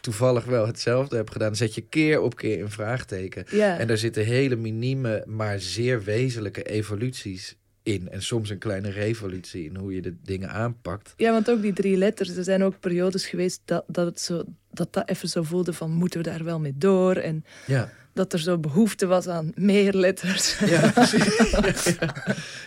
toevallig 0.05 0.45
wel 0.45 0.67
hetzelfde 0.67 1.15
heb 1.15 1.29
gedaan, 1.29 1.55
zet 1.55 1.75
je 1.75 1.81
keer 1.81 2.21
op 2.21 2.35
keer 2.35 2.61
een 2.61 2.71
vraagteken. 2.71 3.45
Ja. 3.51 3.77
En 3.77 3.87
daar 3.87 3.97
zitten 3.97 4.25
hele 4.25 4.55
minieme, 4.55 5.23
maar 5.27 5.59
zeer 5.59 6.03
wezenlijke 6.03 6.63
evoluties 6.63 7.55
in. 7.83 8.09
En 8.09 8.21
soms 8.21 8.49
een 8.49 8.57
kleine 8.57 8.89
revolutie 8.89 9.65
in 9.65 9.75
hoe 9.75 9.95
je 9.95 10.01
de 10.01 10.15
dingen 10.23 10.49
aanpakt. 10.49 11.13
Ja, 11.17 11.31
want 11.31 11.49
ook 11.49 11.61
die 11.61 11.73
drie 11.73 11.97
letters. 11.97 12.37
Er 12.37 12.43
zijn 12.43 12.63
ook 12.63 12.79
periodes 12.79 13.25
geweest 13.25 13.61
dat, 13.65 13.83
dat 13.87 14.05
het 14.05 14.19
zo 14.19 14.43
dat 14.71 14.93
dat 14.93 15.09
even 15.09 15.29
zo 15.29 15.43
voelde 15.43 15.73
van 15.73 15.91
moeten 15.91 16.23
we 16.23 16.29
daar 16.29 16.43
wel 16.43 16.59
mee 16.59 16.73
door? 16.77 17.15
En 17.15 17.45
ja 17.65 17.91
dat 18.15 18.33
er 18.33 18.39
zo 18.39 18.57
behoefte 18.57 19.05
was 19.05 19.27
aan 19.27 19.51
meer 19.55 19.93
letters. 19.93 20.59
Ja, 20.59 20.93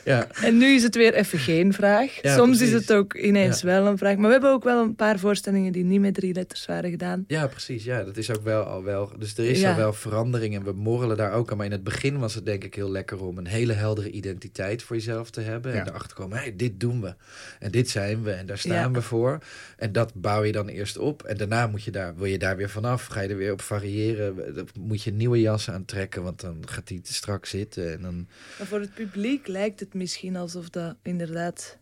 ja, 0.05 0.27
En 0.43 0.59
nu 0.59 0.75
is 0.75 0.83
het 0.83 0.95
weer 0.95 1.15
even 1.15 1.39
geen 1.39 1.73
vraag. 1.73 2.19
Soms 2.23 2.61
is 2.61 2.73
het 2.73 2.93
ook 2.93 3.15
ineens 3.15 3.63
wel 3.63 3.87
een 3.87 3.99
vraag. 3.99 4.17
Maar 4.17 4.27
we 4.27 4.33
hebben 4.33 4.51
ook 4.51 4.65
wel 4.65 4.83
een 4.83 4.95
paar 4.95 5.19
voorstellingen 5.19 5.73
die 5.73 5.85
niet 5.85 6.01
met 6.01 6.15
drie 6.15 6.35
letters 6.35 6.67
waren 6.67 6.91
gedaan. 6.91 7.25
Ja, 7.27 7.47
precies. 7.47 7.85
Ja, 7.85 8.03
dat 8.03 8.17
is 8.17 8.31
ook 8.31 8.45
wel 8.45 8.63
al 8.63 8.83
wel. 8.83 9.13
Dus 9.19 9.39
er 9.39 9.45
is 9.45 9.65
al 9.65 9.75
wel 9.75 9.93
verandering 9.93 10.55
en 10.55 10.65
we 10.65 10.73
morrelen 10.73 11.17
daar 11.17 11.33
ook 11.33 11.51
aan. 11.51 11.57
Maar 11.57 11.67
in 11.67 11.73
het 11.73 11.85
begin 11.85 12.19
was 12.19 12.35
het 12.35 12.47
denk 12.47 12.65
ik 12.65 12.75
heel 12.75 12.91
lekker 12.91 13.25
om 13.25 13.39
een 13.39 13.47
hele 13.47 13.73
heldere 13.73 14.11
identiteit 14.11 14.83
voor 14.83 14.97
jezelf 14.97 15.31
te 15.31 15.41
hebben. 15.41 15.73
En 15.73 15.89
erachter 15.89 16.17
komen, 16.17 16.39
hey, 16.39 16.57
dit 16.57 16.81
doen 16.81 17.01
we. 17.01 17.15
En 17.59 17.71
dit 17.71 17.91
zijn 17.91 18.23
we 18.23 18.31
en 18.31 18.47
daar 18.47 18.59
staan 18.59 18.93
we 18.93 19.03
voor. 19.03 19.39
En 19.77 19.93
dat 19.93 20.13
bouw 20.15 20.45
je 20.45 20.53
dan 20.53 20.69
eerst 20.69 20.99
op. 20.99 21.23
En 21.23 21.37
daarna 21.37 21.67
moet 21.67 21.83
je 21.85 21.91
daar, 21.91 22.17
wil 22.17 22.27
je 22.27 22.39
daar 22.39 22.57
weer 22.57 22.71
vanaf. 22.71 23.07
Ga 23.07 23.21
je 23.21 23.29
er 23.29 23.37
weer 23.37 23.53
op 23.53 23.61
variëren. 23.61 24.37
Moet 24.79 25.03
je 25.03 25.13
nieuwe 25.13 25.38
jas 25.41 25.71
aantrekken, 25.71 26.23
want 26.23 26.41
dan 26.41 26.69
gaat 26.69 26.89
hij 26.89 27.01
te 27.01 27.15
strak 27.15 27.47
zitten. 27.47 27.93
En 27.93 28.03
dan... 28.03 28.29
Maar 28.59 28.67
voor 28.67 28.81
het 28.81 28.95
publiek 28.95 29.47
lijkt 29.47 29.81
het 29.81 29.95
misschien 29.95 30.37
alsof 30.37 30.71
dat 30.71 30.97
inderdaad 31.03 31.77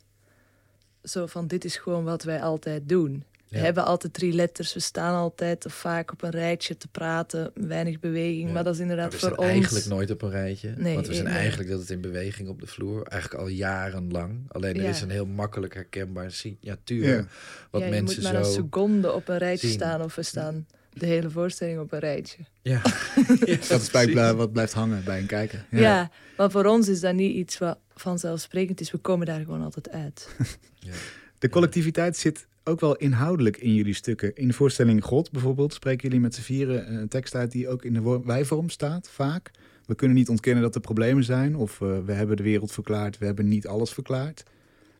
zo 1.02 1.26
van 1.26 1.46
dit 1.46 1.64
is 1.64 1.76
gewoon 1.76 2.04
wat 2.04 2.22
wij 2.22 2.42
altijd 2.42 2.88
doen. 2.88 3.24
We 3.48 3.58
hebben 3.58 3.84
altijd 3.84 4.12
drie 4.12 4.32
letters, 4.32 4.74
we 4.74 4.80
staan 4.80 5.14
altijd 5.14 5.66
of 5.66 5.74
vaak 5.74 6.12
op 6.12 6.22
een 6.22 6.30
rijtje 6.30 6.76
te 6.76 6.88
praten, 6.88 7.50
weinig 7.54 8.00
beweging. 8.00 8.52
Maar 8.52 8.64
dat 8.64 8.74
is 8.74 8.80
inderdaad 8.80 9.14
voor 9.14 9.30
ons. 9.30 9.46
eigenlijk 9.46 9.86
nooit 9.86 10.10
op 10.10 10.22
een 10.22 10.30
rijtje. 10.30 10.74
Nee, 10.76 10.94
want 10.94 11.06
we 11.06 11.14
zijn 11.14 11.26
eigenlijk 11.26 11.70
dat 11.70 11.80
het 11.80 11.90
in 11.90 12.00
beweging 12.00 12.48
op 12.48 12.60
de 12.60 12.66
vloer, 12.66 13.06
eigenlijk 13.06 13.42
al 13.42 13.48
jarenlang. 13.48 14.44
Alleen 14.48 14.76
er 14.76 14.88
is 14.88 15.00
een 15.00 15.10
heel 15.10 15.26
makkelijk 15.26 15.74
herkenbaar 15.74 16.30
signatuur. 16.30 17.28
Wat 17.70 17.80
mensen 17.80 17.96
je 17.96 18.02
moet 18.02 18.22
maar 18.22 18.44
zo 18.44 18.48
een 18.48 18.54
seconde 18.54 19.12
op 19.12 19.28
een 19.28 19.38
rijtje 19.38 19.68
staan 19.68 20.02
of 20.02 20.14
we 20.14 20.22
staan 20.22 20.66
de 20.98 21.06
hele 21.06 21.30
voorstelling 21.30 21.80
op 21.80 21.92
een 21.92 21.98
rijtje. 21.98 22.38
Ja, 22.62 22.82
dat 23.68 23.80
is 23.80 23.90
bij, 23.90 24.34
wat 24.34 24.52
blijft 24.52 24.72
hangen 24.72 25.04
bij 25.04 25.18
een 25.18 25.26
kijker. 25.26 25.66
Ja. 25.70 25.80
ja. 25.80 26.10
maar 26.36 26.50
voor 26.50 26.64
ons 26.64 26.88
is 26.88 27.00
dat 27.00 27.14
niet 27.14 27.34
iets 27.34 27.58
wat 27.58 27.78
vanzelfsprekend 27.94 28.80
is. 28.80 28.90
We 28.90 28.98
komen 28.98 29.26
daar 29.26 29.40
gewoon 29.40 29.62
altijd 29.62 29.90
uit. 29.90 30.28
ja. 30.78 30.92
De 31.38 31.48
collectiviteit 31.48 32.16
zit 32.16 32.46
ook 32.64 32.80
wel 32.80 32.96
inhoudelijk 32.96 33.56
in 33.56 33.74
jullie 33.74 33.94
stukken. 33.94 34.36
In 34.36 34.48
de 34.48 34.54
voorstelling 34.54 35.04
God 35.04 35.30
bijvoorbeeld 35.30 35.74
spreken 35.74 36.02
jullie 36.02 36.20
met 36.20 36.34
z'n 36.34 36.40
vieren 36.40 36.94
een 36.94 37.08
tekst 37.08 37.34
uit 37.34 37.52
die 37.52 37.68
ook 37.68 37.84
in 37.84 37.92
de 37.92 38.20
wijvorm 38.24 38.68
staat, 38.68 39.08
vaak. 39.10 39.50
We 39.86 39.94
kunnen 39.94 40.16
niet 40.16 40.28
ontkennen 40.28 40.62
dat 40.62 40.74
er 40.74 40.80
problemen 40.80 41.24
zijn 41.24 41.56
of 41.56 41.80
uh, 41.80 41.98
we 42.04 42.12
hebben 42.12 42.36
de 42.36 42.42
wereld 42.42 42.72
verklaard, 42.72 43.18
we 43.18 43.26
hebben 43.26 43.48
niet 43.48 43.66
alles 43.66 43.92
verklaard. 43.92 44.42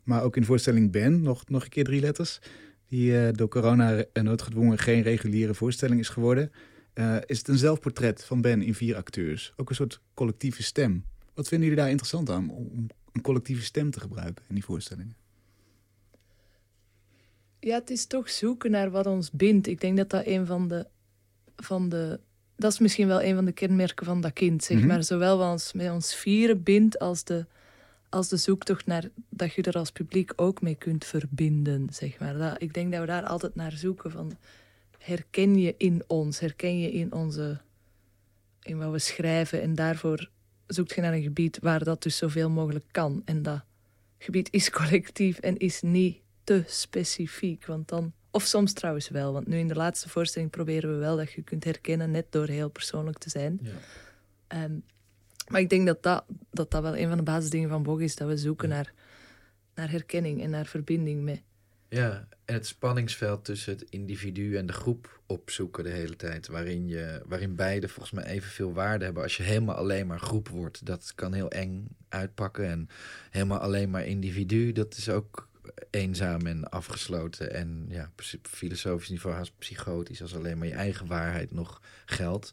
Maar 0.03 0.23
ook 0.23 0.35
in 0.35 0.41
de 0.41 0.47
voorstelling 0.47 0.91
Ben, 0.91 1.23
nog, 1.23 1.49
nog 1.49 1.63
een 1.63 1.69
keer 1.69 1.85
drie 1.85 2.01
letters, 2.01 2.41
die 2.89 3.13
uh, 3.13 3.29
door 3.33 3.49
corona 3.49 4.05
noodgedwongen 4.13 4.79
geen 4.79 5.03
reguliere 5.03 5.55
voorstelling 5.55 6.01
is 6.01 6.09
geworden, 6.09 6.53
uh, 6.95 7.17
is 7.27 7.39
het 7.39 7.49
een 7.49 7.59
zelfportret 7.59 8.25
van 8.25 8.41
Ben 8.41 8.63
in 8.63 8.75
vier 8.75 8.97
acteurs. 8.97 9.53
Ook 9.57 9.69
een 9.69 9.75
soort 9.75 10.01
collectieve 10.15 10.63
stem. 10.63 11.05
Wat 11.35 11.49
vinden 11.49 11.69
jullie 11.69 11.83
daar 11.83 11.91
interessant 11.91 12.31
aan 12.31 12.51
om 12.51 12.87
een 13.13 13.21
collectieve 13.23 13.63
stem 13.63 13.91
te 13.91 14.01
gebruiken 14.01 14.45
in 14.49 14.55
die 14.55 14.65
voorstellingen? 14.65 15.17
Ja, 17.61 17.75
het 17.75 17.91
is 17.91 18.07
toch 18.07 18.31
zoeken 18.31 18.71
naar 18.71 18.91
wat 18.91 19.07
ons 19.07 19.31
bindt. 19.31 19.67
Ik 19.67 19.81
denk 19.81 19.97
dat 19.97 20.11
dat 20.11 20.27
een 20.27 20.47
van 20.47 20.69
de, 20.69 20.87
van 21.57 21.89
de 21.89 22.21
dat 22.57 22.73
is 22.73 22.79
misschien 22.79 23.07
wel 23.07 23.23
een 23.23 23.35
van 23.35 23.45
de 23.45 23.53
kenmerken 23.53 24.07
van 24.07 24.21
dat 24.21 24.33
kind, 24.33 24.65
zeg 24.65 24.79
mhm. 24.79 24.87
maar. 24.87 25.03
Zowel 25.03 25.39
wat 25.39 25.51
ons 25.51 25.73
met 25.73 25.91
ons 25.91 26.15
vieren 26.15 26.63
bindt 26.63 26.99
als 26.99 27.25
de 27.25 27.47
als 28.17 28.29
de 28.29 28.37
zoektocht 28.37 28.87
naar 28.87 29.09
dat 29.29 29.55
je 29.55 29.63
er 29.63 29.75
als 29.75 29.91
publiek 29.91 30.33
ook 30.37 30.63
mee 30.63 30.75
kunt 30.75 31.05
verbinden, 31.05 31.89
zeg 31.91 32.19
maar. 32.19 32.39
Dat, 32.39 32.63
ik 32.63 32.75
denk 32.75 32.93
dat 32.93 33.01
we 33.01 33.07
daar 33.07 33.25
altijd 33.25 33.55
naar 33.55 33.73
zoeken 33.73 34.11
van 34.11 34.37
herken 34.99 35.59
je 35.59 35.75
in 35.77 36.05
ons, 36.07 36.39
herken 36.39 36.79
je 36.79 36.93
in 36.93 37.13
onze 37.13 37.61
in 38.63 38.79
wat 38.79 38.91
we 38.91 38.99
schrijven. 38.99 39.63
En 39.63 39.75
daarvoor 39.75 40.31
zoekt 40.67 40.95
je 40.95 41.01
naar 41.01 41.13
een 41.13 41.23
gebied 41.23 41.59
waar 41.61 41.85
dat 41.85 42.03
dus 42.03 42.17
zoveel 42.17 42.51
mogelijk 42.51 42.85
kan. 42.91 43.23
En 43.25 43.43
dat 43.43 43.65
gebied 44.19 44.49
is 44.51 44.71
collectief 44.71 45.39
en 45.39 45.57
is 45.57 45.83
niet 45.83 46.19
te 46.45 46.65
specifiek. 46.67 47.67
Want 47.67 47.89
dan, 47.89 48.13
of 48.31 48.43
soms 48.43 48.73
trouwens 48.73 49.09
wel, 49.09 49.33
want 49.33 49.47
nu 49.47 49.59
in 49.59 49.69
de 49.69 49.75
laatste 49.75 50.09
voorstelling 50.09 50.51
proberen 50.51 50.91
we 50.91 50.97
wel 50.97 51.17
dat 51.17 51.33
je 51.33 51.43
kunt 51.43 51.65
herkennen, 51.65 52.11
net 52.11 52.27
door 52.31 52.47
heel 52.47 52.69
persoonlijk 52.71 53.19
te 53.19 53.31
zijn. 53.31 53.59
Ja. 53.63 53.71
Ehm, 54.47 54.73
maar 55.49 55.61
ik 55.61 55.71
denk 55.71 55.87
dat 55.87 56.03
dat, 56.03 56.25
dat 56.51 56.71
dat 56.71 56.83
wel 56.83 56.97
een 56.97 57.09
van 57.09 57.17
de 57.17 57.23
basisdingen 57.23 57.69
van 57.69 57.83
Bog 57.83 58.01
is, 58.01 58.17
dat 58.17 58.29
we 58.29 58.37
zoeken 58.37 58.69
naar, 58.69 58.93
naar 59.75 59.91
herkenning 59.91 60.43
en 60.43 60.51
naar 60.51 60.67
verbinding 60.67 61.23
met. 61.23 61.43
Ja, 61.89 62.29
en 62.45 62.55
het 62.55 62.67
spanningsveld 62.67 63.45
tussen 63.45 63.73
het 63.73 63.83
individu 63.91 64.57
en 64.57 64.67
de 64.67 64.73
groep 64.73 65.21
opzoeken 65.27 65.85
de 65.85 65.91
hele 65.91 66.17
tijd. 66.17 66.47
Waarin, 66.47 66.89
je, 66.89 67.23
waarin 67.27 67.55
beide 67.55 67.89
volgens 67.89 68.15
mij 68.15 68.25
evenveel 68.25 68.73
waarde 68.73 69.05
hebben. 69.05 69.23
Als 69.23 69.37
je 69.37 69.43
helemaal 69.43 69.75
alleen 69.75 70.07
maar 70.07 70.21
groep 70.21 70.49
wordt, 70.49 70.87
dat 70.87 71.13
kan 71.15 71.33
heel 71.33 71.51
eng 71.51 71.89
uitpakken. 72.09 72.67
En 72.67 72.89
helemaal 73.31 73.59
alleen 73.59 73.91
maar 73.91 74.07
individu, 74.07 74.73
dat 74.73 74.97
is 74.97 75.09
ook 75.09 75.49
eenzaam 75.91 76.47
en 76.47 76.69
afgesloten. 76.69 77.53
En 77.53 77.87
ja, 77.89 78.11
op 78.13 78.23
filosofisch 78.43 79.09
niveau 79.09 79.37
haast 79.37 79.59
psychotisch. 79.59 80.23
Als 80.23 80.35
alleen 80.35 80.59
maar 80.59 80.69
je 80.69 80.75
eigen 80.75 81.07
waarheid 81.07 81.53
nog 81.53 81.83
geldt. 82.07 82.53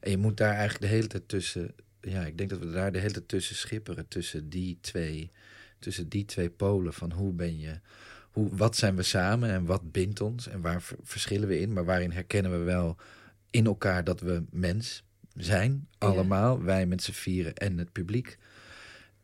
En 0.00 0.10
je 0.10 0.18
moet 0.18 0.36
daar 0.36 0.54
eigenlijk 0.54 0.80
de 0.80 0.96
hele 0.96 1.06
tijd 1.06 1.28
tussen. 1.28 1.74
Ja, 2.04 2.26
ik 2.26 2.38
denk 2.38 2.50
dat 2.50 2.58
we 2.58 2.70
daar 2.70 2.92
de 2.92 2.98
hele 2.98 3.12
tijd 3.12 3.28
tussen 3.28 3.56
schipperen. 3.56 4.08
Tussen 4.08 4.48
die 4.48 4.78
twee, 4.80 5.30
tussen 5.78 6.08
die 6.08 6.24
twee 6.24 6.50
polen. 6.50 6.92
Van 6.92 7.12
hoe 7.12 7.32
ben 7.32 7.58
je 7.58 7.80
hoe, 8.34 8.56
wat 8.56 8.76
zijn 8.76 8.96
we 8.96 9.02
samen 9.02 9.50
en 9.50 9.64
wat 9.64 9.92
bindt 9.92 10.20
ons 10.20 10.48
en 10.48 10.60
waar 10.60 10.82
verschillen 11.02 11.48
we 11.48 11.58
in, 11.58 11.72
maar 11.72 11.84
waarin 11.84 12.10
herkennen 12.10 12.58
we 12.58 12.64
wel 12.64 12.96
in 13.50 13.66
elkaar 13.66 14.04
dat 14.04 14.20
we 14.20 14.42
mens 14.50 15.04
zijn, 15.34 15.88
allemaal, 15.98 16.62
wij 16.62 16.86
met 16.86 17.02
z'n 17.02 17.12
vieren 17.12 17.54
en 17.54 17.78
het 17.78 17.92
publiek. 17.92 18.38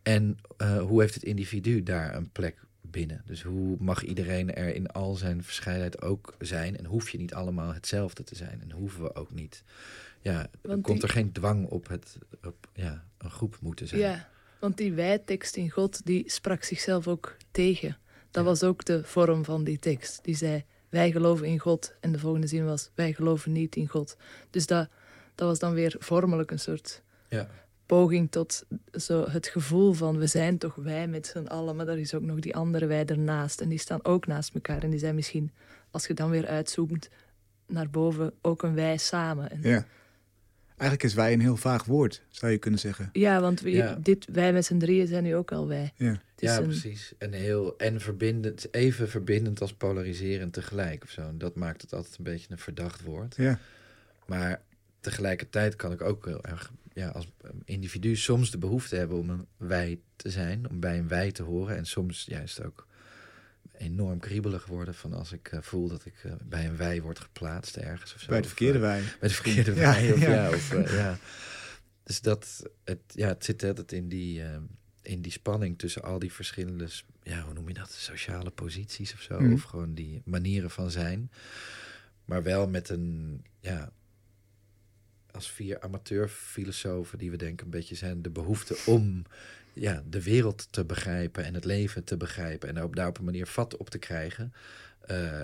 En 0.02 0.38
uh, 0.58 0.82
hoe 0.82 1.00
heeft 1.00 1.14
het 1.14 1.22
individu 1.22 1.82
daar 1.82 2.14
een 2.14 2.30
plek 2.30 2.64
binnen? 2.80 3.22
Dus 3.26 3.42
hoe 3.42 3.76
mag 3.80 4.04
iedereen 4.04 4.54
er 4.54 4.74
in 4.74 4.86
al 4.86 5.14
zijn 5.14 5.42
verscheidenheid 5.42 6.02
ook 6.02 6.34
zijn? 6.38 6.76
En 6.76 6.84
hoef 6.84 7.10
je 7.10 7.18
niet 7.18 7.34
allemaal 7.34 7.74
hetzelfde 7.74 8.24
te 8.24 8.36
zijn? 8.36 8.60
En 8.62 8.70
hoeven 8.70 9.02
we 9.02 9.14
ook 9.14 9.30
niet? 9.30 9.62
Ja, 10.20 10.46
want 10.62 10.83
komt 10.83 11.02
er 11.02 11.09
geen 11.09 11.33
dwang 11.33 11.66
op 11.68 11.88
het 11.88 12.18
op, 12.44 12.68
ja, 12.72 13.04
een 13.18 13.30
groep 13.30 13.56
moeten 13.61 13.88
zijn. 13.88 14.00
Ja, 14.00 14.28
want 14.61 14.76
die 14.76 14.92
wijtekst 14.92 15.56
in 15.56 15.70
God, 15.70 16.06
die 16.06 16.30
sprak 16.30 16.62
zichzelf 16.62 17.09
ook 17.09 17.37
tegen. 17.50 17.96
Dat 18.30 18.44
was 18.44 18.62
ook 18.62 18.85
de 18.85 19.04
vorm 19.04 19.44
van 19.44 19.64
die 19.64 19.78
tekst. 19.78 20.24
Die 20.24 20.37
zei, 20.37 20.64
wij 20.88 21.11
geloven 21.11 21.46
in 21.46 21.59
God. 21.59 21.94
En 22.00 22.12
de 22.12 22.18
volgende 22.18 22.46
zin 22.46 22.64
was, 22.64 22.90
wij 22.94 23.12
geloven 23.12 23.52
niet 23.52 23.76
in 23.76 23.88
God. 23.88 24.16
Dus 24.50 24.66
dat, 24.66 24.88
dat 25.35 25.48
was 25.48 25.59
dan 25.59 25.72
weer 25.72 25.96
vormelijk 25.98 26.50
een 26.50 26.59
soort 26.59 27.02
ja. 27.28 27.48
poging 27.87 28.30
tot 28.30 28.64
zo 28.92 29.28
het 29.28 29.46
gevoel 29.46 29.92
van, 29.92 30.18
we 30.18 30.26
zijn 30.26 30.59
toch 30.59 30.74
wij 30.74 31.09
met 31.09 31.26
z'n 31.26 31.46
allen, 31.46 31.76
maar 31.76 31.88
er 31.88 31.98
is 31.98 32.14
ook 32.14 32.22
nog 32.22 32.38
die 32.38 32.56
andere 32.56 32.87
wij 32.87 33.04
ernaast. 33.04 33.61
En 33.61 33.68
die 33.68 33.78
staan 33.78 34.04
ook 34.04 34.26
naast 34.26 34.54
elkaar. 34.54 34.83
En 34.83 34.90
die 34.90 34.98
zijn 34.98 35.14
misschien, 35.14 35.52
als 35.90 36.06
je 36.06 36.14
dan 36.14 36.30
weer 36.30 36.46
uitzoomt 36.46 37.09
naar 37.66 37.90
boven, 37.90 38.33
ook 38.42 38.62
een 38.62 38.74
wij 38.74 38.96
samen. 38.96 39.50
En 39.50 39.61
ja. 39.62 39.87
Eigenlijk 40.80 41.10
is 41.10 41.14
wij 41.14 41.32
een 41.32 41.40
heel 41.40 41.56
vaag 41.56 41.84
woord, 41.84 42.22
zou 42.28 42.52
je 42.52 42.58
kunnen 42.58 42.80
zeggen. 42.80 43.10
Ja, 43.12 43.40
want 43.40 43.60
we, 43.60 43.96
dit, 44.02 44.26
wij 44.32 44.52
met 44.52 44.64
z'n 44.64 44.78
drieën 44.78 45.06
zijn 45.06 45.22
nu 45.22 45.34
ook 45.34 45.52
al 45.52 45.68
wij. 45.68 45.92
Ja, 45.96 46.20
ja 46.36 46.60
precies. 46.60 47.12
En, 47.18 47.32
heel, 47.32 47.78
en 47.78 48.00
verbindend, 48.00 48.74
even 48.74 49.08
verbindend 49.08 49.60
als 49.60 49.72
polariserend 49.72 50.52
tegelijk. 50.52 51.02
Of 51.02 51.10
zo. 51.10 51.36
dat 51.36 51.56
maakt 51.56 51.82
het 51.82 51.92
altijd 51.92 52.18
een 52.18 52.24
beetje 52.24 52.46
een 52.50 52.58
verdacht 52.58 53.02
woord. 53.02 53.36
Ja. 53.36 53.58
Maar 54.26 54.62
tegelijkertijd 55.00 55.76
kan 55.76 55.92
ik 55.92 56.00
ook 56.00 56.26
heel 56.26 56.44
erg 56.44 56.72
ja, 56.92 57.08
als 57.08 57.28
individu 57.64 58.16
soms 58.16 58.50
de 58.50 58.58
behoefte 58.58 58.96
hebben 58.96 59.18
om 59.18 59.30
een 59.30 59.46
wij 59.56 60.00
te 60.16 60.30
zijn, 60.30 60.70
om 60.70 60.80
bij 60.80 60.98
een 60.98 61.08
wij 61.08 61.32
te 61.32 61.42
horen. 61.42 61.76
En 61.76 61.86
soms 61.86 62.24
juist 62.28 62.64
ook 62.64 62.86
enorm 63.80 64.18
kriebelig 64.18 64.66
worden 64.66 64.94
van 64.94 65.12
als 65.12 65.32
ik 65.32 65.52
uh, 65.52 65.60
voel 65.60 65.88
dat 65.88 66.04
ik 66.04 66.24
uh, 66.26 66.32
bij 66.44 66.66
een 66.66 66.76
wij 66.76 67.02
word 67.02 67.18
geplaatst 67.18 67.76
ergens 67.76 68.14
of 68.14 68.20
zo. 68.20 68.28
Bij 68.28 68.40
de 68.40 68.48
verkeerde 68.48 68.78
of, 68.78 68.84
wij. 68.84 69.02
Bij 69.20 69.28
de 69.28 69.34
verkeerde 69.34 69.74
ja, 69.80 69.92
wij. 69.92 70.12
Of, 70.12 70.20
ja. 70.20 70.30
ja 70.30 70.48
of, 70.48 70.92
ja. 70.92 71.18
Dus 72.02 72.20
dat, 72.20 72.62
het, 72.84 73.00
ja, 73.06 73.28
het 73.28 73.44
zit 73.44 73.64
altijd 73.64 73.92
in 73.92 74.08
die, 74.08 74.42
in 75.02 75.22
die 75.22 75.32
spanning 75.32 75.78
tussen 75.78 76.02
al 76.02 76.18
die 76.18 76.32
verschillende, 76.32 76.88
ja, 77.22 77.42
hoe 77.42 77.54
noem 77.54 77.68
je 77.68 77.74
dat, 77.74 77.90
sociale 77.90 78.50
posities 78.50 79.12
of 79.12 79.20
zo. 79.20 79.40
Mm. 79.40 79.52
Of 79.52 79.62
gewoon 79.62 79.94
die 79.94 80.22
manieren 80.24 80.70
van 80.70 80.90
zijn. 80.90 81.30
Maar 82.24 82.42
wel 82.42 82.68
met 82.68 82.88
een, 82.88 83.42
ja, 83.60 83.92
als 85.40 85.50
vier 85.50 85.81
amateurfilosofen 85.81 87.18
die 87.18 87.31
we 87.31 87.37
denken 87.37 87.64
een 87.64 87.70
beetje 87.70 87.94
zijn, 87.94 88.22
de 88.22 88.31
behoefte 88.31 88.76
om 88.87 89.24
ja, 89.72 90.03
de 90.09 90.22
wereld 90.22 90.72
te 90.72 90.85
begrijpen 90.85 91.44
en 91.44 91.55
het 91.55 91.64
leven 91.64 92.05
te 92.05 92.16
begrijpen 92.16 92.68
en 92.68 92.90
daar 92.94 93.09
op 93.09 93.18
een 93.18 93.24
manier 93.24 93.46
vat 93.46 93.76
op 93.76 93.90
te 93.90 93.98
krijgen. 93.98 94.53
Uh, 95.11 95.40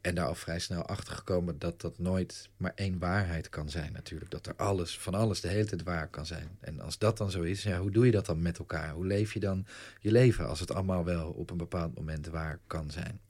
en 0.00 0.14
daar 0.14 0.26
al 0.26 0.34
vrij 0.34 0.58
snel 0.58 0.82
achter 0.82 1.14
gekomen 1.14 1.58
dat 1.58 1.80
dat 1.80 1.98
nooit 1.98 2.48
maar 2.56 2.72
één 2.74 2.98
waarheid 2.98 3.48
kan 3.48 3.70
zijn 3.70 3.92
natuurlijk. 3.92 4.30
Dat 4.30 4.46
er 4.46 4.54
alles, 4.56 4.98
van 4.98 5.14
alles 5.14 5.40
de 5.40 5.48
hele 5.48 5.64
tijd 5.64 5.82
waar 5.82 6.08
kan 6.08 6.26
zijn. 6.26 6.48
En 6.60 6.80
als 6.80 6.98
dat 6.98 7.18
dan 7.18 7.30
zo 7.30 7.42
is, 7.42 7.62
ja, 7.62 7.80
hoe 7.80 7.90
doe 7.90 8.06
je 8.06 8.12
dat 8.12 8.26
dan 8.26 8.42
met 8.42 8.58
elkaar? 8.58 8.92
Hoe 8.92 9.06
leef 9.06 9.32
je 9.32 9.40
dan 9.40 9.66
je 10.00 10.12
leven 10.12 10.48
als 10.48 10.60
het 10.60 10.72
allemaal 10.72 11.04
wel 11.04 11.30
op 11.30 11.50
een 11.50 11.56
bepaald 11.56 11.94
moment 11.94 12.26
waar 12.26 12.58
kan 12.66 12.90
zijn? 12.90 13.20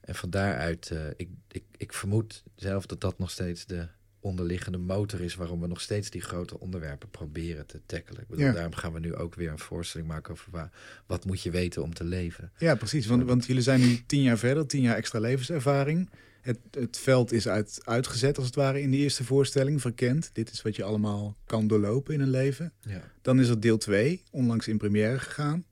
En 0.00 0.14
van 0.14 0.30
daaruit, 0.30 0.90
uh, 0.92 1.06
ik, 1.16 1.28
ik, 1.48 1.64
ik 1.76 1.92
vermoed 1.92 2.42
zelf 2.54 2.86
dat 2.86 3.00
dat 3.00 3.18
nog 3.18 3.30
steeds 3.30 3.66
de 3.66 3.88
onderliggende 4.24 4.78
motor 4.78 5.20
is 5.20 5.34
waarom 5.34 5.60
we 5.60 5.66
nog 5.66 5.80
steeds 5.80 6.10
die 6.10 6.20
grote 6.20 6.60
onderwerpen 6.60 7.10
proberen 7.10 7.66
te 7.66 7.80
tackelen. 7.86 8.22
Ik 8.22 8.28
bedoel, 8.28 8.52
Daarom 8.52 8.74
gaan 8.74 8.92
we 8.92 9.00
nu 9.00 9.14
ook 9.14 9.34
weer 9.34 9.50
een 9.50 9.58
voorstelling 9.58 10.08
maken 10.08 10.32
over 10.32 10.50
waar, 10.50 10.70
wat 11.06 11.24
moet 11.24 11.42
je 11.42 11.50
weten 11.50 11.82
om 11.82 11.94
te 11.94 12.04
leven. 12.04 12.52
Ja, 12.58 12.74
precies. 12.74 13.06
Want, 13.06 13.24
want 13.24 13.46
jullie 13.46 13.62
zijn 13.62 13.80
nu 13.80 14.02
tien 14.06 14.22
jaar 14.22 14.38
verder, 14.38 14.66
tien 14.66 14.82
jaar 14.82 14.96
extra 14.96 15.18
levenservaring. 15.18 16.10
Het, 16.40 16.58
het 16.70 16.98
veld 16.98 17.32
is 17.32 17.48
uit, 17.48 17.80
uitgezet 17.84 18.36
als 18.36 18.46
het 18.46 18.54
ware 18.54 18.80
in 18.80 18.90
de 18.90 18.96
eerste 18.96 19.24
voorstelling, 19.24 19.80
verkend. 19.80 20.30
Dit 20.32 20.50
is 20.50 20.62
wat 20.62 20.76
je 20.76 20.84
allemaal 20.84 21.36
kan 21.46 21.66
doorlopen 21.66 22.14
in 22.14 22.20
een 22.20 22.30
leven. 22.30 22.72
Ja. 22.80 23.10
Dan 23.22 23.40
is 23.40 23.48
er 23.48 23.60
deel 23.60 23.78
2, 23.78 24.22
onlangs 24.30 24.68
in 24.68 24.78
première 24.78 25.18
gegaan. 25.18 25.64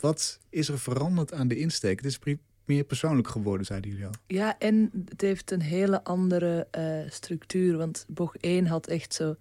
Wat 0.00 0.38
is 0.48 0.68
er 0.68 0.78
veranderd 0.78 1.32
aan 1.32 1.48
de 1.48 1.56
insteek? 1.56 1.96
Het 1.96 2.06
is 2.06 2.18
meer 2.64 2.84
persoonlijk 2.84 3.28
geworden, 3.28 3.66
zeiden 3.66 3.90
jullie 3.90 4.06
al. 4.06 4.12
Ja, 4.26 4.58
en 4.58 4.90
het 5.08 5.20
heeft 5.20 5.50
een 5.50 5.62
hele 5.62 6.04
andere 6.04 6.66
uh, 6.78 7.10
structuur. 7.10 7.76
Want 7.76 8.04
bocht 8.08 8.36
1 8.40 8.66
had 8.66 8.86
echt 8.86 9.14
zo 9.14 9.36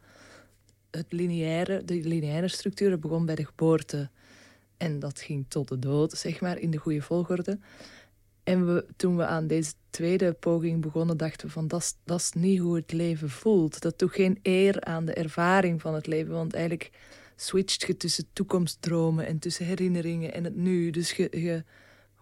het 0.91 1.05
lineaire, 1.09 1.83
de 1.83 1.93
lineaire 1.93 2.47
structuur. 2.47 2.91
Het 2.91 2.99
begon 2.99 3.25
bij 3.25 3.35
de 3.35 3.45
geboorte 3.45 4.09
en 4.77 4.99
dat 4.99 5.21
ging 5.21 5.45
tot 5.47 5.67
de 5.67 5.79
dood, 5.79 6.11
zeg 6.11 6.41
maar, 6.41 6.57
in 6.57 6.71
de 6.71 6.77
goede 6.77 7.01
volgorde. 7.01 7.59
En 8.43 8.65
we, 8.65 8.85
toen 8.95 9.17
we 9.17 9.25
aan 9.25 9.47
deze 9.47 9.73
tweede 9.89 10.33
poging 10.33 10.81
begonnen, 10.81 11.17
dachten 11.17 11.47
we 11.47 11.53
van 11.53 11.67
dat 11.67 11.95
is 12.05 12.31
niet 12.31 12.59
hoe 12.59 12.75
het 12.75 12.91
leven 12.91 13.29
voelt. 13.29 13.81
Dat 13.81 13.99
doet 13.99 14.11
geen 14.11 14.39
eer 14.41 14.81
aan 14.81 15.05
de 15.05 15.13
ervaring 15.13 15.81
van 15.81 15.93
het 15.93 16.07
leven, 16.07 16.33
want 16.33 16.53
eigenlijk 16.53 16.91
switcht 17.35 17.81
je 17.81 17.97
tussen 17.97 18.25
toekomstdromen 18.33 19.25
en 19.25 19.39
tussen 19.39 19.65
herinneringen 19.65 20.33
en 20.33 20.43
het 20.43 20.55
nu. 20.55 20.89
Dus 20.89 21.11
je 21.11 21.63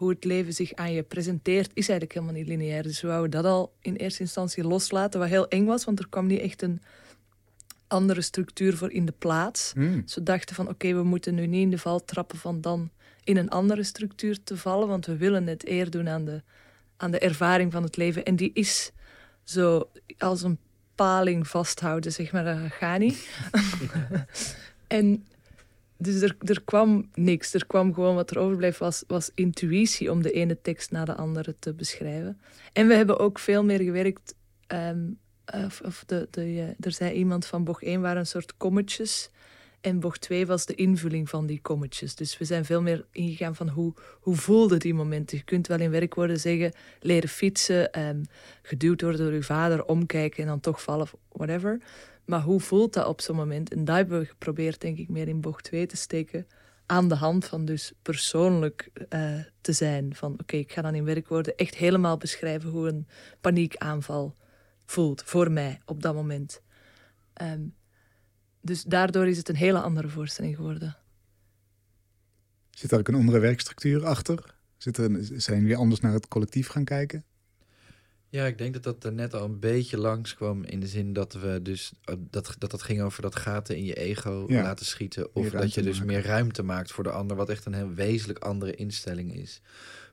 hoe 0.02 0.10
het 0.10 0.24
leven 0.24 0.54
zich 0.54 0.74
aan 0.74 0.94
je 0.94 1.04
presenteert, 1.04 1.72
is 1.74 1.90
eigenlijk 1.90 2.14
helemaal 2.14 2.36
niet 2.36 2.48
lineair. 2.48 2.84
Dus 2.84 3.02
we 3.02 3.08
wouden 3.08 3.32
dat 3.32 3.46
al 3.46 3.74
in 3.82 3.96
eerste 3.96 4.22
instantie 4.22 4.64
loslaten, 4.64 5.20
wat 5.20 5.30
heel 5.30 5.48
eng 5.48 5.66
was, 5.66 5.86
want 5.86 6.00
er 6.00 6.10
kwam 6.10 6.26
niet 6.26 6.40
echt 6.40 6.62
een 6.62 6.82
andere 7.88 8.22
structuur 8.22 8.78
voor 8.78 8.92
in 8.92 9.06
de 9.06 9.14
plaats. 9.18 9.74
Mm. 9.76 10.02
Dus 10.02 10.16
we 10.16 10.24
dachten 10.24 10.56
van 10.56 10.70
oké, 10.70 10.94
we 10.94 11.04
moeten 11.04 11.36
nu 11.36 11.48
niet 11.48 11.62
in 11.62 11.70
de 11.70 11.78
val 11.78 12.06
trappen 12.06 12.38
van 12.38 12.62
dan 12.62 12.90
in 13.24 13.38
een 13.38 13.50
andere 13.50 13.84
structuur 13.84 14.44
te 14.44 14.58
vallen, 14.58 14.88
want 14.88 15.06
we 15.06 15.18
willen 15.18 15.48
het 15.48 15.68
eer 15.68 15.90
doen 15.90 16.10
aan 16.10 16.26
de, 16.26 16.42
aan 16.98 17.12
de 17.12 17.20
ervaring 17.20 17.72
van 17.72 17.84
het 17.84 17.98
leven. 17.98 18.24
En 18.24 18.36
die 18.36 18.52
is 18.54 18.92
zo 19.44 19.90
als 20.18 20.42
een 20.42 20.58
paling 20.96 21.48
vasthouden, 21.48 22.12
zeg 22.12 22.32
maar, 22.32 22.44
dat 22.44 22.72
gaat 22.72 23.00
niet. 23.00 23.30
en 24.88 25.26
dus 26.02 26.22
er, 26.22 26.36
er 26.40 26.62
kwam 26.64 27.10
niks. 27.14 27.54
Er 27.54 27.68
kwam 27.68 27.94
gewoon 27.94 28.16
wat 28.16 28.32
er 28.32 28.40
overbleef 28.40 28.78
was, 28.78 29.04
was 29.08 29.32
intuïtie 29.36 30.12
om 30.12 30.22
de 30.22 30.32
ene 30.32 30.62
tekst 30.62 30.92
na 30.92 31.06
de 31.06 31.16
andere 31.16 31.56
te 31.60 31.74
beschrijven. 31.74 32.42
En 32.74 32.88
we 32.88 32.94
hebben 32.94 33.20
ook 33.20 33.40
veel 33.40 33.64
meer 33.64 33.80
gewerkt. 33.80 34.36
Ehm, 34.68 35.10
of, 35.86 36.04
de, 36.06 36.28
de, 36.32 36.76
er 36.80 36.92
zei 36.92 37.14
iemand 37.14 37.46
van 37.46 37.64
bocht 37.64 37.84
1 37.84 38.02
waren 38.02 38.18
een 38.18 38.26
soort 38.26 38.58
kommetjes. 38.58 39.30
En 39.82 40.00
bocht 40.00 40.22
2 40.22 40.46
was 40.46 40.66
de 40.66 40.76
invulling 40.76 41.30
van 41.30 41.46
die 41.46 41.62
kommetjes. 41.62 42.16
Dus 42.16 42.38
we 42.38 42.46
zijn 42.46 42.66
veel 42.66 42.82
meer 42.82 43.06
ingegaan 43.12 43.56
van 43.56 43.70
hoe, 43.70 43.94
hoe 44.20 44.36
voelde 44.36 44.78
die 44.78 44.94
momenten. 44.94 45.38
Je 45.38 45.44
kunt 45.44 45.68
wel 45.68 45.80
in 45.80 45.92
werkwoorden 45.92 46.40
zeggen 46.40 46.74
leren 47.00 47.30
fietsen, 47.30 48.00
um, 48.08 48.22
geduwd 48.62 49.02
worden 49.02 49.22
door 49.22 49.34
uw 49.34 49.42
vader, 49.42 49.86
omkijken 49.86 50.44
en 50.44 50.50
dan 50.50 50.60
toch 50.60 50.82
vallen, 50.82 51.08
whatever. 51.32 51.82
Maar 52.26 52.42
hoe 52.42 52.60
voelt 52.60 52.94
dat 52.94 53.06
op 53.06 53.22
zo'n 53.22 53.36
moment? 53.36 53.74
En 53.74 53.86
dat 53.86 53.96
hebben 53.96 54.20
we 54.20 54.26
geprobeerd, 54.26 54.82
denk 54.82 54.98
ik, 54.98 55.10
meer 55.10 55.28
in 55.28 55.42
bocht 55.42 55.64
2 55.64 55.86
te 55.86 55.98
steken. 55.98 56.48
Aan 56.86 57.08
de 57.08 57.16
hand 57.16 57.46
van 57.46 57.66
dus 57.66 57.94
persoonlijk 58.02 58.90
uh, 59.10 59.40
te 59.62 59.74
zijn. 59.74 60.16
Van 60.16 60.34
oké, 60.40 60.56
ik 60.56 60.72
ga 60.72 60.82
dan 60.82 60.96
in 60.96 61.04
werkwoorden 61.04 61.56
echt 61.56 61.76
helemaal 61.76 62.18
beschrijven 62.18 62.70
hoe 62.70 62.88
een 62.88 63.08
paniekaanval 63.42 64.36
voelt 64.86 65.24
voor 65.24 65.52
mij 65.52 65.82
op 65.86 66.02
dat 66.02 66.14
moment. 66.14 66.62
Um, 67.42 67.76
dus 68.62 68.84
daardoor 68.84 69.28
is 69.28 69.38
het 69.38 69.50
een 69.50 69.56
hele 69.56 69.80
andere 69.80 70.08
voorstelling 70.08 70.56
geworden. 70.56 70.98
Zit 72.70 72.90
daar 72.90 73.00
ook 73.00 73.08
een 73.08 73.16
andere 73.16 73.40
werkstructuur 73.40 74.06
achter? 74.06 74.56
Zit 74.78 74.98
er, 74.98 75.10
zijn 75.22 75.62
jullie 75.62 75.76
anders 75.76 76.02
naar 76.02 76.14
het 76.14 76.28
collectief 76.28 76.68
gaan 76.68 76.84
kijken? 76.84 77.26
Ja, 78.32 78.46
ik 78.46 78.58
denk 78.58 78.74
dat 78.74 78.84
dat 78.84 79.04
er 79.04 79.14
net 79.14 79.34
al 79.34 79.46
een 79.46 79.60
beetje 79.60 79.98
langskwam 79.98 80.64
in 80.64 80.80
de 80.80 80.88
zin 80.88 81.14
dat 81.14 81.34
we 81.34 81.62
dus 81.62 81.92
eh, 82.04 82.16
dat 82.20 82.56
dat, 82.58 82.72
dat 82.72 82.82
ging 82.82 83.02
over 83.02 83.22
dat 83.22 83.36
gaten 83.36 83.78
in 83.78 83.86
je 83.86 83.94
ego 83.94 84.46
laten 84.50 84.86
schieten. 84.86 85.36
Of 85.36 85.50
dat 85.50 85.74
je 85.74 85.82
dus 85.82 86.04
meer 86.04 86.26
ruimte 86.26 86.64
maakt 86.64 86.92
voor 86.92 87.04
de 87.04 87.12
ander, 87.12 87.38
wat 87.38 87.50
echt 87.50 87.66
een 87.66 87.74
heel 87.74 87.94
wezenlijk 87.94 88.40
andere 88.40 88.76
instelling 88.76 89.36
is. 89.36 89.62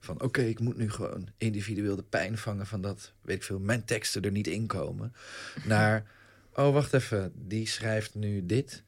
Van 0.01 0.23
oké, 0.23 0.41
ik 0.41 0.61
moet 0.61 0.77
nu 0.77 0.91
gewoon 0.91 1.29
individueel 1.37 1.97
de 1.97 2.03
pijn 2.03 2.39
vangen 2.39 2.67
van 2.67 2.81
dat, 2.81 3.13
weet 3.23 3.37
ik 3.37 3.43
veel, 3.43 3.59
mijn 3.59 3.85
teksten 3.85 4.23
er 4.23 4.31
niet 4.31 4.47
in 4.47 4.67
komen. 4.67 5.13
Naar, 5.65 6.07
oh 6.55 6.73
wacht 6.73 6.93
even, 6.93 7.33
die 7.35 7.67
schrijft 7.67 8.15
nu 8.15 8.47
dit. 8.47 8.83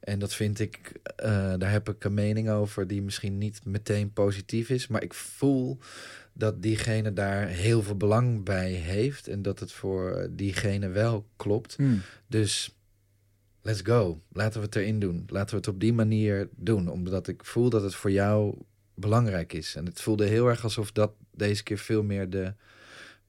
En 0.00 0.18
dat 0.18 0.34
vind 0.34 0.60
ik, 0.60 0.92
uh, 1.24 1.54
daar 1.58 1.70
heb 1.70 1.88
ik 1.88 2.04
een 2.04 2.14
mening 2.14 2.50
over 2.50 2.86
die 2.86 3.02
misschien 3.02 3.38
niet 3.38 3.64
meteen 3.64 4.12
positief 4.12 4.68
is. 4.68 4.86
Maar 4.86 5.02
ik 5.02 5.14
voel 5.14 5.78
dat 6.38 6.62
diegene 6.62 7.12
daar 7.12 7.46
heel 7.46 7.82
veel 7.82 7.96
belang 7.96 8.44
bij 8.44 8.70
heeft. 8.70 9.28
En 9.28 9.42
dat 9.42 9.60
het 9.60 9.72
voor 9.72 10.28
diegene 10.30 10.88
wel 10.88 11.26
klopt. 11.36 11.76
Hmm. 11.76 12.02
Dus 12.26 12.76
let's 13.62 13.80
go. 13.82 14.20
Laten 14.32 14.60
we 14.60 14.66
het 14.66 14.76
erin 14.76 14.98
doen. 14.98 15.24
Laten 15.26 15.50
we 15.50 15.56
het 15.56 15.68
op 15.68 15.80
die 15.80 15.92
manier 15.92 16.48
doen. 16.56 16.88
Omdat 16.88 17.28
ik 17.28 17.44
voel 17.44 17.70
dat 17.70 17.82
het 17.82 17.94
voor 17.94 18.10
jou 18.10 18.58
belangrijk 18.94 19.52
is. 19.52 19.74
En 19.74 19.86
het 19.86 20.00
voelde 20.00 20.24
heel 20.24 20.48
erg 20.48 20.62
alsof 20.62 20.92
dat 20.92 21.12
deze 21.30 21.62
keer 21.62 21.78
veel 21.78 22.02
meer 22.02 22.30
de 22.30 22.54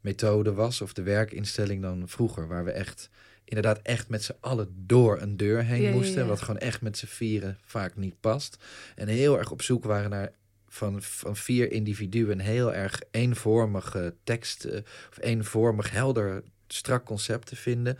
methode 0.01 0.53
was. 0.53 0.81
Of 0.81 0.93
de 0.93 1.03
werkinstelling 1.03 1.81
dan 1.81 2.09
vroeger. 2.09 2.47
Waar 2.47 2.63
we 2.63 2.71
echt 2.71 3.09
inderdaad 3.43 3.79
echt 3.81 4.09
met 4.09 4.23
z'n 4.23 4.35
allen 4.39 4.69
door 4.85 5.21
een 5.21 5.37
deur 5.37 5.63
heen 5.63 5.91
moesten. 5.91 6.27
Wat 6.27 6.41
gewoon 6.41 6.59
echt 6.59 6.81
met 6.81 6.97
z'n 6.97 7.05
vieren 7.05 7.57
vaak 7.65 7.95
niet 7.95 8.19
past. 8.19 8.63
En 8.95 9.07
heel 9.07 9.37
erg 9.37 9.51
op 9.51 9.61
zoek 9.61 9.83
waren 9.83 10.09
naar 10.09 10.31
van, 10.77 11.01
van 11.01 11.35
vier 11.35 11.71
individuen 11.71 12.39
heel 12.39 12.73
erg 12.73 13.01
eenvormige 13.11 14.15
teksten 14.23 14.83
of 15.09 15.17
eenvormig 15.19 15.91
helder 15.91 16.43
strak 16.67 17.05
concept 17.05 17.47
te 17.47 17.55
vinden. 17.55 17.97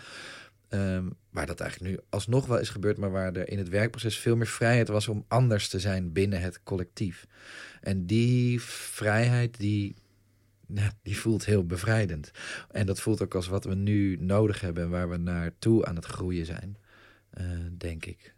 Um, 0.70 1.16
waar 1.30 1.46
dat 1.46 1.60
eigenlijk 1.60 1.92
nu 1.92 2.00
alsnog 2.10 2.46
wel 2.46 2.60
is 2.60 2.70
gebeurd, 2.70 2.98
maar 2.98 3.12
waar 3.12 3.34
er 3.34 3.50
in 3.50 3.58
het 3.58 3.70
werkproces 3.70 4.20
veel 4.20 4.36
meer 4.36 4.48
vrijheid 4.48 4.88
was 4.88 5.08
om 5.08 5.26
anders 5.28 5.70
te 5.70 5.80
zijn 5.80 6.12
binnen 6.12 6.42
het 6.42 6.64
collectief. 6.64 7.28
En 7.82 8.06
die 8.06 8.62
vrijheid, 8.62 9.58
die, 9.58 9.96
nou, 10.68 10.92
die 11.02 11.18
voelt 11.18 11.46
heel 11.46 11.66
bevrijdend. 11.66 12.32
En 12.72 12.86
dat 12.86 13.00
voelt 13.00 13.22
ook 13.22 13.36
als 13.36 13.48
wat 13.48 13.64
we 13.64 13.76
nu 13.76 14.18
nodig 14.20 14.62
hebben 14.62 14.84
en 14.84 14.90
waar 14.90 15.10
we 15.10 15.18
naartoe 15.18 15.86
aan 15.86 15.96
het 15.96 16.06
groeien 16.06 16.46
zijn, 16.46 16.78
uh, 17.40 17.46
denk 17.78 18.06
ik. 18.06 18.36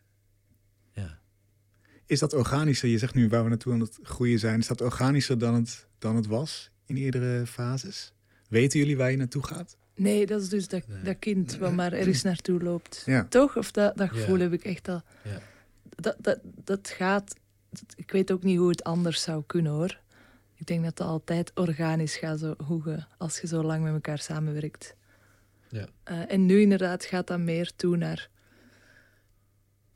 Is 2.10 2.20
dat 2.20 2.34
organischer? 2.34 2.89
Je 2.89 2.97
zegt 2.97 3.16
nu 3.16 3.30
waar 3.30 3.43
we 3.43 3.49
naartoe 3.49 3.74
aan 3.74 3.80
het 3.80 3.99
groeien 4.03 4.39
zijn. 4.39 4.60
Is 4.60 4.68
dat 4.68 4.82
organischer 4.82 5.38
dan 5.38 5.53
het, 5.53 5.88
dan 5.99 6.16
het 6.16 6.28
was 6.28 6.72
in 6.86 6.97
eerdere 6.97 7.47
fases? 7.47 8.14
Weten 8.47 8.80
jullie 8.80 8.97
waar 8.97 9.12
je 9.12 9.18
naartoe 9.18 9.43
gaat? 9.43 9.78
Nee, 9.95 10.26
dat 10.26 10.41
is 10.41 10.49
dus 10.49 10.68
dat, 10.68 10.84
dat 11.03 11.20
kind 11.20 11.57
wat 11.57 11.74
maar 11.74 11.93
ergens 11.93 12.22
naartoe 12.22 12.62
loopt. 12.62 13.03
Ja. 13.05 13.26
Toch? 13.26 13.57
Of 13.57 13.72
dat, 13.72 13.97
dat 13.97 14.10
gevoel 14.10 14.39
heb 14.39 14.53
ik 14.53 14.64
echt 14.64 14.88
al. 14.88 15.01
Ja. 15.24 15.41
Dat, 15.95 16.16
dat, 16.20 16.39
dat 16.43 16.89
gaat... 16.89 17.36
ik 17.95 18.12
weet 18.12 18.32
ook 18.32 18.43
niet 18.43 18.57
hoe 18.57 18.70
het 18.70 18.84
anders 18.84 19.22
zou 19.22 19.43
kunnen, 19.45 19.72
hoor. 19.72 19.99
Ik 20.55 20.66
denk 20.66 20.84
dat 20.84 20.97
het 20.97 21.07
altijd 21.07 21.51
organisch 21.55 22.16
gaat, 22.16 22.39
zo, 22.39 22.55
hoe 22.66 22.82
je, 22.86 23.05
als 23.18 23.39
je 23.39 23.47
zo 23.47 23.64
lang 23.64 23.84
met 23.84 23.93
elkaar 23.93 24.20
samenwerkt. 24.20 24.95
Ja. 25.70 25.88
Uh, 26.12 26.32
en 26.32 26.45
nu 26.45 26.62
inderdaad 26.62 27.05
gaat 27.05 27.28
dat 27.28 27.39
meer 27.39 27.72
toe 27.76 27.97
naar 27.97 28.30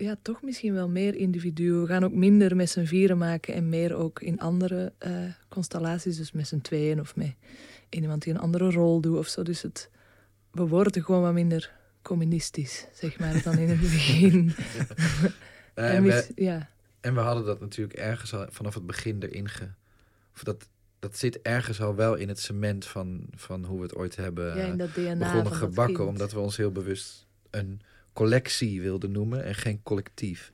ja, 0.03 0.15
toch 0.21 0.41
misschien 0.41 0.73
wel 0.73 0.89
meer 0.89 1.15
individuen. 1.15 1.81
We 1.81 1.87
gaan 1.87 2.03
ook 2.03 2.13
minder 2.13 2.55
met 2.55 2.69
z'n 2.69 2.83
vieren 2.83 3.17
maken 3.17 3.53
en 3.53 3.69
meer 3.69 3.95
ook 3.95 4.21
in 4.21 4.39
andere 4.39 4.93
uh, 5.07 5.11
constellaties. 5.49 6.17
Dus 6.17 6.31
met 6.31 6.47
z'n 6.47 6.61
tweeën 6.61 6.99
of 6.99 7.15
met 7.15 7.33
iemand 7.89 8.23
die 8.23 8.33
een 8.33 8.39
andere 8.39 8.71
rol 8.71 9.01
doet 9.01 9.17
of 9.17 9.27
zo. 9.27 9.43
Dus 9.43 9.61
het, 9.61 9.89
we 10.51 10.67
worden 10.67 11.03
gewoon 11.03 11.21
wat 11.21 11.33
minder 11.33 11.73
communistisch, 12.01 12.87
zeg 12.93 13.19
maar, 13.19 13.41
dan 13.43 13.57
in 13.57 13.69
het 13.69 13.81
begin. 13.91 14.53
en, 15.73 16.03
we, 16.03 16.27
ja. 16.35 16.69
en 17.01 17.13
we 17.13 17.19
hadden 17.19 17.45
dat 17.45 17.59
natuurlijk 17.59 17.97
ergens 17.97 18.33
al 18.33 18.45
vanaf 18.49 18.73
het 18.73 18.85
begin 18.85 19.23
erin 19.23 19.49
ge... 19.49 19.67
Of 20.35 20.43
dat, 20.43 20.67
dat 20.99 21.17
zit 21.17 21.41
ergens 21.41 21.81
al 21.81 21.95
wel 21.95 22.15
in 22.15 22.27
het 22.27 22.39
cement 22.39 22.85
van, 22.85 23.25
van 23.35 23.65
hoe 23.65 23.77
we 23.77 23.83
het 23.83 23.95
ooit 23.95 24.15
hebben 24.15 24.57
ja, 24.57 25.15
begonnen 25.15 25.53
gebakken. 25.53 26.07
Omdat 26.07 26.31
we 26.31 26.39
ons 26.39 26.57
heel 26.57 26.71
bewust 26.71 27.27
een 27.49 27.81
collectie 28.14 28.82
wilde 28.82 29.07
noemen 29.07 29.43
en 29.43 29.55
geen 29.55 29.84
collectief. 29.84 30.51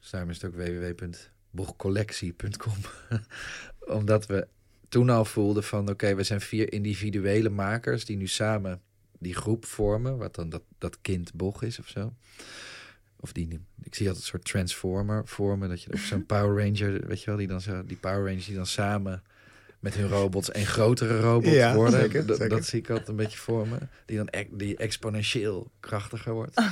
Dus 0.00 0.10
daarom 0.10 0.30
is 0.30 0.40
het 0.40 0.50
ook 0.50 0.56
www.boegcollectie.com. 0.56 2.76
Omdat 3.98 4.26
we 4.26 4.48
toen 4.88 5.10
al 5.10 5.24
voelden 5.24 5.64
van 5.64 5.88
oké, 5.88 6.14
we 6.14 6.22
zijn 6.22 6.40
vier 6.40 6.72
individuele 6.72 7.50
makers 7.50 8.04
die 8.04 8.16
nu 8.16 8.26
samen 8.26 8.80
die 9.18 9.34
groep 9.34 9.64
vormen, 9.64 10.18
wat 10.18 10.34
dan 10.34 10.48
dat, 10.48 10.62
dat 10.78 11.00
kind 11.00 11.34
Bog 11.34 11.62
is 11.62 11.78
of 11.78 11.88
zo. 11.88 12.14
Of 13.16 13.32
die, 13.32 13.60
ik 13.82 13.94
zie 13.94 14.06
altijd 14.06 14.24
een 14.24 14.30
soort 14.30 14.44
transformer 14.44 15.28
vormen, 15.28 15.68
dat 15.68 15.82
je 15.82 15.96
zo'n 15.96 16.26
Power 16.34 16.64
Ranger, 16.64 17.06
weet 17.06 17.20
je 17.20 17.26
wel, 17.26 17.36
die 17.36 17.46
dan 17.46 17.60
zo, 17.60 17.84
die 17.84 17.96
Power 17.96 18.26
Rangers 18.26 18.46
die 18.46 18.54
dan 18.54 18.66
samen 18.66 19.22
met 19.84 19.94
hun 19.94 20.08
robots 20.08 20.54
een 20.54 20.66
grotere 20.66 21.20
robot 21.20 21.52
ja, 21.52 21.74
worden. 21.74 22.00
Zeker, 22.00 22.48
dat, 22.48 22.64
zie 22.64 22.78
ik 22.78 22.90
altijd 22.90 23.08
een 23.08 23.16
beetje 23.16 23.38
voor 23.38 23.68
me. 23.68 23.76
Die 24.06 24.16
dan 24.16 24.28
e 24.30 24.44
die 24.50 24.76
exponentieel 24.76 25.70
krachtiger 25.80 26.32
wordt. 26.32 26.62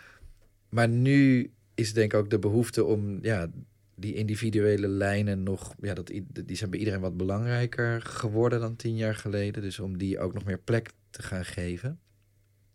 maar 0.76 0.88
nu 0.88 1.50
is 1.74 1.92
denk 1.92 2.12
ik 2.12 2.18
ook 2.18 2.30
de 2.30 2.38
behoefte 2.38 2.84
om 2.84 3.18
ja, 3.22 3.50
die 3.94 4.14
individuele 4.14 4.88
lijnen 4.88 5.42
nog... 5.42 5.74
Ja, 5.80 5.94
dat, 5.94 6.12
die 6.44 6.56
zijn 6.56 6.70
bij 6.70 6.78
iedereen 6.78 7.00
wat 7.00 7.16
belangrijker 7.16 8.02
geworden 8.02 8.60
dan 8.60 8.76
tien 8.76 8.96
jaar 8.96 9.14
geleden. 9.14 9.62
Dus 9.62 9.78
om 9.78 9.98
die 9.98 10.18
ook 10.18 10.34
nog 10.34 10.44
meer 10.44 10.58
plek 10.58 10.90
te 11.10 11.22
gaan 11.22 11.44
geven. 11.44 12.00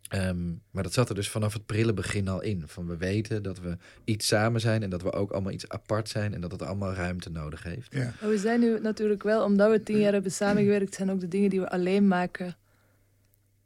Ehm, 0.08 0.52
maar 0.72 0.84
dat 0.84 0.94
zat 0.94 1.10
er 1.10 1.16
dus 1.16 1.30
vanaf 1.30 1.54
het 1.54 1.66
prille 1.66 1.94
begin 1.94 2.28
al 2.28 2.42
in. 2.42 2.64
Van 2.66 2.88
we 2.88 2.98
weten 2.98 3.44
dat 3.44 3.60
we 3.60 3.78
iets 4.04 4.28
samen 4.28 4.62
zijn 4.62 4.84
en 4.84 4.90
dat 4.90 5.02
we 5.02 5.12
ook 5.12 5.32
allemaal 5.32 5.52
iets 5.52 5.70
apart 5.70 6.10
zijn 6.10 6.34
en 6.34 6.42
dat 6.42 6.52
het 6.52 6.62
allemaal 6.62 6.94
ruimte 6.94 7.30
nodig 7.30 7.64
heeft. 7.64 7.94
Ja. 7.94 8.14
we 8.20 8.38
zijn 8.38 8.60
nu 8.60 8.80
natuurlijk 8.80 9.24
wel, 9.24 9.44
omdat 9.44 9.72
we 9.72 9.84
tien 9.84 10.00
jaar 10.00 10.14
hebben 10.14 10.32
samengewerkt, 10.32 10.96
zijn 10.96 11.12
ook 11.12 11.20
de 11.20 11.28
dingen 11.28 11.50
die 11.50 11.60
we 11.60 11.70
alleen 11.70 12.08
maken 12.08 12.56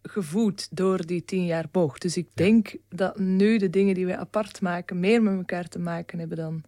gevoed 0.02 0.68
door 0.72 1.06
die 1.06 1.26
tien 1.26 1.46
jaar 1.46 1.66
boog. 1.72 1.98
Dus 1.98 2.18
ik 2.18 2.28
denk 2.34 2.76
dat 2.90 3.20
nu 3.20 3.58
de 3.58 3.70
dingen 3.70 3.96
die 3.96 4.06
we 4.06 4.18
apart 4.18 4.62
maken 4.62 5.00
meer 5.00 5.24
met 5.24 5.38
elkaar 5.38 5.68
te 5.68 5.80
maken 5.80 6.20
hebben 6.20 6.38
dan 6.38 6.64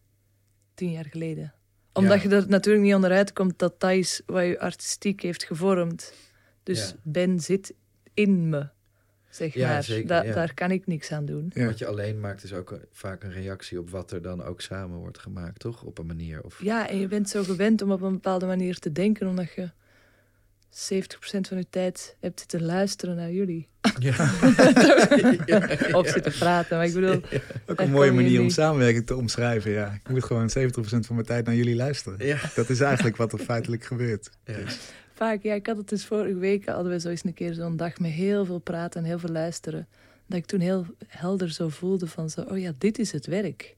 tien 0.73 0.91
jaar 0.91 1.07
geleden. 1.09 1.53
Omdat 1.93 2.21
je 2.21 2.29
er 2.29 2.47
natuurlijk 2.47 2.85
niet 2.85 2.95
onderuit 2.95 3.33
komt 3.33 3.59
dat 3.59 3.79
dat 3.79 3.91
is 3.91 4.21
wat 4.25 4.45
je 4.45 4.59
artistiek 4.59 5.21
heeft 5.21 5.43
gevormd. 5.43 6.13
Dus 6.63 6.95
Ben 7.03 7.39
zit 7.39 7.73
in 8.13 8.49
me 8.49 8.69
zeg 9.31 9.53
ja, 9.53 9.67
maar. 9.67 9.83
Zeker, 9.83 10.33
Daar 10.33 10.53
kan 10.53 10.71
ik 10.71 10.87
niks 10.87 11.11
aan 11.11 11.25
doen. 11.25 11.51
Wat 11.55 11.77
je 11.77 11.85
alleen 11.85 12.19
maakt 12.19 12.43
is 12.43 12.53
ook 12.53 12.79
vaak 12.91 13.23
een 13.23 13.31
reactie 13.31 13.79
op 13.79 13.89
wat 13.89 14.11
er 14.11 14.21
dan 14.21 14.43
ook 14.43 14.61
samen 14.61 14.97
wordt 14.97 15.19
gemaakt, 15.19 15.59
toch? 15.59 15.83
Op 15.83 15.97
een 15.97 16.05
manier. 16.05 16.43
Of... 16.43 16.63
Ja, 16.63 16.89
en 16.89 16.97
je 16.97 17.07
bent 17.07 17.29
zo 17.29 17.43
gewend 17.43 17.81
om 17.81 17.91
op 17.91 18.01
een 18.01 18.13
bepaalde 18.13 18.45
manier 18.45 18.79
te 18.79 18.91
denken, 18.91 19.27
omdat 19.27 19.51
je 19.53 19.69
70% 20.71 20.73
van 21.47 21.57
je 21.57 21.65
tijd 21.69 22.15
hebt 22.19 22.47
te 22.47 22.61
luisteren 22.61 23.15
naar 23.15 23.31
jullie. 23.31 23.69
Ja. 23.99 24.13
of 25.99 26.07
zitten 26.07 26.31
praten, 26.31 26.77
maar 26.77 26.85
ik 26.85 26.93
bedoel... 26.93 27.21
Ook 27.65 27.79
een 27.79 27.91
mooie 27.91 28.11
manier 28.11 28.41
om 28.41 28.49
samenwerking 28.49 29.05
te 29.05 29.15
omschrijven, 29.15 29.71
ja. 29.71 29.93
Ik 30.03 30.09
moet 30.09 30.23
gewoon 30.23 30.49
70% 30.49 30.53
van 30.79 31.15
mijn 31.15 31.25
tijd 31.25 31.45
naar 31.45 31.55
jullie 31.55 31.75
luisteren. 31.75 32.25
Ja. 32.25 32.37
Dat 32.55 32.69
is 32.69 32.79
eigenlijk 32.79 33.17
wat 33.17 33.33
er 33.33 33.39
feitelijk 33.39 33.83
gebeurt. 33.83 34.29
Ja. 34.45 34.53
Dus 34.53 34.79
vaak, 35.21 35.43
ja, 35.43 35.53
ik 35.53 35.67
had 35.67 35.77
het 35.77 35.89
dus 35.89 36.05
vorige 36.05 36.35
week, 36.35 36.65
hadden 36.65 36.91
we 36.91 36.99
zo 36.99 37.09
eens 37.09 37.23
een 37.23 37.33
keer 37.33 37.53
zo'n 37.53 37.77
dag 37.77 37.99
met 37.99 38.11
heel 38.11 38.45
veel 38.45 38.59
praten 38.59 39.01
en 39.01 39.07
heel 39.07 39.19
veel 39.19 39.29
luisteren. 39.29 39.87
Dat 40.27 40.37
ik 40.37 40.45
toen 40.45 40.59
heel 40.59 40.85
helder 41.07 41.51
zo 41.51 41.69
voelde 41.69 42.07
van 42.07 42.29
zo, 42.29 42.41
oh 42.41 42.59
ja, 42.59 42.71
dit 42.77 42.99
is 42.99 43.11
het 43.11 43.25
werk. 43.25 43.75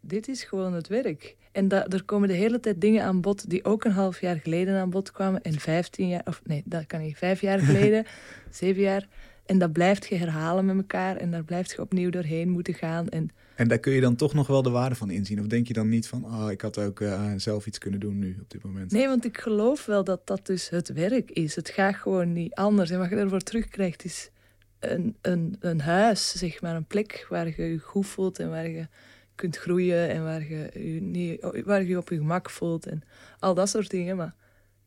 Dit 0.00 0.28
is 0.28 0.44
gewoon 0.44 0.72
het 0.72 0.88
werk. 0.88 1.36
En 1.52 1.68
dat, 1.68 1.92
er 1.92 2.04
komen 2.04 2.28
de 2.28 2.34
hele 2.34 2.60
tijd 2.60 2.80
dingen 2.80 3.04
aan 3.04 3.20
bod 3.20 3.50
die 3.50 3.64
ook 3.64 3.84
een 3.84 3.92
half 3.92 4.20
jaar 4.20 4.36
geleden 4.36 4.80
aan 4.80 4.90
bod 4.90 5.10
kwamen. 5.10 5.42
En 5.42 5.58
vijftien 5.58 6.08
jaar, 6.08 6.22
of 6.24 6.40
nee, 6.44 6.62
dat 6.64 6.86
kan 6.86 7.00
niet, 7.00 7.16
vijf 7.16 7.40
jaar 7.40 7.58
geleden, 7.58 8.04
zeven 8.50 8.82
jaar. 8.82 9.08
En 9.46 9.58
dat 9.58 9.72
blijft 9.72 10.06
je 10.06 10.14
herhalen 10.14 10.64
met 10.66 10.76
elkaar 10.76 11.16
en 11.16 11.30
daar 11.30 11.44
blijft 11.44 11.70
je 11.70 11.80
opnieuw 11.80 12.10
doorheen 12.10 12.48
moeten 12.48 12.74
gaan. 12.74 13.08
En 13.08 13.30
en 13.54 13.68
daar 13.68 13.78
kun 13.78 13.92
je 13.92 14.00
dan 14.00 14.16
toch 14.16 14.34
nog 14.34 14.46
wel 14.46 14.62
de 14.62 14.70
waarde 14.70 14.94
van 14.94 15.10
inzien? 15.10 15.40
Of 15.40 15.46
denk 15.46 15.66
je 15.66 15.72
dan 15.72 15.88
niet 15.88 16.08
van, 16.08 16.24
oh, 16.24 16.50
ik 16.50 16.60
had 16.60 16.78
ook 16.78 17.00
uh, 17.00 17.32
zelf 17.36 17.66
iets 17.66 17.78
kunnen 17.78 18.00
doen 18.00 18.18
nu 18.18 18.38
op 18.42 18.50
dit 18.50 18.62
moment? 18.62 18.92
Nee, 18.92 19.06
want 19.06 19.24
ik 19.24 19.38
geloof 19.38 19.86
wel 19.86 20.04
dat 20.04 20.26
dat 20.26 20.46
dus 20.46 20.68
het 20.68 20.92
werk 20.92 21.30
is. 21.30 21.56
Het 21.56 21.68
gaat 21.68 21.94
gewoon 21.94 22.32
niet 22.32 22.54
anders. 22.54 22.90
En 22.90 22.98
wat 22.98 23.10
je 23.10 23.16
ervoor 23.16 23.40
terugkrijgt 23.40 24.04
is 24.04 24.30
een, 24.78 25.16
een, 25.20 25.56
een 25.60 25.80
huis, 25.80 26.32
zeg 26.32 26.60
maar. 26.60 26.76
Een 26.76 26.86
plek 26.86 27.26
waar 27.28 27.46
je 27.46 27.62
je 27.62 27.78
goed 27.78 28.06
voelt 28.06 28.38
en 28.38 28.50
waar 28.50 28.68
je 28.68 28.88
kunt 29.34 29.56
groeien. 29.56 30.08
En 30.08 30.22
waar 30.22 30.48
je 30.48 30.70
je, 30.72 31.00
niet, 31.00 31.46
waar 31.64 31.82
je, 31.82 31.88
je 31.88 31.98
op 31.98 32.08
je 32.08 32.16
gemak 32.16 32.50
voelt. 32.50 32.86
En 32.86 33.02
al 33.38 33.54
dat 33.54 33.68
soort 33.68 33.90
dingen. 33.90 34.16
Maar 34.16 34.34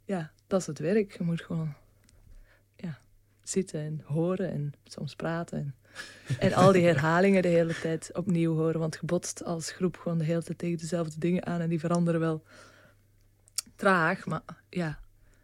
ja, 0.05 0.31
dat 0.47 0.61
is 0.61 0.67
het 0.67 0.79
werk. 0.79 1.17
Je 1.17 1.23
moet 1.23 1.41
gewoon 1.41 1.73
ja, 2.75 2.99
zitten 3.43 3.79
en 3.79 4.01
horen 4.03 4.51
en 4.51 4.73
soms 4.83 5.15
praten. 5.15 5.57
En 5.57 5.75
En 6.39 6.53
al 6.53 6.71
die 6.71 6.83
herhalingen 6.83 7.41
de 7.41 7.47
hele 7.47 7.79
tijd 7.79 8.09
opnieuw 8.13 8.55
horen. 8.55 8.79
Want 8.79 8.97
je 9.01 9.05
botst 9.05 9.43
als 9.43 9.71
groep 9.71 9.97
gewoon 9.97 10.17
de 10.17 10.23
hele 10.23 10.43
tijd 10.43 10.57
tegen 10.57 10.77
dezelfde 10.77 11.19
dingen 11.19 11.45
aan. 11.45 11.61
En 11.61 11.69
die 11.69 11.79
veranderen 11.79 12.19
wel 12.19 12.43
traag, 13.75 14.25
maar 14.25 14.41
ja. 14.69 14.99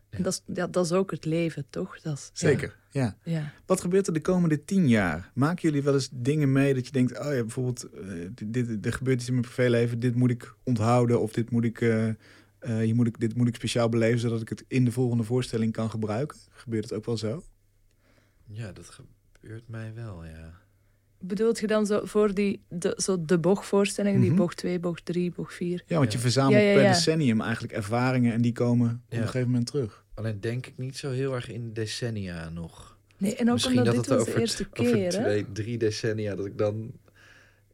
En 0.10 0.24
dat, 0.24 0.34
is, 0.34 0.56
ja, 0.56 0.68
dat 0.68 0.86
is 0.86 0.92
ook 0.92 1.12
het 1.12 1.26
leven, 1.26 1.66
toch? 1.70 2.02
Dat 2.02 2.18
is, 2.18 2.30
Zeker, 2.34 2.76
ja. 2.92 3.18
ja. 3.24 3.54
Wat 3.66 3.82
gebeurt 3.82 4.08
er 4.08 4.14
de 4.14 4.22
komende 4.22 4.64
tien 4.66 4.88
jaar? 4.88 5.32
Maken 5.34 5.62
jullie 5.62 5.84
wel 5.84 5.94
eens 5.94 6.10
dingen 6.12 6.52
mee 6.52 6.74
dat 6.74 6.86
je 6.86 6.92
denkt... 6.92 7.20
oh 7.20 7.34
ja, 7.34 7.42
bijvoorbeeld, 7.42 7.88
uh, 7.94 8.30
dit, 8.46 8.86
er 8.86 8.94
gebeurt 8.94 9.18
iets 9.20 9.28
in 9.28 9.34
mijn 9.34 9.46
privéleven... 9.46 10.00
dit 10.00 10.16
moet 10.16 10.30
ik 10.30 10.54
onthouden 10.64 11.22
of 11.22 11.32
dit 11.32 11.52
moet 11.52 11.64
ik, 11.64 11.82
uh, 11.82 12.08
uh, 12.62 12.94
moet 12.94 13.08
ik, 13.08 13.20
dit 13.20 13.36
moet 13.36 13.48
ik 13.48 13.56
speciaal 13.56 13.90
beleven... 13.90 14.20
zodat 14.20 14.42
ik 14.42 14.50
het 14.50 14.66
in 14.68 14.86
de 14.86 14.92
volgende 14.92 15.24
voorstelling 15.24 15.72
kan 15.72 15.90
gebruiken? 15.90 16.38
Gebeurt 16.50 16.84
het 16.84 16.94
ook 16.94 17.06
wel 17.06 17.18
zo? 17.18 17.44
Ja, 18.46 18.72
dat 18.72 18.90
gebeurt 18.90 19.23
mij 19.68 19.92
wel, 19.96 20.26
ja. 20.26 20.62
Bedoelt 21.20 21.60
je 21.60 21.68
dan 21.68 21.86
zo 21.86 22.06
voor 22.06 22.34
die, 22.34 22.64
de, 22.70 23.00
zo 23.02 23.26
de 23.26 23.38
bochtvoorstellingen, 23.38 24.22
die 24.22 24.30
mhm. 24.30 24.40
bocht 24.40 24.58
2, 24.58 24.80
bocht 24.80 25.06
3, 25.06 25.32
bocht 25.32 25.54
4? 25.54 25.84
Ja, 25.86 25.98
want 25.98 26.12
je 26.12 26.20
verzamelt 26.20 26.74
per 26.74 26.84
decennium 26.84 27.42
eigenlijk 27.42 27.74
ervaringen 27.74 28.34
en 28.34 28.42
die 28.42 28.52
komen 28.52 29.04
op 29.06 29.18
een 29.18 29.26
gegeven 29.26 29.48
moment 29.48 29.68
terug. 29.68 30.06
Alleen 30.14 30.42
denk 30.42 30.66
ik 30.66 30.78
niet 30.78 30.98
zo 30.98 31.12
heel 31.12 31.34
erg 31.34 31.50
in 31.50 31.74
decennia 31.74 32.50
nog. 32.50 32.98
Nee, 33.18 33.36
en 33.36 33.48
ook 33.48 33.54
Misschien 33.54 33.78
omdat 33.78 33.96
dat 33.96 34.06
dit 34.06 34.14
was 34.14 34.26
de 34.26 34.40
eerste 34.40 34.70
keer, 34.70 35.08
over 35.08 35.10
twee, 35.10 35.52
drie 35.52 35.78
decennia, 35.78 36.36
dat 36.36 36.46
ik 36.46 36.58
dan 36.58 36.92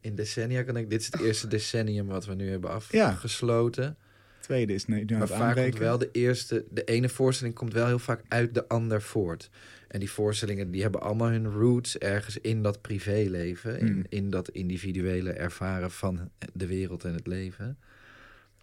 in 0.02 0.16
decennia 0.16 0.64
kan 0.64 0.78
ik, 0.78 0.90
dit 0.90 1.00
is 1.00 1.06
het 1.06 1.22
eerste 1.22 1.48
decennium 1.48 2.08
wat 2.08 2.26
we 2.26 2.34
nu 2.34 2.50
hebben 2.50 2.70
afgesloten. 2.70 3.98
Tweede 4.40 4.74
is 4.74 4.86
nee, 4.86 5.06
maar 5.06 5.28
vaak 5.28 5.56
komt 5.56 5.78
wel 5.78 5.98
de 5.98 6.10
eerste, 6.12 6.66
de 6.70 6.84
ene 6.84 7.10
voorstelling 7.10 7.56
komt 7.56 7.74
wel 7.74 7.86
heel 7.86 8.00
vaak 8.00 8.22
uit 8.28 8.54
de 8.54 8.68
ander 8.68 9.02
voort. 9.02 9.50
En 9.90 10.00
die 10.00 10.12
voorstellingen 10.12 10.72
die 10.72 10.82
hebben 10.82 11.02
allemaal 11.02 11.30
hun 11.30 11.52
roots 11.52 11.98
ergens 11.98 12.38
in 12.38 12.64
dat 12.64 12.82
privéleven. 12.82 13.80
In, 13.80 13.88
hmm. 13.88 14.06
in 14.10 14.30
dat 14.30 14.50
individuele 14.50 15.32
ervaren 15.32 15.92
van 15.92 16.32
de 16.54 16.68
wereld 16.68 17.04
en 17.04 17.14
het 17.14 17.28
leven. 17.28 17.78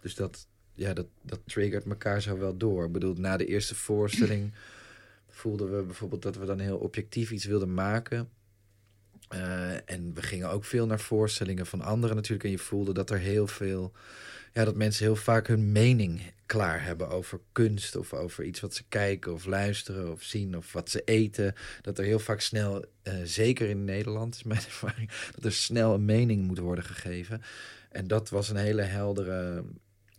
Dus 0.01 0.15
dat, 0.15 0.47
ja, 0.73 0.93
dat, 0.93 1.07
dat 1.21 1.39
triggert 1.45 1.85
elkaar 1.85 2.21
zo 2.21 2.37
wel 2.37 2.57
door. 2.57 2.85
Ik 2.85 2.91
bedoel, 2.91 3.13
na 3.13 3.37
de 3.37 3.45
eerste 3.45 3.75
voorstelling 3.75 4.53
voelden 5.29 5.77
we 5.77 5.83
bijvoorbeeld 5.83 6.21
dat 6.21 6.37
we 6.37 6.45
dan 6.45 6.59
heel 6.59 6.77
objectief 6.77 7.31
iets 7.31 7.45
wilden 7.45 7.73
maken. 7.73 8.29
Uh, 9.33 9.89
en 9.89 10.13
we 10.13 10.21
gingen 10.21 10.49
ook 10.49 10.63
veel 10.65 10.85
naar 10.85 10.99
voorstellingen 10.99 11.65
van 11.65 11.81
anderen 11.81 12.15
natuurlijk. 12.15 12.43
En 12.43 12.51
je 12.51 12.57
voelde 12.57 12.93
dat 12.93 13.09
er 13.09 13.19
heel 13.19 13.47
veel 13.47 13.93
ja, 14.53 14.65
dat 14.65 14.75
mensen 14.75 15.05
heel 15.05 15.15
vaak 15.15 15.47
hun 15.47 15.71
mening 15.71 16.21
klaar 16.45 16.83
hebben 16.83 17.09
over 17.09 17.39
kunst 17.51 17.95
of 17.95 18.13
over 18.13 18.43
iets 18.43 18.59
wat 18.59 18.73
ze 18.73 18.83
kijken 18.89 19.33
of 19.33 19.45
luisteren 19.45 20.11
of 20.11 20.23
zien 20.23 20.57
of 20.57 20.73
wat 20.73 20.89
ze 20.89 21.01
eten. 21.03 21.53
Dat 21.81 21.97
er 21.97 22.05
heel 22.05 22.19
vaak 22.19 22.41
snel, 22.41 22.85
uh, 23.03 23.13
zeker 23.23 23.69
in 23.69 23.85
Nederland 23.85 24.35
is 24.35 24.43
mijn 24.43 24.59
ervaring, 24.71 25.09
dat 25.35 25.43
er 25.43 25.53
snel 25.53 25.93
een 25.93 26.05
mening 26.05 26.47
moet 26.47 26.59
worden 26.59 26.83
gegeven. 26.83 27.41
En 27.89 28.07
dat 28.07 28.29
was 28.29 28.49
een 28.49 28.55
hele 28.55 28.81
heldere 28.81 29.63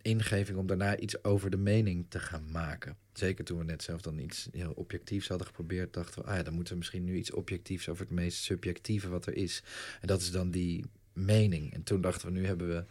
ingeving 0.01 0.57
om 0.57 0.67
daarna 0.67 0.97
iets 0.97 1.23
over 1.23 1.49
de 1.49 1.57
mening 1.57 2.05
te 2.09 2.19
gaan 2.19 2.51
maken. 2.51 2.97
Zeker 3.13 3.45
toen 3.45 3.57
we 3.57 3.63
net 3.63 3.83
zelf 3.83 4.01
dan 4.01 4.19
iets 4.19 4.47
heel 4.51 4.71
objectiefs 4.71 5.27
hadden 5.27 5.47
geprobeerd, 5.47 5.93
dachten 5.93 6.21
we, 6.21 6.27
ah 6.27 6.35
ja, 6.35 6.43
dan 6.43 6.53
moeten 6.53 6.73
we 6.73 6.79
misschien 6.79 7.03
nu 7.03 7.15
iets 7.15 7.31
objectiefs 7.31 7.89
over 7.89 8.05
het 8.05 8.13
meest 8.13 8.43
subjectieve 8.43 9.09
wat 9.09 9.25
er 9.25 9.35
is. 9.35 9.63
En 10.01 10.07
dat 10.07 10.21
is 10.21 10.31
dan 10.31 10.51
die 10.51 10.85
mening. 11.13 11.73
En 11.73 11.83
toen 11.83 12.01
dachten 12.01 12.27
we, 12.27 12.33
nu 12.33 12.45
hebben 12.45 12.67
we 12.67 12.85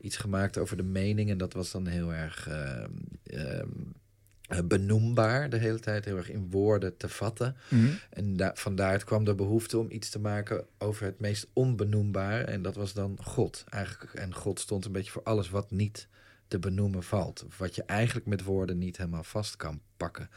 iets 0.00 0.16
gemaakt 0.16 0.58
over 0.58 0.76
de 0.76 0.82
mening. 0.82 1.30
En 1.30 1.38
dat 1.38 1.52
was 1.52 1.70
dan 1.70 1.86
heel 1.86 2.14
erg 2.14 2.48
ehm, 2.48 2.90
ehm, 3.22 3.68
eh, 4.48 4.58
benoembaar 4.64 5.50
de 5.50 5.56
hele 5.56 5.78
tijd, 5.80 6.04
heel 6.04 6.16
erg 6.16 6.30
in 6.30 6.50
woorden 6.50 6.96
te 6.96 7.08
vatten. 7.08 7.56
Mhm. 7.68 7.88
En 8.10 8.36
da 8.36 8.50
vandaar 8.54 9.04
kwam 9.04 9.24
de 9.24 9.34
behoefte 9.34 9.78
om 9.78 9.90
iets 9.90 10.10
te 10.10 10.18
maken 10.18 10.66
over 10.78 11.04
het 11.04 11.20
meest 11.20 11.46
onbenoembaar. 11.52 12.44
En 12.44 12.62
dat 12.62 12.74
was 12.74 12.92
dan 12.92 13.18
God. 13.22 13.64
Eigenlijk, 13.68 14.14
en 14.14 14.34
God 14.34 14.60
stond 14.60 14.84
een 14.84 14.92
beetje 14.92 15.10
voor 15.10 15.22
alles 15.22 15.50
wat 15.50 15.70
niet 15.70 16.08
te 16.48 16.58
benoemen 16.58 17.02
valt. 17.02 17.44
Of 17.46 17.58
wat 17.58 17.74
je 17.74 17.82
eigenlijk 17.82 18.26
met 18.26 18.42
woorden 18.42 18.78
niet 18.78 18.96
helemaal 18.96 19.24
vast 19.24 19.56
kan 19.56 19.80
pakken 19.96 20.30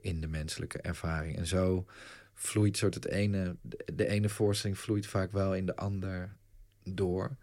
in 0.00 0.20
de 0.20 0.28
menselijke 0.28 0.78
ervaring. 0.78 1.36
En 1.36 1.46
zo 1.46 1.86
vloeit 2.34 2.76
soort 2.76 2.94
het 2.94 3.06
ene, 3.06 3.56
de 3.94 4.06
ene 4.06 4.28
voorstelling 4.28 4.78
vloeit 4.78 5.06
vaak 5.06 5.32
wel 5.32 5.54
in 5.54 5.66
de 5.66 5.76
ander 5.76 6.36
door. 6.84 7.36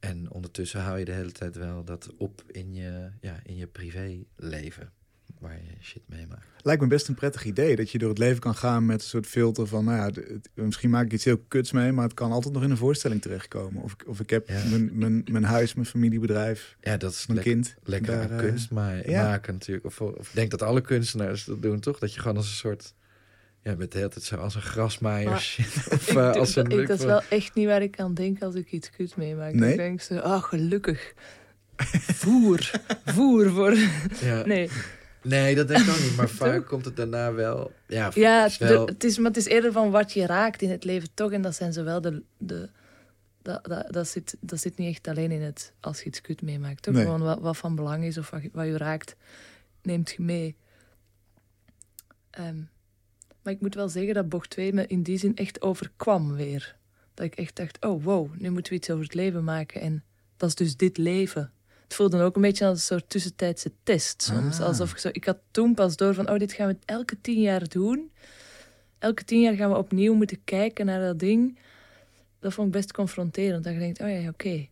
En 0.00 0.30
ondertussen 0.30 0.80
hou 0.80 0.98
je 0.98 1.04
de 1.04 1.12
hele 1.12 1.32
tijd 1.32 1.56
wel 1.56 1.84
dat 1.84 2.14
op 2.16 2.42
in 2.46 2.74
je, 2.74 3.10
ja, 3.20 3.40
in 3.42 3.56
je 3.56 3.66
privéleven. 3.66 4.92
Waar 5.38 5.54
je 5.54 5.70
shit 5.80 6.02
meemaakt. 6.06 6.46
Lijkt 6.62 6.82
me 6.82 6.88
best 6.88 7.08
een 7.08 7.14
prettig 7.14 7.44
idee 7.44 7.76
dat 7.76 7.90
je 7.90 7.98
door 7.98 8.08
het 8.08 8.18
leven 8.18 8.40
kan 8.40 8.54
gaan 8.54 8.86
met 8.86 9.00
een 9.00 9.08
soort 9.08 9.26
filter 9.26 9.66
van, 9.66 9.84
nou 9.84 10.12
ja, 10.14 10.22
misschien 10.54 10.90
maak 10.90 11.04
ik 11.04 11.12
iets 11.12 11.24
heel 11.24 11.44
kuts 11.48 11.72
mee, 11.72 11.92
maar 11.92 12.04
het 12.04 12.14
kan 12.14 12.32
altijd 12.32 12.54
nog 12.54 12.62
in 12.62 12.70
een 12.70 12.76
voorstelling 12.76 13.22
terechtkomen. 13.22 13.82
Of, 13.82 13.96
of 14.06 14.20
ik 14.20 14.30
heb 14.30 14.48
mijn, 14.48 14.98
mijn, 14.98 15.24
mijn 15.30 15.44
huis, 15.44 15.74
mijn 15.74 15.86
familiebedrijf, 15.86 16.76
ja, 16.80 16.96
dat 16.96 17.12
is 17.12 17.26
mijn 17.26 17.40
kind. 17.40 17.74
Lekker 17.82 18.16
daar, 18.16 18.30
eh, 18.30 18.38
kunst 18.38 18.70
maar, 18.70 19.02
maken 19.06 19.52
natuurlijk. 19.52 19.86
Of, 19.86 20.00
of 20.00 20.30
denk 20.30 20.50
dat 20.50 20.62
alle 20.62 20.80
kunstenaars 20.80 21.44
dat 21.44 21.62
doen, 21.62 21.80
toch? 21.80 21.98
Dat 21.98 22.14
je 22.14 22.20
gewoon 22.20 22.36
als 22.36 22.46
een 22.46 22.54
soort 22.54 22.94
ja, 23.62 23.74
met 23.76 23.92
de 23.92 23.98
hele 23.98 24.10
tijd 24.10 24.24
zo 24.24 24.36
als 24.36 24.54
een 24.54 24.62
grasmaaier 24.62 25.38
shit. 25.38 25.86
Of, 25.92 26.14
uh, 26.14 26.32
als 26.32 26.56
een, 26.56 26.70
ik, 26.70 26.86
dat 26.86 26.98
is 26.98 27.04
wel 27.04 27.22
echt 27.28 27.54
niet 27.54 27.66
waar 27.66 27.82
ik 27.82 28.00
aan 28.00 28.14
denk 28.14 28.42
als 28.42 28.54
ik 28.54 28.72
iets 28.72 28.90
kut 28.90 29.16
meemaak. 29.16 29.52
Nee? 29.52 29.70
Ik 29.70 29.76
denk 29.76 30.00
zo, 30.00 30.14
oh 30.14 30.42
gelukkig. 30.42 31.14
Voer. 31.76 32.70
Voer 33.14 33.50
voor... 33.50 33.76
Ja. 34.20 34.44
Nee. 34.44 34.70
Nee, 35.22 35.54
dat 35.54 35.68
denk 35.68 35.80
ik 35.80 35.90
ook 35.90 36.00
niet. 36.00 36.16
Maar 36.16 36.28
vaak 36.42 36.66
komt 36.66 36.84
het 36.84 36.96
daarna 36.96 37.32
wel... 37.32 37.72
Ja, 37.86 38.10
ja 38.14 38.42
het, 38.42 38.56
wel... 38.56 38.86
het, 38.86 39.04
is, 39.04 39.18
maar 39.18 39.30
het 39.30 39.36
is 39.36 39.46
eerder 39.46 39.72
van 39.72 39.90
wat 39.90 40.12
je 40.12 40.26
raakt 40.26 40.62
in 40.62 40.70
het 40.70 40.84
leven 40.84 41.08
toch. 41.14 41.32
En 41.32 41.42
dat 41.42 41.54
zijn 41.54 41.72
zowel 41.72 42.00
de... 42.00 42.22
de 42.38 42.68
dat, 43.42 43.64
dat, 43.64 43.92
dat, 43.92 44.08
zit, 44.08 44.36
dat 44.40 44.60
zit 44.60 44.76
niet 44.76 44.88
echt 44.88 45.08
alleen 45.08 45.30
in 45.30 45.42
het 45.42 45.72
als 45.80 45.98
je 45.98 46.04
iets 46.04 46.20
kut 46.20 46.42
meemaakt. 46.42 46.82
Toch 46.82 46.96
gewoon 46.96 47.20
wat, 47.20 47.40
wat 47.40 47.56
van 47.56 47.74
belang 47.74 48.04
is 48.04 48.18
of 48.18 48.30
wat, 48.30 48.40
wat 48.52 48.66
je 48.66 48.76
raakt, 48.76 49.16
neemt 49.82 50.10
je 50.10 50.22
mee. 50.22 50.56
Um, 52.38 52.68
maar 53.42 53.52
ik 53.52 53.60
moet 53.60 53.74
wel 53.74 53.88
zeggen 53.88 54.14
dat 54.14 54.28
bocht 54.28 54.50
2 54.50 54.72
me 54.72 54.86
in 54.86 55.02
die 55.02 55.18
zin 55.18 55.36
echt 55.36 55.62
overkwam 55.62 56.34
weer. 56.34 56.76
Dat 57.14 57.26
ik 57.26 57.34
echt 57.34 57.56
dacht, 57.56 57.84
oh 57.84 58.04
wow, 58.04 58.30
nu 58.38 58.50
moeten 58.50 58.72
we 58.72 58.78
iets 58.78 58.90
over 58.90 59.04
het 59.04 59.14
leven 59.14 59.44
maken. 59.44 59.80
En 59.80 60.04
dat 60.36 60.48
is 60.48 60.54
dus 60.54 60.76
dit 60.76 60.96
leven. 60.96 61.52
Het 61.82 61.94
voelde 61.94 62.22
ook 62.22 62.36
een 62.36 62.42
beetje 62.42 62.66
als 62.66 62.78
een 62.78 62.84
soort 62.84 63.10
tussentijdse 63.10 63.72
test 63.82 64.22
soms. 64.22 64.60
Ah. 64.60 64.66
Alsof 64.66 64.90
ik 64.90 64.98
zo, 64.98 65.08
ik 65.12 65.24
had 65.24 65.38
toen 65.50 65.74
pas 65.74 65.96
door 65.96 66.14
van, 66.14 66.30
oh 66.30 66.38
dit 66.38 66.52
gaan 66.52 66.68
we 66.68 66.76
elke 66.84 67.20
tien 67.20 67.40
jaar 67.40 67.68
doen. 67.68 68.10
Elke 68.98 69.24
tien 69.24 69.40
jaar 69.40 69.54
gaan 69.54 69.70
we 69.70 69.76
opnieuw 69.76 70.14
moeten 70.14 70.44
kijken 70.44 70.86
naar 70.86 71.00
dat 71.00 71.18
ding. 71.18 71.58
Dat 72.38 72.52
vond 72.52 72.66
ik 72.66 72.72
best 72.72 72.92
confronterend. 72.92 73.64
Dat 73.64 73.72
je 73.72 73.78
denkt, 73.78 74.00
oh 74.00 74.10
ja, 74.10 74.28
oké. 74.28 74.68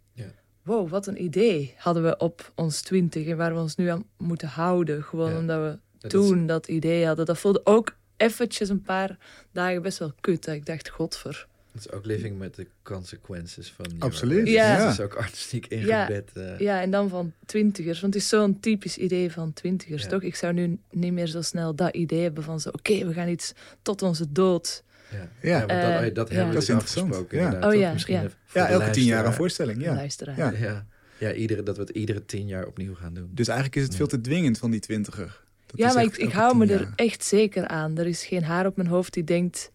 Wow, 0.62 0.88
wat 0.88 1.06
een 1.06 1.22
idee 1.22 1.74
hadden 1.76 2.02
we 2.02 2.16
op 2.16 2.52
ons 2.54 2.80
twintig. 2.80 3.26
En 3.26 3.36
waar 3.36 3.54
we 3.54 3.60
ons 3.60 3.76
nu 3.76 3.88
aan 3.88 4.04
moeten 4.16 4.48
houden. 4.48 5.02
Gewoon 5.02 5.36
omdat 5.36 5.80
we 6.00 6.08
toen 6.08 6.46
dat 6.46 6.68
idee 6.68 7.06
hadden. 7.06 7.26
Dat 7.26 7.38
voelde 7.38 7.60
ook 7.64 7.96
eventjes 8.18 8.68
een 8.68 8.82
paar 8.82 9.16
dagen 9.52 9.82
best 9.82 9.98
wel 9.98 10.12
kut. 10.20 10.44
Dat 10.44 10.54
ik 10.54 10.66
dacht, 10.66 10.88
godver. 10.88 11.46
Het 11.72 11.86
is 11.86 11.92
ook 11.92 12.04
living 12.04 12.38
met 12.38 12.54
de 12.54 12.66
consequences 12.82 13.70
van 13.70 13.86
Absoluut. 13.98 14.48
Ja. 14.48 14.64
Het 14.64 14.92
is 14.92 15.00
ook 15.00 15.14
artistiek 15.14 15.66
ingebed. 15.66 16.30
Ja, 16.34 16.42
uh. 16.42 16.58
ja, 16.58 16.80
en 16.80 16.90
dan 16.90 17.08
van 17.08 17.32
twintigers. 17.46 18.00
Want 18.00 18.14
het 18.14 18.22
is 18.22 18.28
zo'n 18.28 18.60
typisch 18.60 18.98
idee 18.98 19.32
van 19.32 19.52
twintigers, 19.52 20.06
toch? 20.06 20.22
Ik 20.22 20.34
zou 20.34 20.52
nu 20.52 20.78
niet 20.90 21.12
meer 21.12 21.26
zo 21.26 21.42
snel 21.42 21.74
dat 21.74 21.94
idee 21.94 22.22
hebben 22.22 22.44
van 22.44 22.60
zo... 22.60 22.68
Oké, 22.68 23.06
we 23.06 23.12
gaan 23.12 23.28
iets 23.28 23.52
tot 23.82 24.02
onze 24.02 24.32
dood... 24.32 24.82
Ja, 25.10 25.28
ja. 25.40 25.58
ja 25.66 26.00
dat, 26.00 26.14
dat, 26.14 26.28
hebben 26.28 26.48
we 26.48 26.54
dus 26.54 26.70
afgesproken. 26.70 27.38
Ja. 27.38 27.68
Oh 27.68 27.74
ja, 27.74 27.92
Misschien 27.92 28.14
ja. 28.14 28.28
ja 28.52 28.68
elke 28.68 28.90
tien 28.90 29.04
jaar 29.04 29.26
een 29.26 29.32
voorstelling. 29.32 29.82
Ja. 29.82 29.94
Luisteraar. 29.94 30.36
Ja. 30.36 30.52
Ja. 30.58 30.86
Ja, 31.18 31.32
iedere, 31.32 31.62
dat 31.62 31.76
we 31.76 31.82
het 31.82 31.90
iedere 31.90 32.24
tien 32.24 32.46
jaar 32.46 32.66
opnieuw 32.66 32.94
gaan 32.94 33.14
doen. 33.14 33.30
Dus 33.30 33.48
eigenlijk 33.48 33.76
is 33.76 33.84
het 33.84 33.94
veel 33.94 34.06
te 34.06 34.20
dwingend 34.20 34.58
van 34.58 34.70
die 34.70 34.80
twintiger 34.80 35.40
ja, 35.74 35.92
maar 35.92 36.02
ik, 36.02 36.16
ik 36.16 36.32
hou 36.32 36.56
me 36.56 36.66
er 36.66 36.92
echt 36.96 37.24
zeker 37.24 37.66
aan. 37.66 37.98
Er 37.98 38.06
is 38.06 38.24
geen 38.24 38.44
haar 38.44 38.66
op 38.66 38.76
mijn 38.76 38.88
hoofd 38.88 39.12
die 39.12 39.24
denkt... 39.24 39.72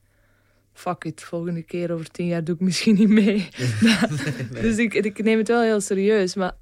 Fuck 0.73 1.03
it, 1.03 1.23
volgende 1.23 1.63
keer 1.63 1.91
over 1.91 2.11
tien 2.11 2.27
jaar 2.27 2.43
doe 2.43 2.55
ik 2.55 2.61
misschien 2.61 2.95
niet 2.95 3.09
mee. 3.09 3.47
Dus 4.61 4.77
ik, 4.77 4.93
ik 4.93 5.23
neem 5.23 5.37
het 5.37 5.47
wel 5.47 5.61
heel 5.61 5.81
serieus. 5.81 6.35
Maar 6.35 6.55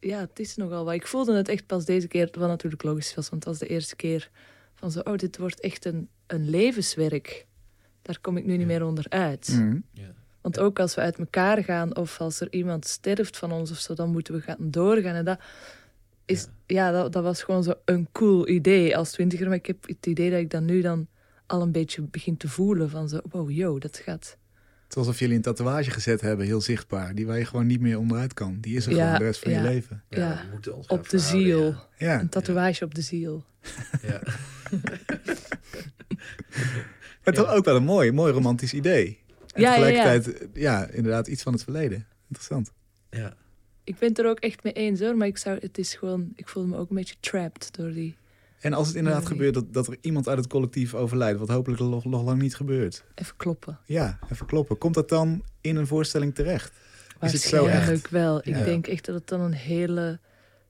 ja, 0.00 0.20
het 0.20 0.38
is 0.38 0.56
nogal 0.56 0.84
wat. 0.84 0.94
Ik 0.94 1.06
voelde 1.06 1.36
het 1.36 1.48
echt 1.48 1.66
pas 1.66 1.84
deze 1.84 2.08
keer, 2.08 2.28
wat 2.38 2.48
natuurlijk 2.48 2.82
logisch 2.82 3.14
was. 3.14 3.28
Want 3.30 3.44
het 3.44 3.52
was 3.58 3.68
de 3.68 3.74
eerste 3.74 3.96
keer 3.96 4.30
van 4.74 4.90
zo... 4.90 5.00
Oh, 5.00 5.16
dit 5.16 5.38
wordt 5.38 5.60
echt 5.60 5.84
een, 5.84 6.08
een 6.26 6.50
levenswerk. 6.50 7.46
Daar 8.02 8.20
kom 8.20 8.36
ik 8.36 8.44
nu 8.44 8.56
niet 8.56 8.66
meer 8.66 8.84
onder 8.84 9.06
uit. 9.08 9.48
Mhm. 9.48 9.78
Ja. 9.92 10.14
Want 10.40 10.58
ook 10.58 10.78
als 10.78 10.94
we 10.94 11.00
uit 11.00 11.18
elkaar 11.18 11.64
gaan 11.64 11.96
of 11.96 12.20
als 12.20 12.40
er 12.40 12.52
iemand 12.52 12.86
sterft 12.86 13.36
van 13.36 13.52
ons 13.52 13.70
of 13.70 13.78
zo, 13.78 13.94
dan 13.94 14.10
moeten 14.10 14.34
we 14.34 14.40
gaan 14.40 14.70
doorgaan. 14.70 15.14
En 15.14 15.24
dat, 15.24 15.40
is, 16.24 16.48
ja, 16.66 16.90
dat, 16.90 17.12
dat, 17.12 17.22
was 17.22 17.42
gewoon 17.42 17.62
zo 17.62 17.74
een 17.84 18.08
cool 18.12 18.48
idee 18.48 18.96
als 18.96 19.10
twintiger. 19.10 19.46
Maar 19.46 19.56
ik 19.56 19.66
heb 19.66 19.86
het 19.86 20.06
idee 20.06 20.30
dat 20.30 20.40
ik 20.40 20.50
dan 20.50 20.64
nu 20.64 20.80
dan 20.80 21.06
al 21.46 21.62
een 21.62 21.72
beetje 21.72 22.02
begin 22.02 22.36
te 22.36 22.48
voelen 22.48 22.90
van 22.90 23.08
zo, 23.08 23.20
wow, 23.30 23.50
yo, 23.50 23.78
dat 23.78 23.96
gaat... 23.96 24.36
Het 24.84 24.94
was 24.94 25.06
alsof 25.06 25.20
jullie 25.20 25.36
een 25.36 25.42
tatoeage 25.42 25.90
gezet 25.90 26.20
hebben, 26.20 26.46
heel 26.46 26.60
zichtbaar. 26.60 27.14
Die 27.14 27.26
waar 27.26 27.38
je 27.38 27.44
gewoon 27.44 27.66
niet 27.66 27.80
meer 27.80 27.98
onderuit 27.98 28.34
kan. 28.34 28.58
Die 28.60 28.76
is 28.76 28.86
er 28.86 28.92
gewoon 28.92 29.18
de 29.18 29.24
rest 29.24 29.40
van 29.40 29.52
je 29.52 29.60
leven. 29.60 30.02
Ja, 30.08 30.44
op 30.86 31.08
de 31.08 31.18
ziel. 31.18 31.74
Ja. 31.98 32.20
Een 32.20 32.28
tatoeage 32.28 32.84
op 32.84 32.94
de 32.94 33.02
ziel. 33.02 33.44
Ja. 34.02 34.20
Maar 37.24 37.34
toch 37.34 37.50
ook 37.50 37.64
wel 37.64 37.76
een 37.76 37.84
mooi, 37.84 38.12
mooi 38.12 38.32
romantisch 38.32 38.74
idee. 38.74 39.18
En 39.52 39.60
ja, 39.60 39.74
tegelijkertijd, 39.74 40.48
ja, 40.54 40.86
inderdaad, 40.86 41.26
iets 41.26 41.42
van 41.42 41.52
het 41.52 41.62
verleden. 41.62 42.06
Interessant. 42.28 42.72
Ja. 43.10 43.36
Ik 43.84 43.98
ben 43.98 44.08
het 44.08 44.18
er 44.18 44.28
ook 44.28 44.38
echt 44.38 44.62
mee 44.62 44.72
eens 44.72 45.00
hoor, 45.00 45.16
maar 45.16 45.26
ik, 45.26 45.38
zou, 45.38 45.58
het 45.60 45.78
is 45.78 45.94
gewoon, 45.94 46.32
ik 46.36 46.48
voel 46.48 46.66
me 46.66 46.76
ook 46.76 46.90
een 46.90 46.96
beetje 46.96 47.14
trapped 47.20 47.68
door 47.74 47.92
die... 47.92 48.16
En 48.60 48.72
als 48.72 48.86
het 48.86 48.96
inderdaad 48.96 49.26
gebeurt 49.26 49.54
dat, 49.54 49.72
dat 49.72 49.86
er 49.86 49.96
iemand 50.00 50.28
uit 50.28 50.38
het 50.38 50.46
collectief 50.46 50.94
overlijdt, 50.94 51.38
wat 51.38 51.48
hopelijk 51.48 51.80
nog, 51.80 52.04
nog 52.04 52.24
lang 52.24 52.40
niet 52.40 52.56
gebeurt. 52.56 53.04
Even 53.14 53.36
kloppen. 53.36 53.78
Ja, 53.84 54.18
even 54.30 54.46
kloppen. 54.46 54.78
Komt 54.78 54.94
dat 54.94 55.08
dan 55.08 55.44
in 55.60 55.76
een 55.76 55.86
voorstelling 55.86 56.34
terecht? 56.34 56.72
Is 57.20 57.32
het 57.32 57.42
zo 57.42 57.66
echt? 57.66 58.10
wel. 58.10 58.38
Ik 58.38 58.64
denk 58.64 58.86
echt 58.86 59.04
dat 59.04 59.14
het 59.14 59.28
dan 59.28 59.40
een 59.40 59.52
hele 59.52 60.18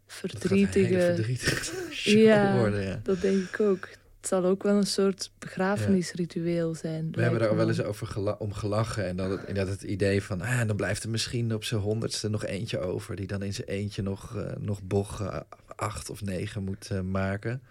verdrietige... 0.07 1.15
verdrietige 1.15 2.19
ja, 2.19 2.57
worden, 2.59 2.83
ja, 2.83 3.01
dat 3.03 3.21
denk 3.21 3.49
ik 3.49 3.61
ook. 3.61 3.89
Het 4.25 4.33
zal 4.33 4.45
ook 4.45 4.63
wel 4.63 4.77
een 4.77 4.87
soort 4.87 5.31
begrafenisritueel 5.39 6.75
zijn. 6.75 7.09
We 7.13 7.23
hebben 7.23 7.41
daar 7.41 7.57
wel 7.57 7.69
eens 7.69 7.83
over 7.83 8.37
om 8.39 8.53
gelachen. 8.53 9.07
En 9.07 9.17
dan 9.17 9.31
het, 9.31 9.55
dat 9.55 9.69
het 9.69 9.83
idee 9.83 10.23
van, 10.23 10.41
ah, 10.41 10.67
dan 10.67 10.77
blijft 10.77 11.03
er 11.03 11.11
misschien 11.11 11.55
op 11.55 11.65
zijn 11.65 11.81
honderdste 11.81 12.29
nog 12.29 12.45
eentje 12.45 12.79
over. 12.79 13.17
Die 13.17 13.27
dan 13.27 13.43
in 13.43 13.55
zijn 13.55 13.69
eentje 13.69 14.03
nog, 14.03 14.37
uh, 14.37 14.43
nog 14.59 14.83
bocht 14.83 15.21
uh, 15.21 15.41
acht 15.77 16.11
of 16.11 16.23
negen 16.23 16.63
moet 16.63 16.89
uh, 16.93 17.01
maken. 17.01 17.63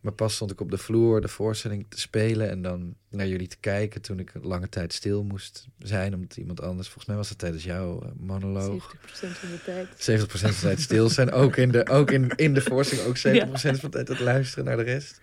Maar 0.00 0.12
pas 0.12 0.34
stond 0.34 0.50
ik 0.50 0.60
op 0.60 0.70
de 0.70 0.78
vloer 0.78 1.20
de 1.20 1.28
voorstelling 1.28 1.86
te 1.88 2.00
spelen 2.00 2.50
en 2.50 2.62
dan 2.62 2.94
naar 3.10 3.26
jullie 3.26 3.48
te 3.48 3.56
kijken 3.60 4.00
toen 4.00 4.18
ik 4.18 4.34
een 4.34 4.46
lange 4.46 4.68
tijd 4.68 4.92
stil 4.92 5.24
moest 5.24 5.66
zijn. 5.78 6.14
Omdat 6.14 6.36
iemand 6.36 6.60
anders, 6.60 6.86
volgens 6.86 7.06
mij 7.06 7.16
was 7.16 7.28
dat 7.28 7.38
tijdens 7.38 7.64
jouw 7.64 8.12
monoloog. 8.16 8.96
70% 8.96 8.98
van 9.10 9.48
de 9.50 9.62
tijd. 9.64 10.20
70% 10.20 10.26
van 10.28 10.50
de 10.50 10.56
tijd 10.60 10.80
stil 10.80 11.08
zijn. 11.08 11.32
Ook 11.32 11.56
in 11.56 11.70
de, 11.70 11.88
ook 11.88 12.10
in, 12.10 12.32
in 12.36 12.54
de 12.54 12.60
voorstelling, 12.60 13.08
ook 13.08 13.18
70% 13.48 13.50
van 13.60 13.74
de 13.80 13.88
tijd 13.88 14.08
het 14.08 14.20
luisteren 14.20 14.64
naar 14.64 14.76
de 14.76 14.82
rest. 14.82 15.20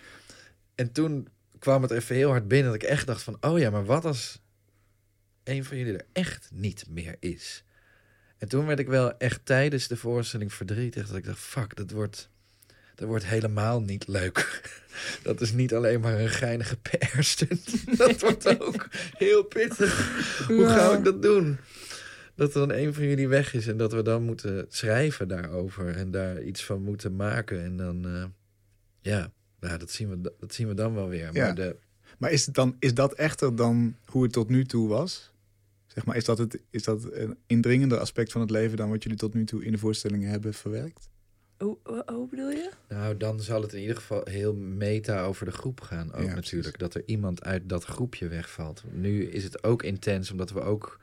En 0.75 0.91
toen 0.91 1.27
kwam 1.59 1.81
het 1.81 1.91
even 1.91 2.15
heel 2.15 2.29
hard 2.29 2.47
binnen 2.47 2.71
dat 2.71 2.81
ik 2.81 2.89
echt 2.89 3.07
dacht 3.07 3.23
van, 3.23 3.37
oh 3.41 3.59
ja, 3.59 3.69
maar 3.69 3.85
wat 3.85 4.05
als 4.05 4.41
een 5.43 5.65
van 5.65 5.77
jullie 5.77 5.97
er 5.97 6.05
echt 6.13 6.49
niet 6.53 6.85
meer 6.89 7.15
is? 7.19 7.63
En 8.37 8.47
toen 8.47 8.65
werd 8.65 8.79
ik 8.79 8.87
wel 8.87 9.17
echt 9.17 9.45
tijdens 9.45 9.87
de 9.87 9.97
voorstelling 9.97 10.53
verdrietig. 10.53 11.07
Dat 11.07 11.17
ik 11.17 11.25
dacht, 11.25 11.39
fuck, 11.39 11.75
dat 11.75 11.91
wordt 11.91 12.29
dat 13.01 13.09
wordt 13.09 13.25
helemaal 13.25 13.81
niet 13.81 14.07
leuk. 14.07 14.71
Dat 15.23 15.41
is 15.41 15.51
niet 15.51 15.73
alleen 15.73 15.99
maar 15.99 16.19
een 16.19 16.29
geinige 16.29 16.77
PR-stunt. 16.77 17.83
Dat 17.97 18.21
wordt 18.21 18.59
ook 18.59 18.87
heel 19.17 19.43
pittig. 19.43 20.45
Hoe 20.47 20.67
ga 20.67 20.97
ik 20.97 21.03
dat 21.03 21.21
doen? 21.21 21.57
Dat 22.35 22.53
er 22.53 22.67
dan 22.67 22.77
een 22.77 22.93
van 22.93 23.07
jullie 23.07 23.27
weg 23.27 23.53
is 23.53 23.67
en 23.67 23.77
dat 23.77 23.93
we 23.93 24.01
dan 24.01 24.23
moeten 24.23 24.65
schrijven 24.69 25.27
daarover 25.27 25.95
en 25.95 26.11
daar 26.11 26.41
iets 26.41 26.63
van 26.63 26.81
moeten 26.81 27.15
maken. 27.15 27.63
En 27.63 27.77
dan, 27.77 28.07
uh, 28.07 28.25
ja, 29.01 29.31
nou, 29.61 29.77
dat, 29.77 29.91
zien 29.91 30.09
we, 30.09 30.33
dat 30.39 30.53
zien 30.53 30.67
we 30.67 30.73
dan 30.73 30.93
wel 30.93 31.07
weer. 31.07 31.33
Maar, 31.33 31.55
de... 31.55 31.75
maar 32.17 32.31
is, 32.31 32.45
het 32.45 32.55
dan, 32.55 32.75
is 32.79 32.93
dat 32.93 33.13
echter 33.13 33.55
dan 33.55 33.95
hoe 34.05 34.23
het 34.23 34.31
tot 34.33 34.49
nu 34.49 34.65
toe 34.65 34.87
was? 34.87 35.31
Zeg 35.87 36.05
maar, 36.05 36.15
is 36.15 36.25
dat, 36.25 36.37
het, 36.37 36.59
is 36.69 36.83
dat 36.83 37.11
een 37.11 37.37
indringender 37.47 37.97
aspect 37.97 38.31
van 38.31 38.41
het 38.41 38.49
leven 38.49 38.77
dan 38.77 38.89
wat 38.89 39.03
jullie 39.03 39.17
tot 39.17 39.33
nu 39.33 39.45
toe 39.45 39.63
in 39.65 39.71
de 39.71 39.77
voorstellingen 39.77 40.29
hebben 40.29 40.53
verwerkt? 40.53 41.09
Hoe, 41.57 41.77
hoe, 42.05 42.27
bedoel 42.29 42.49
je? 42.49 42.69
Nou, 42.89 43.17
dan 43.17 43.41
zal 43.41 43.61
het 43.61 43.73
in 43.73 43.81
ieder 43.81 43.95
geval 43.95 44.21
heel 44.23 44.53
meta 44.55 45.23
over 45.23 45.45
de 45.45 45.51
groep 45.51 45.81
gaan. 45.81 46.13
Ook 46.13 46.35
natuurlijk. 46.35 46.79
Dat 46.79 46.93
er 46.93 47.03
iemand 47.05 47.43
uit 47.43 47.69
dat 47.69 47.83
groepje 47.83 48.27
wegvalt. 48.27 48.83
Nu 48.91 49.25
is 49.25 49.43
het 49.43 49.63
ook 49.63 49.83
intens, 49.83 50.31
omdat 50.31 50.51
we 50.51 50.61
ook, 50.61 50.99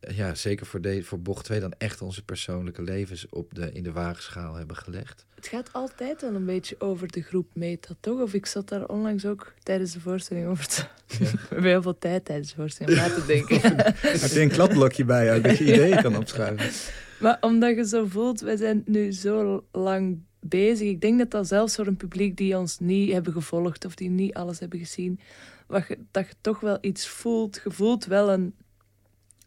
ja, 0.00 0.34
zeker 0.34 0.66
voor, 0.66 0.80
de, 0.80 1.02
voor 1.02 1.20
bocht 1.20 1.44
2, 1.44 1.60
dan 1.60 1.72
echt 1.78 2.02
onze 2.02 2.24
persoonlijke 2.24 2.82
levens 2.82 3.28
op 3.28 3.54
de, 3.54 3.72
in 3.72 3.82
de 3.82 3.92
waagschaal 3.92 4.54
hebben 4.54 4.76
gelegd. 4.76 5.26
Het 5.34 5.46
gaat 5.46 5.72
altijd 5.72 6.20
wel 6.20 6.34
een 6.34 6.44
beetje 6.44 6.80
over 6.80 7.08
de 7.10 7.22
groep 7.22 7.46
meta, 7.52 7.94
toch? 8.00 8.20
Of 8.20 8.34
ik 8.34 8.46
zat 8.46 8.68
daar 8.68 8.86
onlangs 8.86 9.26
ook 9.26 9.54
tijdens 9.62 9.92
de 9.92 10.00
voorstelling 10.00 10.46
over 10.46 10.66
te... 10.66 10.84
Ja. 11.06 11.18
we 11.30 11.38
hebben 11.48 11.70
heel 11.70 11.82
veel 11.82 11.98
tijd 11.98 12.24
tijdens 12.24 12.48
de 12.48 12.54
voorstelling 12.54 12.96
na 12.96 13.08
te 13.08 13.26
denken. 13.26 13.76
Heb 14.20 14.30
je 14.30 14.40
een 14.40 14.48
kladblokje 14.48 15.04
bij 15.04 15.24
jou 15.24 15.40
dat 15.40 15.58
je 15.58 15.64
ideeën 15.64 16.02
kan 16.02 16.16
opschrijven? 16.16 16.70
Maar 17.20 17.38
omdat 17.40 17.76
je 17.76 17.86
zo 17.86 18.06
voelt, 18.06 18.40
we 18.40 18.56
zijn 18.56 18.82
nu 18.86 19.12
zo 19.12 19.64
lang 19.72 20.18
bezig. 20.40 20.88
Ik 20.88 21.00
denk 21.00 21.18
dat 21.18 21.30
dat 21.30 21.46
zelfs 21.46 21.74
voor 21.74 21.86
een 21.86 21.96
publiek 21.96 22.36
die 22.36 22.58
ons 22.58 22.78
niet 22.78 23.12
hebben 23.12 23.32
gevolgd 23.32 23.84
of 23.84 23.94
die 23.94 24.10
niet 24.10 24.34
alles 24.34 24.58
hebben 24.58 24.78
gezien, 24.78 25.20
dat 26.10 26.26
je 26.26 26.34
toch 26.40 26.60
wel 26.60 26.78
iets 26.80 27.08
voelt. 27.08 27.60
Je 27.64 27.70
voelt 27.70 28.04
wel 28.04 28.30
een, 28.30 28.54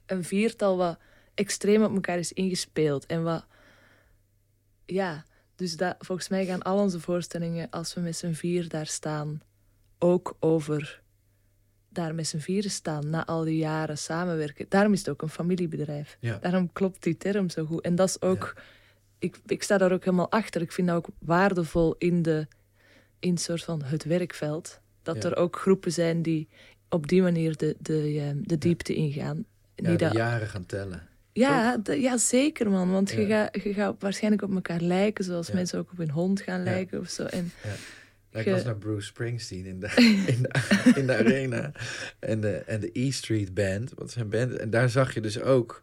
een 0.05 0.23
viertal 0.23 0.77
wat 0.77 0.99
extreem 1.33 1.83
op 1.83 1.93
elkaar 1.93 2.17
is 2.17 2.33
ingespeeld. 2.33 3.05
En 3.05 3.23
wat, 3.23 3.45
ja, 4.85 5.25
dus 5.55 5.77
dat, 5.77 5.95
volgens 5.99 6.29
mij 6.29 6.45
gaan 6.45 6.61
al 6.61 6.79
onze 6.79 6.99
voorstellingen, 6.99 7.69
als 7.69 7.93
we 7.93 8.01
met 8.01 8.15
z'n 8.15 8.33
vier 8.33 8.69
daar 8.69 8.85
staan, 8.85 9.41
ook 9.99 10.35
over 10.39 11.01
daar 11.93 12.15
met 12.15 12.27
z'n 12.27 12.37
vieren 12.37 12.71
staan 12.71 13.09
na 13.09 13.25
al 13.25 13.43
die 13.43 13.57
jaren 13.57 13.97
samenwerken. 13.97 14.65
Daarom 14.69 14.93
is 14.93 14.99
het 14.99 15.09
ook 15.09 15.21
een 15.21 15.29
familiebedrijf. 15.29 16.17
Daarom 16.41 16.71
klopt 16.71 17.03
die 17.03 17.17
term 17.17 17.49
zo 17.49 17.65
goed. 17.65 17.81
En 17.81 17.95
dat 17.95 18.07
is 18.07 18.21
ook, 18.21 18.55
ik, 19.19 19.39
ik 19.45 19.63
sta 19.63 19.77
daar 19.77 19.91
ook 19.91 20.03
helemaal 20.03 20.31
achter. 20.31 20.61
Ik 20.61 20.71
vind 20.71 20.87
dat 20.87 20.97
ook 20.97 21.07
waardevol 21.19 21.95
in, 21.97 22.21
de, 22.21 22.47
in 23.19 23.37
soort 23.37 23.63
van 23.63 23.83
het 23.83 24.03
werkveld. 24.03 24.81
Dat 25.01 25.23
er 25.23 25.35
ook 25.35 25.57
groepen 25.57 25.91
zijn 25.91 26.21
die 26.21 26.47
op 26.89 27.07
die 27.07 27.21
manier 27.21 27.57
de, 27.57 27.75
de, 27.79 28.19
ehm, 28.19 28.37
de 28.41 28.57
diepte 28.57 28.93
ingaan. 28.93 29.45
Ja, 29.75 29.87
die 29.87 29.97
de 29.97 30.09
jaren 30.13 30.47
gaan 30.47 30.65
tellen. 30.65 31.07
Ja, 31.33 31.79
ja, 31.83 32.17
zeker 32.17 32.69
man. 32.69 32.91
Want 32.91 33.11
je, 33.11 33.25
gaat, 33.25 33.63
je 33.63 33.73
gaat 33.73 33.95
waarschijnlijk 33.99 34.43
op 34.43 34.53
elkaar 34.53 34.81
lijken, 34.81 35.23
zoals 35.23 35.51
mensen 35.51 35.79
ook 35.79 35.91
op 35.91 35.97
hun 35.97 36.11
hond 36.11 36.41
gaan 36.41 36.63
lijken 36.63 36.99
of 36.99 37.09
zo. 37.09 37.23
En 37.23 37.51
ik 38.31 38.45
was 38.45 38.63
naar 38.63 38.77
Bruce 38.77 39.07
Springsteen 39.07 39.65
in 39.65 39.79
de, 39.79 39.87
in 40.35 40.41
de, 40.41 40.91
in 40.95 41.07
de 41.07 41.15
arena. 41.15 41.71
En 42.19 42.41
de, 42.41 42.51
en 42.57 42.79
de 42.79 42.89
E 42.93 43.11
Street 43.11 43.53
Band. 43.53 43.91
Wat 43.95 44.11
zijn 44.11 44.29
band. 44.29 44.55
En 44.55 44.69
daar 44.69 44.89
zag 44.89 45.13
je 45.13 45.21
dus 45.21 45.39
ook. 45.41 45.81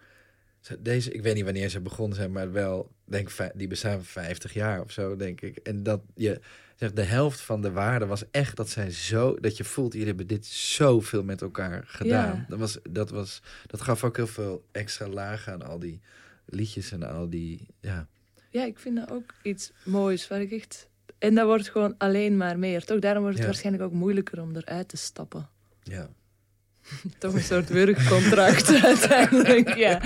Deze, 0.78 1.12
ik 1.12 1.22
weet 1.22 1.34
niet 1.34 1.44
wanneer 1.44 1.68
ze 1.68 1.80
begonnen 1.80 2.16
zijn, 2.16 2.32
maar 2.32 2.52
wel, 2.52 2.90
denk 3.04 3.30
die 3.54 3.66
bestaan 3.66 4.04
50 4.04 4.52
jaar 4.52 4.80
of 4.80 4.90
zo, 4.90 5.16
denk 5.16 5.40
ik. 5.40 5.56
En 5.56 5.82
dat 5.82 6.00
je 6.14 6.40
zegt, 6.80 6.96
de 6.96 7.02
helft 7.02 7.40
van 7.40 7.62
de 7.62 7.70
waarde 7.70 8.06
was 8.06 8.30
echt 8.30 8.56
dat 8.56 8.68
zij 8.68 8.90
zo, 8.90 9.36
dat 9.40 9.56
je 9.56 9.64
voelt, 9.64 9.92
jullie 9.92 10.08
hebben 10.08 10.26
dit 10.26 10.46
zoveel 10.46 11.24
met 11.24 11.42
elkaar 11.42 11.82
gedaan. 11.86 12.46
Dat, 12.48 12.58
was, 12.58 12.78
dat, 12.90 13.10
was, 13.10 13.42
dat 13.66 13.80
gaf 13.80 14.04
ook 14.04 14.16
heel 14.16 14.26
veel 14.26 14.64
extra 14.72 15.08
lagen 15.08 15.52
aan 15.52 15.62
al 15.62 15.78
die 15.78 16.00
liedjes 16.44 16.92
en 16.92 17.02
al 17.02 17.30
die, 17.30 17.66
ja. 17.80 18.06
Ja, 18.50 18.64
ik 18.64 18.78
vind 18.78 18.96
dat 18.96 19.10
ook 19.10 19.34
iets 19.42 19.72
moois 19.84 20.28
waar 20.28 20.40
ik 20.40 20.52
echt 20.52 20.90
en 21.20 21.34
dat 21.34 21.46
wordt 21.46 21.70
gewoon 21.70 21.94
alleen 21.98 22.36
maar 22.36 22.58
meer, 22.58 22.84
toch? 22.84 22.98
Daarom 22.98 23.22
wordt 23.22 23.36
het 23.36 23.46
waarschijnlijk 23.46 23.84
ook 23.84 23.92
moeilijker 23.92 24.40
om 24.42 24.56
eruit 24.56 24.88
te 24.88 24.96
stappen. 24.96 25.48
Ja. 25.82 26.10
toch 27.18 27.34
een 27.34 27.42
soort 27.42 27.68
werkcontract 27.68 28.74
uiteindelijk, 28.84 29.74
ja. 29.74 30.00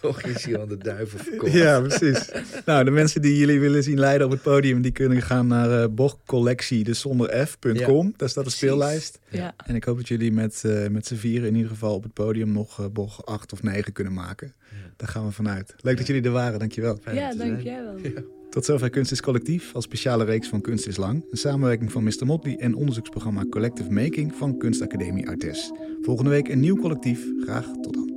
Toch 0.00 0.22
is 0.22 0.44
hij 0.44 0.60
aan 0.60 0.68
de 0.68 0.78
duivel 0.78 1.18
verkocht. 1.18 1.52
Ja, 1.52 1.80
precies. 1.80 2.30
Nou, 2.64 2.84
de 2.84 2.90
mensen 2.90 3.22
die 3.22 3.36
jullie 3.36 3.60
willen 3.60 3.82
zien 3.82 3.98
leiden 3.98 4.26
op 4.26 4.32
het 4.32 4.42
podium... 4.42 4.82
die 4.82 4.92
kunnen 4.92 5.22
gaan 5.22 5.46
naar 5.46 5.82
uh, 5.82 5.86
bochtcollectie, 5.90 6.84
dus 6.84 7.00
zonder 7.00 7.46
f.com. 7.46 8.14
Daar 8.16 8.28
staat 8.28 8.44
de 8.44 8.50
speellijst. 8.50 9.18
Ja. 9.28 9.54
En 9.66 9.74
ik 9.74 9.84
hoop 9.84 9.96
dat 9.96 10.08
jullie 10.08 10.32
met, 10.32 10.62
uh, 10.66 10.88
met 10.88 11.06
z'n 11.06 11.14
vieren 11.14 11.48
in 11.48 11.54
ieder 11.54 11.70
geval 11.70 11.94
op 11.94 12.02
het 12.02 12.12
podium... 12.12 12.52
nog 12.52 12.80
uh, 12.80 12.86
bocht 12.92 13.26
8 13.26 13.52
of 13.52 13.62
9 13.62 13.92
kunnen 13.92 14.12
maken. 14.12 14.54
Daar 14.96 15.08
gaan 15.08 15.26
we 15.26 15.32
vanuit. 15.32 15.74
Leuk 15.80 15.96
dat 15.96 16.06
jullie 16.06 16.22
er 16.22 16.30
waren, 16.30 16.58
dankjewel. 16.58 16.98
Fijn 17.02 17.16
ja, 17.16 17.34
dankjewel. 17.34 17.94
Tot 18.54 18.64
zover 18.64 18.90
Kunst 18.90 19.12
is 19.12 19.20
Collectief 19.20 19.74
als 19.74 19.84
speciale 19.84 20.24
reeks 20.24 20.48
van 20.48 20.60
Kunst 20.60 20.86
is 20.86 20.96
Lang. 20.96 21.24
Een 21.30 21.38
samenwerking 21.38 21.92
van 21.92 22.04
Mr. 22.04 22.26
Motley 22.26 22.56
en 22.56 22.74
onderzoeksprogramma 22.74 23.44
Collective 23.50 23.90
Making 23.90 24.34
van 24.34 24.58
Kunstacademie 24.58 25.28
Artes. 25.28 25.72
Volgende 26.02 26.30
week 26.30 26.48
een 26.48 26.60
nieuw 26.60 26.76
collectief. 26.76 27.26
Graag 27.40 27.66
tot 27.82 27.94
dan. 27.94 28.13